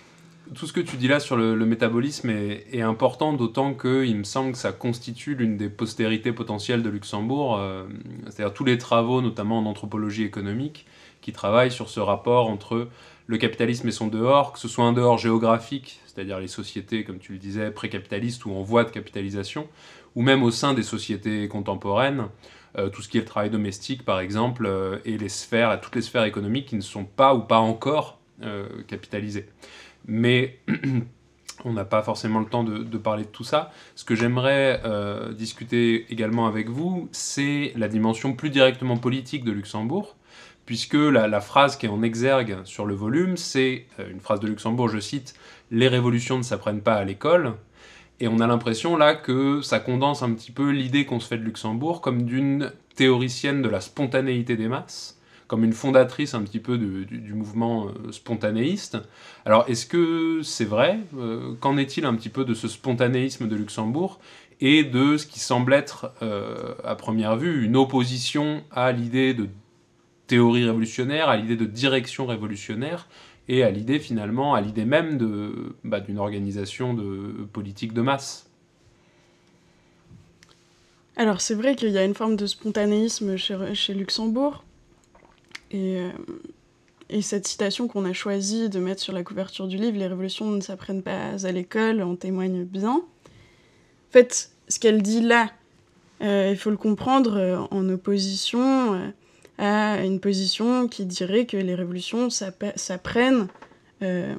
Tout 0.56 0.68
ce 0.68 0.74
que 0.74 0.82
tu 0.82 0.98
dis 0.98 1.08
là 1.08 1.22
sur 1.22 1.38
le, 1.38 1.56
métabolisme 1.66 2.30
est, 2.30 2.82
important, 2.82 3.32
d'autant 3.32 3.74
qu'il 3.74 4.18
me 4.18 4.26
semble 4.26 4.52
que 4.52 4.58
ça 4.58 4.74
constitue 4.74 5.36
l'une 5.36 5.56
des 5.56 5.70
postérités 5.70 6.34
potentielles 6.34 6.84
de 6.84 6.90
Luxembourg, 6.90 7.58
euh, 7.58 7.86
c'est-à-dire 8.26 8.54
tous 8.54 8.66
les 8.66 8.78
travaux, 8.78 9.22
notamment 9.22 9.60
en 9.60 9.66
anthropologie 9.66 10.24
économique, 10.24 10.86
qui 11.22 11.32
travaillent 11.32 11.72
sur 11.72 11.90
ce 11.90 12.00
rapport 12.00 12.50
entre 12.50 12.90
le 13.28 13.38
capitalisme 13.38 13.88
et 13.88 13.92
son 13.92 14.08
dehors, 14.08 14.52
que 14.52 14.60
ce 14.60 14.68
soit 14.68 14.84
un 14.84 14.94
dehors 14.94 15.18
géographique, 15.18 16.02
c'est-à-dire 16.06 16.40
les 16.40 16.48
sociétés, 16.48 17.04
comme 17.04 17.20
tu 17.20 17.32
le 17.32 17.38
disais, 17.38 17.72
précapitalistes 17.72 18.46
ou 18.46 18.52
en 18.52 18.62
voie 18.62 18.84
de 18.84 18.90
capitalisation, 18.90 19.68
ou 20.16 20.22
même 20.22 20.44
au 20.44 20.52
sein 20.52 20.74
des 20.74 20.84
sociétés 20.84 21.48
contemporaines, 21.48 22.28
euh, 22.78 22.90
tout 22.90 23.02
ce 23.02 23.10
qui 23.10 23.18
est 23.18 23.22
le 23.22 23.26
travail 23.26 23.50
domestique 23.50 24.04
par 24.06 24.20
exemple, 24.20 24.66
euh, 24.66 25.00
et 25.06 25.18
les 25.18 25.30
sphères, 25.30 25.80
toutes 25.82 25.96
les 25.96 26.02
sphères 26.02 26.24
économiques 26.24 26.68
qui 26.68 26.76
ne 26.76 26.82
sont 26.82 27.06
pas 27.06 27.36
ou 27.36 27.42
pas 27.42 27.60
encore 27.60 28.20
euh, 28.44 28.68
capitalisées. 28.88 29.48
Mais 30.08 30.60
on 31.66 31.74
n'a 31.74 31.86
pas 31.86 32.02
forcément 32.02 32.40
le 32.40 32.48
temps 32.48 32.64
de, 32.64 32.98
parler 32.98 33.24
de 33.24 33.30
tout 33.30 33.44
ça. 33.44 33.72
Ce 33.96 34.04
que 34.04 34.16
j'aimerais 34.16 34.82
discuter 35.38 36.12
également 36.12 36.48
avec 36.48 36.70
vous, 36.70 37.08
c'est 37.12 37.72
la 37.76 37.88
dimension 37.88 38.34
plus 38.34 38.50
directement 38.50 38.98
politique 38.98 39.44
de 39.44 39.52
Luxembourg, 39.52 40.16
puisque 40.66 40.94
la, 40.94 41.42
phrase 41.42 41.76
qui 41.76 41.86
est 41.86 41.90
en 41.90 42.04
exergue 42.04 42.58
sur 42.64 42.86
le 42.86 42.96
volume, 42.96 43.38
c'est 43.38 43.86
euh, 44.00 44.10
une 44.10 44.20
phrase 44.20 44.40
de 44.40 44.48
Luxembourg, 44.48 44.90
je 44.90 45.00
cite, 45.00 45.34
Les 45.72 45.88
révolutions 45.88 46.38
ne 46.38 46.44
s'apprennent 46.44 46.82
pas 46.82 46.96
à 46.96 47.04
l'école. 47.04 47.56
Et 48.20 48.28
on 48.28 48.40
a 48.40 48.48
l'impression 48.48 48.98
là 48.98 49.16
que 49.16 49.62
ça 49.62 49.80
condense 49.80 50.22
un 50.22 50.32
petit 50.34 50.52
peu 50.52 50.70
l'idée 50.70 51.06
qu'on 51.06 51.20
se 51.20 51.28
fait 51.28 51.38
de 51.38 51.44
Luxembourg 51.44 52.02
comme 52.02 52.24
d'une 52.24 52.72
théoricienne 52.96 53.64
de 53.64 53.70
la 53.70 53.82
spontanéité 53.82 54.56
des 54.56 54.68
masses, 54.68 55.20
comme 55.48 55.64
une 55.64 55.74
fondatrice 55.74 56.36
un 56.36 56.44
petit 56.44 56.60
peu 56.60 56.78
du, 56.78 57.34
mouvement 57.34 57.88
euh, 57.88 58.12
spontanéiste. 58.12 59.00
Alors 59.44 59.66
est-ce 59.68 59.88
que 59.88 60.42
c'est 60.44 60.66
vrai 60.66 61.00
euh, 61.18 61.56
Qu'en 61.60 61.78
est-il 61.78 62.06
un 62.06 62.14
petit 62.14 62.30
peu 62.30 62.46
de 62.46 62.54
ce 62.54 62.68
spontanéisme 62.68 63.48
de 63.48 63.56
Luxembourg 63.56 64.20
et 64.60 64.84
de 64.84 65.18
ce 65.18 65.26
qui 65.26 65.40
semble 65.40 65.74
être, 65.74 66.14
à 66.84 66.94
première 66.94 67.36
vue, 67.36 67.66
une 67.66 67.76
opposition 67.76 68.62
à 68.70 68.92
l'idée 68.92 69.34
de 69.34 69.48
théorie 70.32 70.64
révolutionnaire, 70.64 71.28
à 71.28 71.36
l'idée 71.36 71.58
de 71.58 71.66
direction 71.66 72.26
révolutionnaire, 72.26 73.10
et 73.50 73.64
à 73.64 73.70
l'idée 73.70 74.00
finalement, 74.00 74.54
à 74.54 74.62
l'idée 74.62 74.86
même 74.86 75.18
de, 75.18 75.76
bah, 75.84 76.00
d'une 76.00 76.20
organisation 76.20 76.94
de 76.94 77.46
politique 77.52 77.92
de 77.92 78.00
masse. 78.00 78.50
Alors 81.18 81.42
c'est 81.42 81.54
vrai 81.54 81.76
qu'il 81.76 81.90
y 81.90 81.98
a 81.98 82.06
une 82.06 82.14
forme 82.14 82.38
de 82.38 82.46
spontanéisme 82.46 83.36
chez, 83.36 83.94
Luxembourg, 83.94 84.64
et, 85.70 86.00
euh, 86.00 86.10
et 87.10 87.22
cette 87.22 87.46
citation 87.46 87.90
qu'on 87.90 88.06
a 88.06 88.14
choisi 88.14 88.70
de 88.70 88.80
mettre 88.80 89.02
sur 89.02 89.12
la 89.12 89.24
couverture 89.24 89.68
du 89.68 89.76
livre, 89.76 89.98
Les 89.98 90.08
révolutions 90.08 90.50
ne 90.50 90.62
s'apprennent 90.62 91.04
pas 91.04 91.46
à 91.46 91.52
l'école, 91.52 92.02
en 92.02 92.16
témoigne 92.16 92.64
bien. 92.64 93.02
En 93.02 94.12
fait, 94.12 94.52
ce 94.70 94.80
qu'elle 94.80 95.02
dit 95.02 95.20
là, 95.20 95.52
euh, 96.22 96.52
il 96.52 96.58
faut 96.58 96.70
le 96.70 96.78
comprendre 96.78 97.36
euh, 97.36 97.58
en 97.70 97.90
opposition 97.90 99.12
à 99.62 100.04
une 100.04 100.20
position 100.20 100.88
qui 100.88 101.06
dirait 101.06 101.46
que 101.46 101.56
les 101.56 101.76
révolutions 101.76 102.30
s'apprennent 102.30 103.48
euh, 104.02 104.34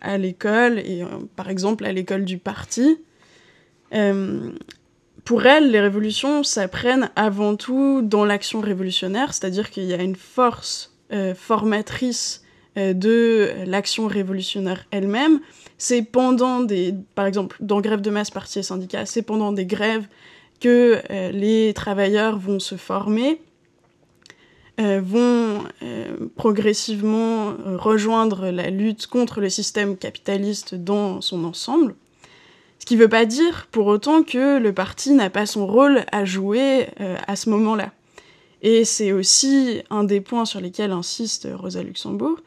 à 0.00 0.16
l'école, 0.16 0.78
et 0.78 1.02
euh, 1.02 1.06
par 1.36 1.50
exemple 1.50 1.84
à 1.84 1.92
l'école 1.92 2.24
du 2.24 2.38
parti. 2.38 2.98
Euh, 3.92 4.50
pour 5.26 5.44
elle, 5.44 5.70
les 5.70 5.80
révolutions 5.80 6.42
s'apprennent 6.42 7.10
avant 7.14 7.56
tout 7.56 8.00
dans 8.02 8.24
l'action 8.24 8.62
révolutionnaire, 8.62 9.34
c'est-à-dire 9.34 9.70
qu'il 9.70 9.84
y 9.84 9.92
a 9.92 10.02
une 10.02 10.16
force 10.16 10.94
formatrice 11.36 12.42
de 12.76 13.50
l'action 13.66 14.06
révolutionnaire 14.06 14.86
elle-même. 14.90 15.40
C'est 15.78 16.02
pendant 16.02 16.60
des, 16.60 16.94
par 17.14 17.24
exemple, 17.24 17.56
dans 17.60 17.80
grève 17.80 18.02
de 18.02 18.10
masse, 18.10 18.30
parti 18.30 18.58
et 18.58 18.62
syndicats, 18.62 19.06
c'est 19.06 19.22
pendant 19.22 19.52
des 19.52 19.64
grèves 19.64 20.06
que 20.60 21.00
les 21.32 21.72
travailleurs 21.74 22.38
vont 22.38 22.58
se 22.58 22.76
former 22.76 23.40
euh, 24.80 25.00
vont 25.02 25.64
euh, 25.82 26.28
progressivement 26.36 27.48
euh, 27.48 27.76
rejoindre 27.76 28.50
la 28.50 28.70
lutte 28.70 29.08
contre 29.08 29.40
le 29.40 29.50
système 29.50 29.96
capitaliste 29.96 30.76
dans 30.76 31.20
son 31.20 31.44
ensemble. 31.44 31.96
Ce 32.78 32.86
qui 32.86 32.94
ne 32.94 33.00
veut 33.00 33.08
pas 33.08 33.24
dire 33.24 33.66
pour 33.72 33.88
autant 33.88 34.22
que 34.22 34.58
le 34.58 34.72
parti 34.72 35.14
n'a 35.14 35.30
pas 35.30 35.46
son 35.46 35.66
rôle 35.66 36.04
à 36.12 36.24
jouer 36.24 36.86
à 37.26 37.34
ce 37.34 37.50
moment-là. 37.50 37.90
Et 38.62 38.84
c'est 38.84 39.10
aussi 39.10 39.82
un 39.90 40.04
des 40.04 40.20
points 40.20 40.44
sur 40.44 40.60
lesquels 40.60 40.92
insiste 40.92 41.48
Rosa 41.52 41.82
Luxembourg, 41.82 42.38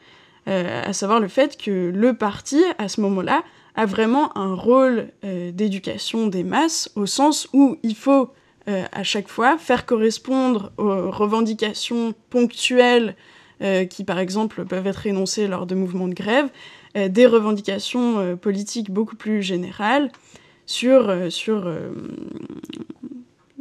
à 0.46 0.92
savoir 0.94 1.20
le 1.20 1.28
fait 1.28 1.58
que 1.58 1.92
le 1.94 2.14
parti, 2.14 2.64
à 2.78 2.88
ce 2.88 3.02
moment-là, 3.02 3.44
a 3.76 3.84
vraiment 3.84 4.36
un 4.36 4.54
rôle 4.54 5.08
d'éducation 5.22 6.28
des 6.28 6.44
masses, 6.44 6.90
au 6.96 7.04
sens 7.04 7.46
où 7.52 7.76
il 7.82 7.94
faut 7.94 8.30
euh, 8.68 8.84
à 8.92 9.02
chaque 9.02 9.28
fois, 9.28 9.58
faire 9.58 9.86
correspondre 9.86 10.72
aux 10.78 11.10
revendications 11.10 12.14
ponctuelles 12.30 13.16
euh, 13.60 13.84
qui, 13.84 14.04
par 14.04 14.18
exemple, 14.18 14.64
peuvent 14.64 14.86
être 14.86 15.06
énoncées 15.06 15.48
lors 15.48 15.66
de 15.66 15.74
mouvements 15.74 16.08
de 16.08 16.14
grève, 16.14 16.48
euh, 16.96 17.08
des 17.08 17.26
revendications 17.26 18.36
politiques 18.36 18.90
beaucoup 18.90 19.16
plus 19.16 19.42
générales 19.42 20.10
sur, 20.66 21.12
sur, 21.30 21.72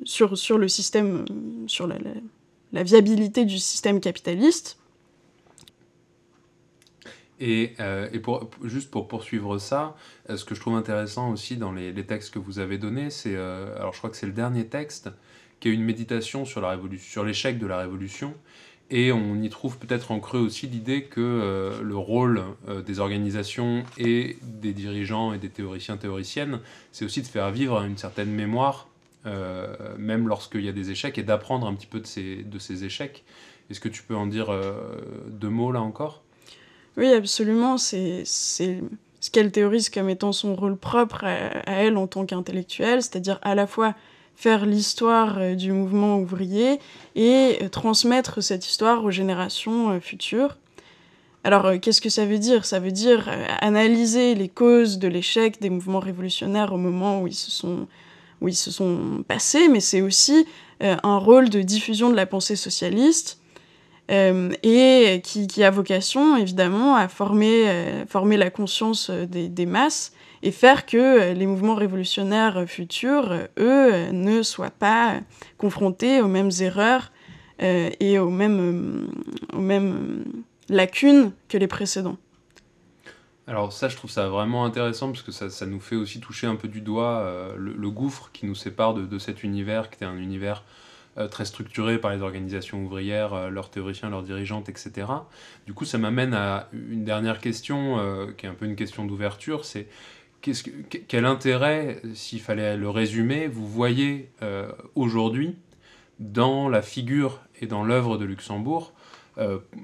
sur, 0.03 0.37
sur 0.37 0.57
le 0.57 0.67
système, 0.67 1.25
sur 1.67 1.87
la 1.87 2.83
viabilité 2.83 3.45
du 3.45 3.57
système 3.57 3.99
capitaliste 3.99 4.80
et, 7.41 7.73
euh, 7.79 8.07
et 8.13 8.19
pour, 8.19 8.49
juste 8.63 8.91
pour 8.91 9.07
poursuivre 9.07 9.57
ça, 9.57 9.95
euh, 10.29 10.37
ce 10.37 10.45
que 10.45 10.53
je 10.53 10.61
trouve 10.61 10.75
intéressant 10.75 11.31
aussi 11.31 11.57
dans 11.57 11.71
les, 11.71 11.91
textes 12.05 12.33
que 12.33 12.39
vous 12.39 12.59
avez 12.59 12.77
donnés, 12.77 13.09
c'est, 13.09 13.35
euh, 13.35 13.75
alors 13.77 13.93
je 13.93 13.97
crois 13.97 14.11
que 14.11 14.15
c'est 14.15 14.27
le 14.27 14.31
dernier 14.31 14.67
texte, 14.67 15.09
qui 15.59 15.67
est 15.67 15.73
une 15.73 15.83
méditation 15.83 16.45
sur, 16.45 16.61
l'échec 17.23 17.57
de 17.57 17.65
la 17.65 17.79
révolution, 17.79 18.35
et 18.91 19.11
on 19.11 19.41
y 19.41 19.49
trouve 19.49 19.79
peut-être 19.79 20.11
en 20.11 20.19
creux 20.19 20.39
aussi 20.39 20.67
l'idée 20.67 21.03
que 21.03 21.79
le 21.81 21.95
rôle 21.95 22.43
des 22.85 22.99
organisations 22.99 23.83
et 23.97 24.37
des 24.41 24.73
dirigeants 24.73 25.31
et 25.33 25.37
des 25.37 25.49
théoriciens 25.49 25.95
théoriciennes, 25.95 26.59
c'est 26.91 27.05
aussi 27.05 27.21
de 27.21 27.27
faire 27.27 27.51
vivre 27.51 27.81
une 27.83 27.95
certaine 27.95 28.31
mémoire, 28.31 28.89
même 29.97 30.27
lorsqu'il 30.27 30.65
y 30.65 30.67
a 30.67 30.73
des 30.73 30.91
échecs, 30.91 31.17
et 31.17 31.23
d'apprendre 31.23 31.67
un 31.67 31.73
petit 31.73 31.87
peu 31.87 32.01
de 32.01 32.59
ces 32.59 32.83
échecs. 32.83 33.23
Est-ce 33.69 33.79
que 33.79 33.87
tu 33.87 34.03
peux 34.03 34.15
en 34.15 34.27
dire 34.27 34.53
deux 35.29 35.49
mots 35.49 35.71
là 35.71 35.81
encore? 35.81 36.21
Oui, 36.97 37.13
absolument. 37.13 37.77
C'est 37.77 38.23
ce 39.21 39.29
qu'elle 39.31 39.51
théorise 39.51 39.89
comme 39.89 40.09
étant 40.09 40.31
son 40.31 40.55
rôle 40.55 40.75
propre 40.75 41.23
à, 41.23 41.61
elle 41.67 41.95
en 41.95 42.07
tant 42.07 42.25
qu'intellectuelle, 42.25 43.01
c'est-à-dire 43.01 43.39
à 43.43 43.55
la 43.55 43.67
fois 43.67 43.95
faire 44.35 44.65
l'histoire 44.65 45.37
euh, 45.37 45.55
du 45.55 45.71
mouvement 45.71 46.17
ouvrier 46.17 46.79
et 47.15 47.59
euh, 47.61 47.69
transmettre 47.69 48.41
cette 48.41 48.65
histoire 48.65 49.05
aux 49.05 49.11
générations 49.11 49.91
euh, 49.91 49.99
futures. 49.99 50.57
Alors, 51.43 51.79
qu'est-ce 51.79 52.01
que 52.01 52.09
ça 52.09 52.25
veut 52.25 52.39
dire? 52.39 52.65
Ça 52.65 52.79
veut 52.79 52.91
dire 52.91 53.27
analyser 53.61 54.35
les 54.35 54.47
causes 54.47 54.99
de 54.99 55.07
l'échec 55.07 55.59
des 55.59 55.71
mouvements 55.71 55.99
révolutionnaires 55.99 56.71
au 56.71 56.77
moment 56.77 57.21
où 57.21 57.27
ils 57.27 57.33
se 57.33 57.49
sont, 57.49 57.87
où 58.41 58.47
ils 58.47 58.55
se 58.55 58.69
sont 58.69 59.23
passés, 59.27 59.67
mais 59.67 59.79
c'est 59.79 60.01
aussi 60.01 60.45
un 60.81 61.17
rôle 61.17 61.49
de 61.49 61.63
diffusion 61.63 62.11
de 62.11 62.15
la 62.15 62.27
pensée 62.27 62.55
socialiste 62.55 63.40
et 64.11 65.21
qui, 65.23 65.63
a 65.63 65.71
vocation 65.71 66.35
évidemment 66.37 66.95
à 66.95 67.07
former, 67.07 67.69
euh, 67.69 68.05
former 68.05 68.37
la 68.37 68.49
conscience 68.49 69.09
euh, 69.09 69.25
des, 69.25 69.65
masses 69.65 70.11
et 70.43 70.51
faire 70.51 70.85
que 70.85 71.33
les 71.33 71.45
mouvements 71.45 71.75
révolutionnaires 71.75 72.65
futurs, 72.67 73.33
eux, 73.59 74.11
ne 74.11 74.41
soient 74.41 74.71
pas 74.71 75.19
confrontés 75.57 76.19
aux 76.21 76.27
mêmes 76.27 76.49
erreurs 76.59 77.11
et 77.59 78.17
aux 78.17 78.31
mêmes, 78.31 79.07
aux 79.53 79.59
mêmes 79.59 80.23
lacunes 80.67 81.31
que 81.47 81.59
les 81.59 81.67
précédents. 81.67 82.17
Alors 83.45 83.71
ça, 83.71 83.87
je 83.87 83.95
trouve 83.95 84.09
ça 84.09 84.29
vraiment 84.29 84.65
intéressant 84.65 85.11
parce 85.11 85.21
que 85.21 85.31
ça, 85.31 85.65
nous 85.67 85.79
fait 85.79 85.95
aussi 85.95 86.19
toucher 86.19 86.47
un 86.47 86.55
peu 86.55 86.67
du 86.67 86.81
doigt 86.81 87.53
le, 87.55 87.89
gouffre 87.91 88.31
qui 88.33 88.47
nous 88.47 88.55
sépare 88.55 88.95
de, 88.95 89.05
de, 89.05 89.19
cet 89.19 89.43
univers 89.43 89.91
qui 89.91 89.97
était 89.97 90.05
un 90.05 90.17
univers 90.17 90.63
euh, 90.63 90.80
très 91.27 91.45
structuré 91.45 91.97
par 91.97 92.11
les 92.11 92.21
organisations 92.21 92.83
ouvrières, 92.83 93.33
euh, 93.33 93.49
leurs 93.49 93.69
théoriciens, 93.69 94.09
leurs 94.09 94.23
dirigeantes, 94.23 94.69
etc. 94.69 95.07
Du 95.65 95.73
coup, 95.73 95.85
ça 95.85 95.97
m'amène 95.97 96.33
à 96.33 96.69
une 96.71 97.03
dernière 97.03 97.39
question, 97.39 97.99
euh, 97.99 98.31
qui 98.31 98.45
est 98.45 98.49
un 98.49 98.53
peu 98.53 98.65
une 98.65 98.75
question 98.75 99.05
d'ouverture, 99.05 99.65
c'est 99.65 99.87
quel 100.41 101.25
intérêt, 101.25 102.01
s'il 102.15 102.41
fallait 102.41 102.75
le 102.75 102.89
résumer, 102.89 103.47
vous 103.47 103.67
voyez 103.67 104.31
aujourd'hui 104.95 105.55
dans 106.17 106.67
la 106.67 106.81
figure 106.81 107.41
et 107.61 107.67
dans 107.67 107.83
l'œuvre 107.83 108.17
de 108.17 108.25
Luxembourg 108.25 108.91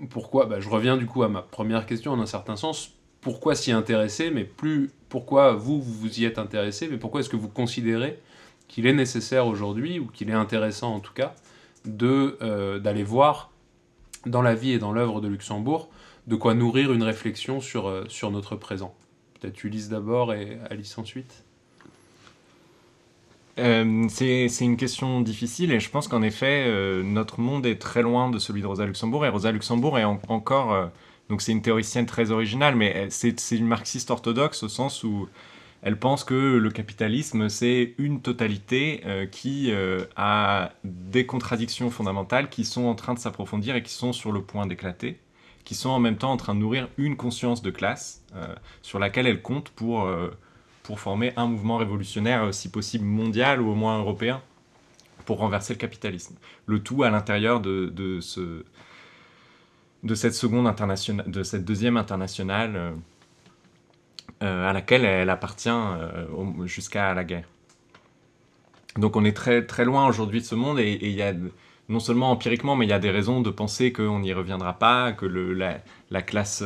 Pourquoi 0.09 0.47
bah, 0.47 0.59
Je 0.59 0.67
reviens 0.67 0.97
du 0.97 1.05
coup 1.05 1.21
à 1.21 1.30
ma 1.30 1.43
première 1.43 1.86
question 1.86 2.11
en 2.13 2.19
un 2.19 2.25
certain 2.25 2.55
sens. 2.55 2.95
pourquoi 3.21 3.53
s'y 3.53 3.71
intéresser, 3.71 4.32
mais 4.32 4.45
plus 4.45 4.89
pourquoi 5.09 5.53
vous, 5.53 5.80
vous 5.80 6.19
y 6.19 6.25
êtes 6.25 6.39
intéressé, 6.39 6.88
mais 6.89 6.97
pourquoi 6.97 7.19
est-ce 7.19 7.30
que 7.30 7.36
vous 7.36 7.49
considérez 7.49 8.17
qu'il 8.68 8.88
est 8.88 8.93
nécessaire 8.93 9.47
aujourd'hui, 9.47 9.99
ou 9.99 10.07
qu'il 10.07 10.30
est 10.30 10.34
intéressant 10.34 10.93
en 10.93 10.99
tout 10.99 11.13
cas, 11.13 11.34
de 11.86 12.80
d'aller 12.80 13.03
voir 13.03 13.51
dans 14.26 14.41
la 14.41 14.55
vie 14.55 14.72
et 14.72 14.80
dans 14.80 14.91
l'œuvre 14.91 15.22
de 15.22 15.28
Luxembourg 15.28 15.89
de 16.28 16.36
quoi 16.36 16.53
nourrir 16.53 16.91
une 16.91 17.03
réflexion 17.03 17.61
sur, 17.61 18.03
sur 18.09 18.32
notre 18.32 18.57
présent. 18.57 18.93
Peut-être 19.39 19.63
Ulysse 19.63 19.88
d'abord 19.88 20.34
et 20.34 20.57
Alice 20.70 20.97
ensuite. 20.97 21.45
Euh, 23.59 24.05
c'est 24.09 24.47
une 24.61 24.78
question 24.78 25.22
difficile 25.22 25.72
et 25.72 25.80
je 25.80 25.89
pense 25.89 26.07
qu'en 26.07 26.22
effet, 26.22 26.65
euh, 26.68 27.01
notre 27.01 27.39
monde 27.39 27.65
est 27.65 27.82
très 27.82 28.03
loin 28.03 28.30
de 28.30 28.38
celui 28.38 28.61
de 28.61 28.68
Rosa 28.68 28.86
Luxembourg 28.86 29.26
et 29.26 29.30
Rosa 29.30 29.51
Luxembourg 29.51 29.97
est 29.97 30.03
encore, 30.03 30.74
euh, 30.74 30.86
donc 31.30 31.41
c'est 31.41 31.53
une 31.53 31.63
théoricienne 31.63 32.05
très 32.05 32.30
originale, 32.30 32.76
mais 32.76 33.07
c'est 33.09 33.36
une 33.51 33.65
marxiste 33.65 34.11
orthodoxe 34.11 34.61
au 34.61 34.70
sens 34.70 35.03
où 35.03 35.28
elle 35.82 35.97
pense 35.97 36.23
que 36.23 36.57
le 36.57 36.69
capitalisme 36.69 37.49
c'est 37.49 37.93
une 37.97 38.21
totalité 38.21 39.03
qui 39.32 39.71
a 40.15 40.71
des 40.84 41.25
contradictions 41.25 41.89
fondamentales 41.89 42.49
qui 42.49 42.65
sont 42.65 42.86
en 42.86 42.95
train 42.95 43.13
de 43.13 43.19
s'approfondir 43.19 43.75
et 43.75 43.84
qui 43.84 43.93
sont 43.93 44.11
sur 44.13 44.32
le 44.32 44.41
point 44.41 44.65
d'éclater, 44.65 45.19
qui 45.65 45.75
sont 45.75 45.89
en 45.89 45.99
même 45.99 46.17
temps 46.17 46.32
en 46.32 46.38
train 46.38 46.55
de 46.55 46.59
nourrir 46.59 46.89
une 46.97 47.15
conscience 47.15 47.61
de 47.61 47.69
classe 47.69 48.23
sur 48.82 48.99
laquelle 48.99 49.28
elle 49.28 49.41
compte 49.41 49.69
pour 49.69 50.09
pour 50.88 51.01
former 51.01 51.34
un 51.36 51.47
mouvement 51.47 51.75
révolutionnaire, 51.75 52.45
euh, 52.45 52.51
si 52.53 52.71
possible 52.71 53.03
mondial 53.03 53.61
ou 53.61 53.69
au 53.69 53.75
moins 53.75 53.99
européen, 53.99 54.41
pour 55.25 55.39
renverser 55.39 55.73
le 55.73 55.80
capitalisme. 55.80 56.36
Le 56.65 56.80
tout 56.80 57.03
à 57.03 57.09
l'intérieur 57.09 57.59
de, 57.59 57.91
de, 57.93 58.21
ce, 58.21 58.63
de 60.01 60.15
cette 60.15 60.34
seconde 60.34 60.73
de 61.28 61.43
cette 61.43 61.65
deuxième 61.65 61.97
internationale 61.97 62.75
euh, 62.78 62.91
euh, 62.91 62.93
à 64.39 64.71
laquelle 64.71 65.03
elle 65.03 65.30
appartient 65.30 65.69
jusqu'à 66.65 67.13
la 67.13 67.23
guerre. 67.23 67.47
Donc 68.97 69.15
on 69.15 69.25
est 69.25 69.36
très, 69.36 69.65
très 69.65 69.86
loin 69.86 70.07
aujourd'hui 70.07 70.41
de 70.41 70.45
ce 70.45 70.55
monde 70.55 70.80
et 70.80 70.97
il 71.01 71.13
y 71.13 71.21
a 71.21 71.34
non 71.89 71.99
seulement 71.99 72.32
empiriquement, 72.32 72.75
mais 72.75 72.86
il 72.86 72.89
y 72.89 72.93
a 72.93 72.99
des 72.99 73.09
raisons 73.09 73.41
de 73.41 73.49
penser 73.49 73.91
qu'on 73.91 74.19
n'y 74.19 74.34
reviendra 74.34 74.73
pas, 74.73 75.11
que 75.13 75.25
le, 75.25 75.53
la, 75.53 75.80
la, 76.11 76.21
classe 76.21 76.63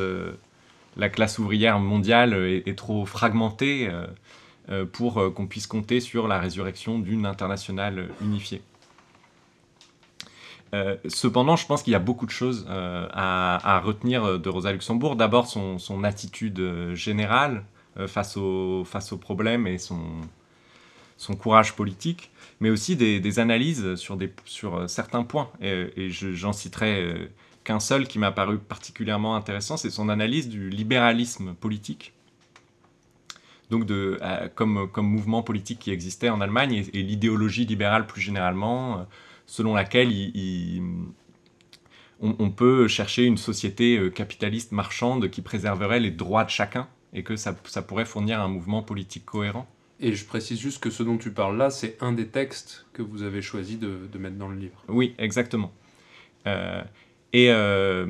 la 0.98 1.10
classe 1.10 1.40
ouvrière 1.40 1.80
mondiale 1.80 2.34
est, 2.34 2.78
trop 2.78 3.06
fragmentée 3.06 3.88
euh, 3.90 4.06
euh, 4.70 4.86
pour 4.86 5.20
euh, 5.20 5.30
qu'on 5.30 5.48
puisse 5.48 5.68
compter 5.68 6.00
sur 6.00 6.28
la 6.28 6.40
résurrection 6.40 7.00
d'une 7.00 7.26
internationale 7.26 8.10
unifiée. 8.22 8.62
Cependant, 11.08 11.56
je 11.56 11.66
pense 11.66 11.84
qu'il 11.84 11.92
y 11.92 11.96
a 11.96 12.00
beaucoup 12.00 12.26
de 12.26 12.32
choses 12.32 12.66
à, 12.70 13.82
retenir 13.84 14.40
de 14.40 14.50
Rosa 14.50 14.72
Luxembourg. 14.72 15.16
D'abord, 15.16 15.48
son, 15.48 16.04
attitude 16.04 16.94
générale 16.94 17.64
face, 18.08 18.38
aux 18.38 18.86
problèmes 19.20 19.68
et 19.68 19.78
son, 19.78 20.00
courage 21.40 21.76
politique, 21.76 22.32
mais 22.60 22.70
aussi 22.70 22.96
des, 22.96 23.40
analyses 23.40 23.96
sur, 23.96 24.90
certains 24.90 25.24
points. 25.24 25.50
Et, 25.62 26.10
j'en 26.10 26.54
citerai 26.54 27.30
qu'un 27.64 27.80
seul 27.80 28.08
qui 28.08 28.20
m'a 28.20 28.32
paru 28.32 28.58
particulièrement 28.58 29.36
intéressant, 29.36 29.78
c'est 29.78 29.90
son 29.90 30.10
analyse 30.10 30.50
du 30.50 30.70
libéralisme 30.70 31.54
politique. 31.54 32.14
Donc 33.70 33.86
de, 33.86 34.20
euh, 34.22 34.50
comme, 34.54 34.90
mouvement 34.98 35.44
politique 35.44 35.80
qui 35.80 35.92
existait 35.92 36.30
en 36.30 36.42
Allemagne 36.42 36.86
et, 36.94 37.04
l'idéologie 37.04 37.66
libérale 37.66 38.06
plus 38.06 38.22
généralement, 38.22 39.00
euh, 39.00 39.04
selon 39.52 39.74
laquelle 39.74 40.14
il, 40.14 40.82
on, 42.22 42.52
peut 42.52 42.88
chercher 42.88 43.26
une 43.26 43.36
société 43.36 43.98
euh, 43.98 44.10
capitaliste 44.10 44.72
marchande 44.72 45.30
qui 45.30 45.42
préserverait 45.42 46.00
les 46.00 46.12
droits 46.12 46.46
de 46.46 46.50
chacun 46.50 46.88
et 47.12 47.24
que 47.24 47.36
ça, 47.36 47.54
ça 47.66 47.82
pourrait 47.82 48.06
fournir 48.06 48.40
un 48.40 48.48
mouvement 48.48 48.82
politique 48.82 49.26
cohérent. 49.26 49.68
Et 50.00 50.14
je 50.14 50.26
précise 50.26 50.58
juste 50.58 50.82
que 50.82 50.90
ce 50.90 51.04
dont 51.04 51.18
tu 51.18 51.32
parles 51.32 51.58
là, 51.58 51.70
c'est 51.70 51.98
un 52.02 52.14
des 52.14 52.28
textes 52.28 52.86
que 52.94 53.02
vous 53.02 53.24
avez 53.24 53.42
choisi 53.42 53.76
de, 53.76 54.08
de 54.10 54.18
mettre 54.18 54.38
dans 54.38 54.48
le 54.48 54.56
livre. 54.56 54.86
Oui, 54.88 55.16
exactement. 55.18 55.74
Euh, 56.48 56.82
et 57.34 57.52
euh, 57.52 58.06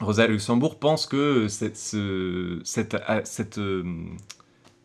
Rosa 0.00 0.26
Luxembourg 0.26 0.80
pense 0.80 1.06
que 1.06 1.46
cette, 1.46 1.76
cette, 1.76 2.96
cette, 3.22 3.60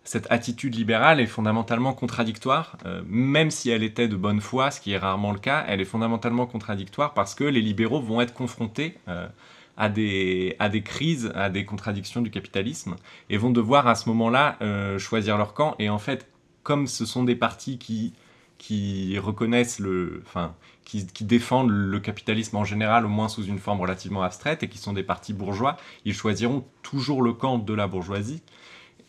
cette, 0.03 0.31
attitude 0.31 0.75
libérale 0.75 1.19
est 1.19 1.27
fondamentalement 1.27 1.93
contradictoire, 1.93 2.77
euh, 2.85 3.01
même 3.07 3.51
si 3.51 3.69
elle 3.69 3.83
était 3.83 4.07
de 4.07 4.15
bonne 4.15 4.41
foi, 4.41 4.71
ce 4.71 4.81
qui 4.81 4.91
est 4.91 4.97
rarement 4.97 5.31
le 5.31 5.39
cas, 5.39 5.65
elle 5.67 5.81
est 5.81 5.85
fondamentalement 5.85 6.45
contradictoire 6.45 7.13
parce 7.13 7.35
que 7.35 7.43
les 7.43 7.61
libéraux 7.61 8.01
vont 8.01 8.21
être 8.21 8.33
confrontés 8.33 8.97
à, 9.77 9.89
des, 9.89 10.55
à 10.59 10.69
des 10.69 10.81
crises, 10.81 11.31
à 11.35 11.49
des 11.49 11.65
contradictions 11.65 12.21
du 12.21 12.31
capitalisme, 12.31 12.95
et 13.29 13.37
vont 13.37 13.51
devoir 13.51 13.87
à 13.87 13.95
ce 13.95 14.09
moment-là 14.09 14.57
choisir 14.99 15.37
leur 15.37 15.53
camp. 15.53 15.75
Et 15.79 15.89
en 15.89 15.99
fait, 15.99 16.27
comme 16.63 16.87
ce 16.87 17.05
sont 17.05 17.23
des 17.23 17.35
partis 17.35 17.77
qui 17.77 18.13
qui 18.63 19.19
reconnaissent 19.19 19.79
le, 19.79 20.23
enfin, 20.25 20.55
qui, 20.85 21.05
défendent 21.25 21.69
le 21.69 21.99
capitalisme 21.99 22.55
en 22.55 22.63
général, 22.63 23.05
au 23.05 23.09
moins 23.09 23.27
sous 23.27 23.43
une 23.43 23.59
forme 23.59 23.81
relativement 23.81 24.23
abstraite, 24.23 24.63
et 24.63 24.69
qui 24.69 24.77
sont 24.77 24.93
des 24.93 25.03
partis 25.03 25.33
bourgeois, 25.33 25.75
ils 26.05 26.13
choisiront 26.13 26.63
toujours 26.81 27.21
le 27.21 27.33
camp 27.33 27.57
de 27.57 27.73
la 27.73 27.87
bourgeoisie, 27.87 28.41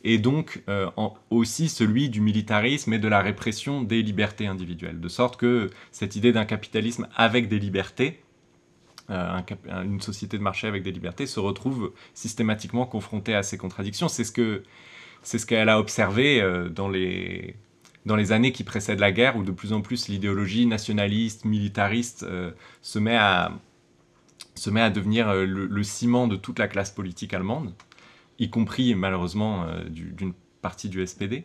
et 0.05 0.19
donc 0.19 0.63
euh, 0.69 0.91
aussi 1.31 1.69
celui 1.69 2.11
du 2.11 2.21
militarisme 2.21 2.93
et 2.93 2.99
de 2.99 3.09
la 3.09 3.21
répression 3.21 3.83
des 3.83 4.03
libertés 4.03 4.47
individuelles. 4.47 5.01
De 5.01 5.09
sorte 5.09 5.37
que 5.39 5.71
cette 5.91 6.15
idée 6.15 6.31
d'un 6.31 6.45
capitalisme 6.45 7.09
avec 7.17 7.49
des 7.49 7.59
libertés, 7.59 8.23
euh, 9.11 9.41
une 9.83 10.03
société 10.03 10.37
de 10.37 10.43
marché 10.43 10.67
avec 10.67 10.83
des 10.83 10.93
libertés, 10.93 11.27
se 11.27 11.41
retrouve 11.41 11.93
systématiquement 12.13 12.85
confrontée 12.85 13.35
à 13.35 13.43
ces 13.43 13.57
contradictions. 13.57 14.09
C'est 14.09 14.25
ce 14.25 14.33
que 14.33 14.63
ce 15.23 15.39
qu'elle 15.47 15.71
a 15.71 15.81
observé 15.81 16.41
euh, 16.43 16.69
dans 16.69 16.89
les 16.89 17.57
dans 18.05 18.17
les 18.17 18.33
années 18.33 18.53
qui 18.53 18.65
précèdent 18.65 19.01
la 19.01 19.13
guerre, 19.13 19.37
où 19.39 19.43
de 19.43 19.53
plus 19.53 19.73
en 19.73 19.81
plus 19.81 20.09
l'idéologie 20.09 20.67
nationaliste, 20.67 21.47
militariste 21.47 22.27
se, 22.83 22.99
met 22.99 23.17
à, 23.17 23.53
se 24.55 24.69
met 24.69 24.83
à 24.83 24.91
devenir 24.91 25.33
le, 25.33 25.83
ciment 25.83 26.29
de 26.29 26.37
toute 26.37 26.59
la 26.59 26.69
classe 26.69 26.91
politique 26.91 27.33
allemande, 27.33 27.73
y 28.39 28.51
compris 28.51 28.95
malheureusement 28.95 29.65
euh, 29.65 29.85
d'une 29.89 30.33
partie 30.63 30.89
du 30.89 31.07
SPD. 31.07 31.45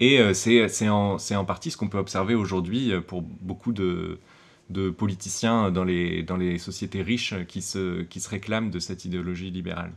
Et 0.00 0.20
c'est 0.32 0.88
en, 0.88 1.16
en, 1.16 1.44
partie 1.44 1.72
ce 1.72 1.76
qu'on 1.76 1.88
peut 1.88 1.98
observer 1.98 2.36
aujourd'hui 2.36 2.92
pour 3.08 3.20
beaucoup 3.20 3.72
de, 3.72 4.20
de, 4.70 4.90
politiciens 4.90 5.72
dans 5.72 5.82
les, 5.82 6.22
dans 6.22 6.36
les 6.36 6.58
sociétés 6.58 7.02
riches 7.02 7.34
qui 7.48 7.62
se, 7.62 8.02
qui 8.02 8.20
se 8.20 8.30
réclament 8.30 8.70
de 8.70 8.78
cette 8.78 9.04
idéologie 9.04 9.50
libérale. 9.50 9.92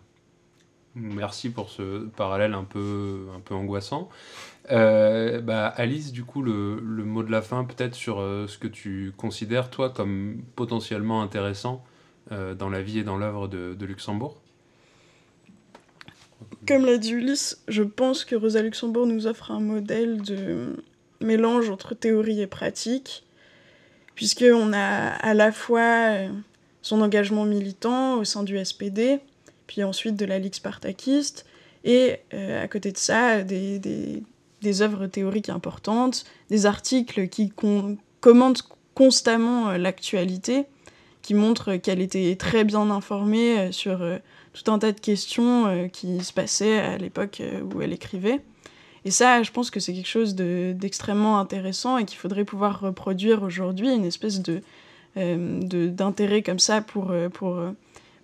Merci 0.95 1.49
pour 1.49 1.69
ce 1.69 2.07
parallèle 2.07 2.53
un 2.53 2.65
peu, 2.65 3.27
un 3.35 3.39
peu 3.39 3.55
angoissant. 3.55 4.09
Euh, 4.71 5.39
bah, 5.41 5.67
Alice, 5.67 6.11
du 6.11 6.25
coup, 6.25 6.41
le, 6.41 6.81
le, 6.81 7.05
mot 7.05 7.23
de 7.23 7.31
la 7.31 7.41
fin 7.41 7.63
peut-être 7.63 7.95
sur 7.95 8.19
euh, 8.19 8.45
ce 8.47 8.57
que 8.57 8.67
tu 8.67 9.13
considères, 9.15 9.69
toi, 9.69 9.89
comme 9.89 10.43
potentiellement 10.55 11.21
intéressant 11.21 11.83
euh, 12.31 12.55
dans 12.55 12.69
la 12.69 12.81
vie 12.81 12.99
et 12.99 13.03
dans 13.03 13.17
l'œuvre 13.17 13.47
de, 13.47 13.85
Luxembourg? 13.85 14.41
Comme 16.67 16.85
l'a 16.85 16.97
dit 16.97 17.11
Ulysse, 17.11 17.61
je 17.67 17.83
pense 17.83 18.25
que 18.25 18.35
Rosa 18.35 18.61
Luxembourg 18.61 19.07
nous 19.07 19.27
offre 19.27 19.51
un 19.51 19.59
modèle 19.59 20.21
de 20.21 20.83
mélange 21.19 21.69
entre 21.69 21.95
théorie 21.95 22.41
et 22.41 22.47
pratique, 22.47 23.23
puisqu'on 24.15 24.73
a 24.73 24.77
à 24.77 25.33
la 25.33 25.51
fois 25.51 26.17
son 26.81 27.01
engagement 27.01 27.45
militant 27.45 28.19
au 28.19 28.23
sein 28.23 28.43
du 28.43 28.63
SPD, 28.63 29.19
puis 29.67 29.83
ensuite 29.83 30.15
de 30.15 30.25
la 30.25 30.39
Ligue 30.39 30.55
spartakiste, 30.55 31.45
et 31.83 32.17
euh, 32.33 32.63
à 32.63 32.67
côté 32.67 32.91
de 32.91 32.97
ça, 32.97 33.41
des, 33.41 33.79
des, 33.79 34.81
œuvres 34.81 35.07
théoriques 35.07 35.49
importantes, 35.49 36.25
des 36.49 36.65
articles 36.65 37.27
qui 37.27 37.51
commentent 38.19 38.67
constamment 38.93 39.69
euh, 39.69 39.77
l'actualité, 39.77 40.65
qui 41.21 41.33
montrent 41.33 41.75
qu'elle 41.75 42.01
était 42.01 42.35
très 42.35 42.63
bien 42.63 42.89
informée 42.91 43.59
euh, 43.59 43.71
sur 43.71 44.03
tout 44.53 44.71
un 44.71 44.79
tas 44.79 44.91
de 44.91 44.99
questions 44.99 45.89
qui 45.93 46.23
se 46.23 46.33
passaient 46.33 46.79
à 46.79 46.97
l'époque 46.97 47.41
où 47.73 47.81
elle 47.81 47.93
écrivait. 47.93 48.41
Et 49.05 49.11
ça, 49.11 49.43
je 49.43 49.51
pense 49.51 49.71
que 49.71 49.79
c'est 49.79 49.93
quelque 49.93 50.07
chose 50.07 50.35
d'extrêmement 50.35 51.39
intéressant 51.39 51.97
et 51.97 52.05
qu'il 52.05 52.17
faudrait 52.17 52.45
pouvoir 52.45 52.81
reproduire 52.81 53.43
aujourd'hui, 53.43 53.93
une 53.93 54.05
espèce 54.05 54.41
de 54.41 54.61
d'intérêt 55.15 56.41
comme 56.41 56.59
ça 56.59 56.81
pour, 56.81 57.13
pour 57.33 57.59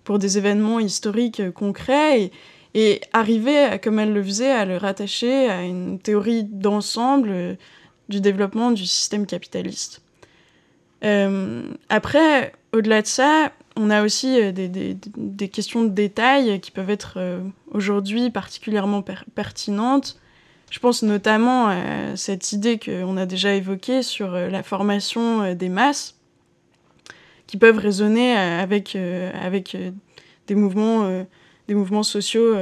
pour 0.08 0.18
des 0.18 0.38
événements 0.38 0.80
historiques 0.80 1.40
euh, 1.40 1.50
concrets 1.50 2.30
et, 2.72 3.00
arriver, 3.12 3.78
comme 3.84 3.98
elle 3.98 4.14
le 4.14 4.22
faisait, 4.22 4.50
à 4.50 4.64
le 4.64 4.78
rattacher 4.78 5.50
à 5.50 5.64
une 5.64 5.98
théorie 5.98 6.44
d'ensemble 6.44 7.28
euh, 7.30 7.54
du 8.08 8.22
développement 8.22 8.70
du 8.70 8.86
système 8.86 9.26
capitaliste. 9.26 10.00
Euh, 11.04 11.62
après, 11.90 12.52
au-delà 12.72 13.02
de 13.02 13.06
ça, 13.06 13.52
on 13.78 13.90
a 13.90 14.02
aussi 14.02 14.52
des, 14.52 14.68
des, 14.68 15.48
questions 15.48 15.84
de 15.84 15.88
détail 15.88 16.60
qui 16.60 16.70
peuvent 16.70 16.90
être 16.90 17.40
aujourd'hui 17.70 18.30
particulièrement 18.30 19.02
pertinentes. 19.34 20.20
Je 20.70 20.78
pense 20.80 21.02
notamment 21.02 21.68
à 21.68 22.16
cette 22.16 22.52
idée 22.52 22.78
qu'on 22.78 23.16
a 23.16 23.24
déjà 23.24 23.54
évoquée 23.54 24.02
sur 24.02 24.32
la 24.32 24.62
formation 24.62 25.54
des 25.54 25.68
masses 25.68 26.18
qui 27.48 27.56
peuvent 27.56 27.78
résonner 27.78 28.38
euh, 28.38 28.62
avec, 28.62 28.94
euh, 28.94 29.32
avec 29.34 29.74
euh, 29.74 29.90
des 30.46 30.54
mouvements 30.54 31.24
des 31.66 31.74
mouvements 31.74 32.02
sociaux 32.02 32.56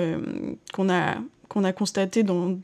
qu'on 0.73 0.89
a, 0.89 1.15
qu'on 1.49 1.63
a 1.63 1.73
constatés 1.73 2.25
dans, 2.25 2.59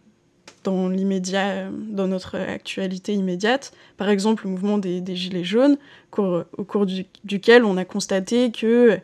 dans 0.65 0.89
l'immédiat, 0.89 1.69
dans 1.71 2.07
notre 2.07 2.37
actualité 2.37 3.15
immédiate. 3.15 3.73
Par 3.97 4.09
exemple, 4.09 4.45
le 4.45 4.51
mouvement 4.51 4.79
des, 4.79 5.03
Gilets 5.17 5.45
jaunes, 5.45 5.77
au 6.17 6.65
cours 6.65 6.87
duquel 7.25 7.65
on 7.65 7.77
a 7.77 7.85
constaté 7.85 8.51
que 8.51 9.01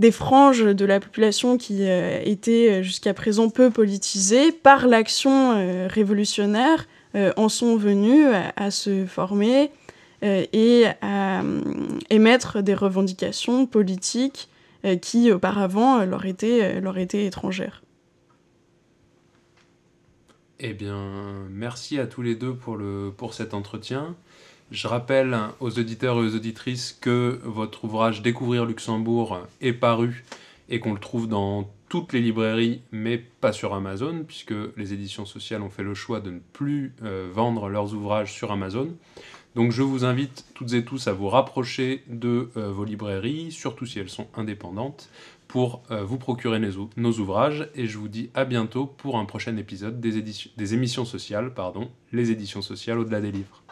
des 0.00 0.10
franges 0.10 0.64
de 0.64 0.84
la 0.86 0.98
population 0.98 1.58
qui 1.58 1.80
euh, 1.82 2.20
étaient 2.24 2.82
jusqu'à 2.82 3.12
présent 3.12 3.50
peu 3.50 3.70
politisées, 3.70 4.50
par 4.50 4.86
l'action 4.86 5.52
euh, 5.52 5.88
révolutionnaire, 5.88 6.86
euh, 7.14 7.32
en 7.36 7.50
sont 7.50 7.76
venues 7.76 8.24
à, 8.56 8.70
se 8.70 9.04
former 9.04 9.70
et 10.22 10.84
à 11.00 11.42
émettre 12.10 12.62
des 12.62 12.74
revendications 12.74 13.64
politiques 13.64 14.48
qui 15.00 15.32
auparavant 15.32 16.04
leur 16.04 16.26
étaient 16.26 17.24
étrangères. 17.24 17.82
Eh 20.62 20.74
bien, 20.74 21.46
merci 21.48 21.98
à 21.98 22.06
tous 22.06 22.20
les 22.20 22.34
deux 22.34 22.54
pour, 22.54 23.32
cet 23.32 23.54
entretien. 23.54 24.14
Je 24.70 24.88
rappelle 24.88 25.34
aux 25.58 25.78
auditeurs 25.78 26.16
et 26.16 26.20
aux 26.20 26.36
auditrices 26.36 26.92
que 27.00 27.40
votre 27.44 27.84
ouvrage 27.84 28.20
Découvrir 28.20 28.66
Luxembourg 28.66 29.40
est 29.62 29.72
paru 29.72 30.22
et 30.68 30.78
qu'on 30.78 30.92
le 30.92 31.00
trouve 31.00 31.28
dans 31.28 31.70
toutes 31.88 32.12
les 32.12 32.20
librairies, 32.20 32.82
mais 32.92 33.16
pas 33.16 33.54
sur 33.54 33.72
Amazon, 33.72 34.22
puisque 34.26 34.54
les 34.76 34.92
éditions 34.92 35.24
sociales 35.24 35.62
ont 35.62 35.70
fait 35.70 35.82
le 35.82 35.94
choix 35.94 36.20
de 36.20 36.30
ne 36.30 36.40
plus 36.52 36.92
euh, 37.04 37.30
vendre 37.32 37.70
leurs 37.70 37.94
ouvrages 37.94 38.30
sur 38.30 38.52
Amazon. 38.52 38.94
Donc 39.54 39.72
je 39.72 39.82
vous 39.82 40.04
invite 40.04 40.44
toutes 40.52 40.74
et 40.74 40.84
tous 40.84 41.08
à 41.08 41.12
vous 41.12 41.30
rapprocher 41.30 42.04
de 42.06 42.50
euh, 42.58 42.70
vos 42.70 42.84
librairies, 42.84 43.50
surtout 43.50 43.86
si 43.86 43.98
elles 43.98 44.10
sont 44.10 44.28
indépendantes, 44.36 45.08
pour 45.50 45.82
euh, 45.90 46.04
vous 46.04 46.16
procurer 46.16 46.60
nos, 46.60 47.12
ouvrages. 47.18 47.68
Et 47.74 47.88
je 47.88 47.98
vous 47.98 48.06
dis 48.06 48.30
à 48.34 48.44
bientôt 48.44 48.86
pour 48.86 49.18
un 49.18 49.24
prochain 49.24 49.56
épisode 49.56 50.00
des, 50.00 50.16
éditions, 50.16 50.48
des 50.56 50.74
émissions 50.74 51.04
sociales, 51.04 51.54
pardon, 51.54 51.90
les 52.12 52.30
éditions 52.30 52.62
sociales 52.62 53.00
au-delà 53.00 53.20
des 53.20 53.32
livres. 53.32 53.64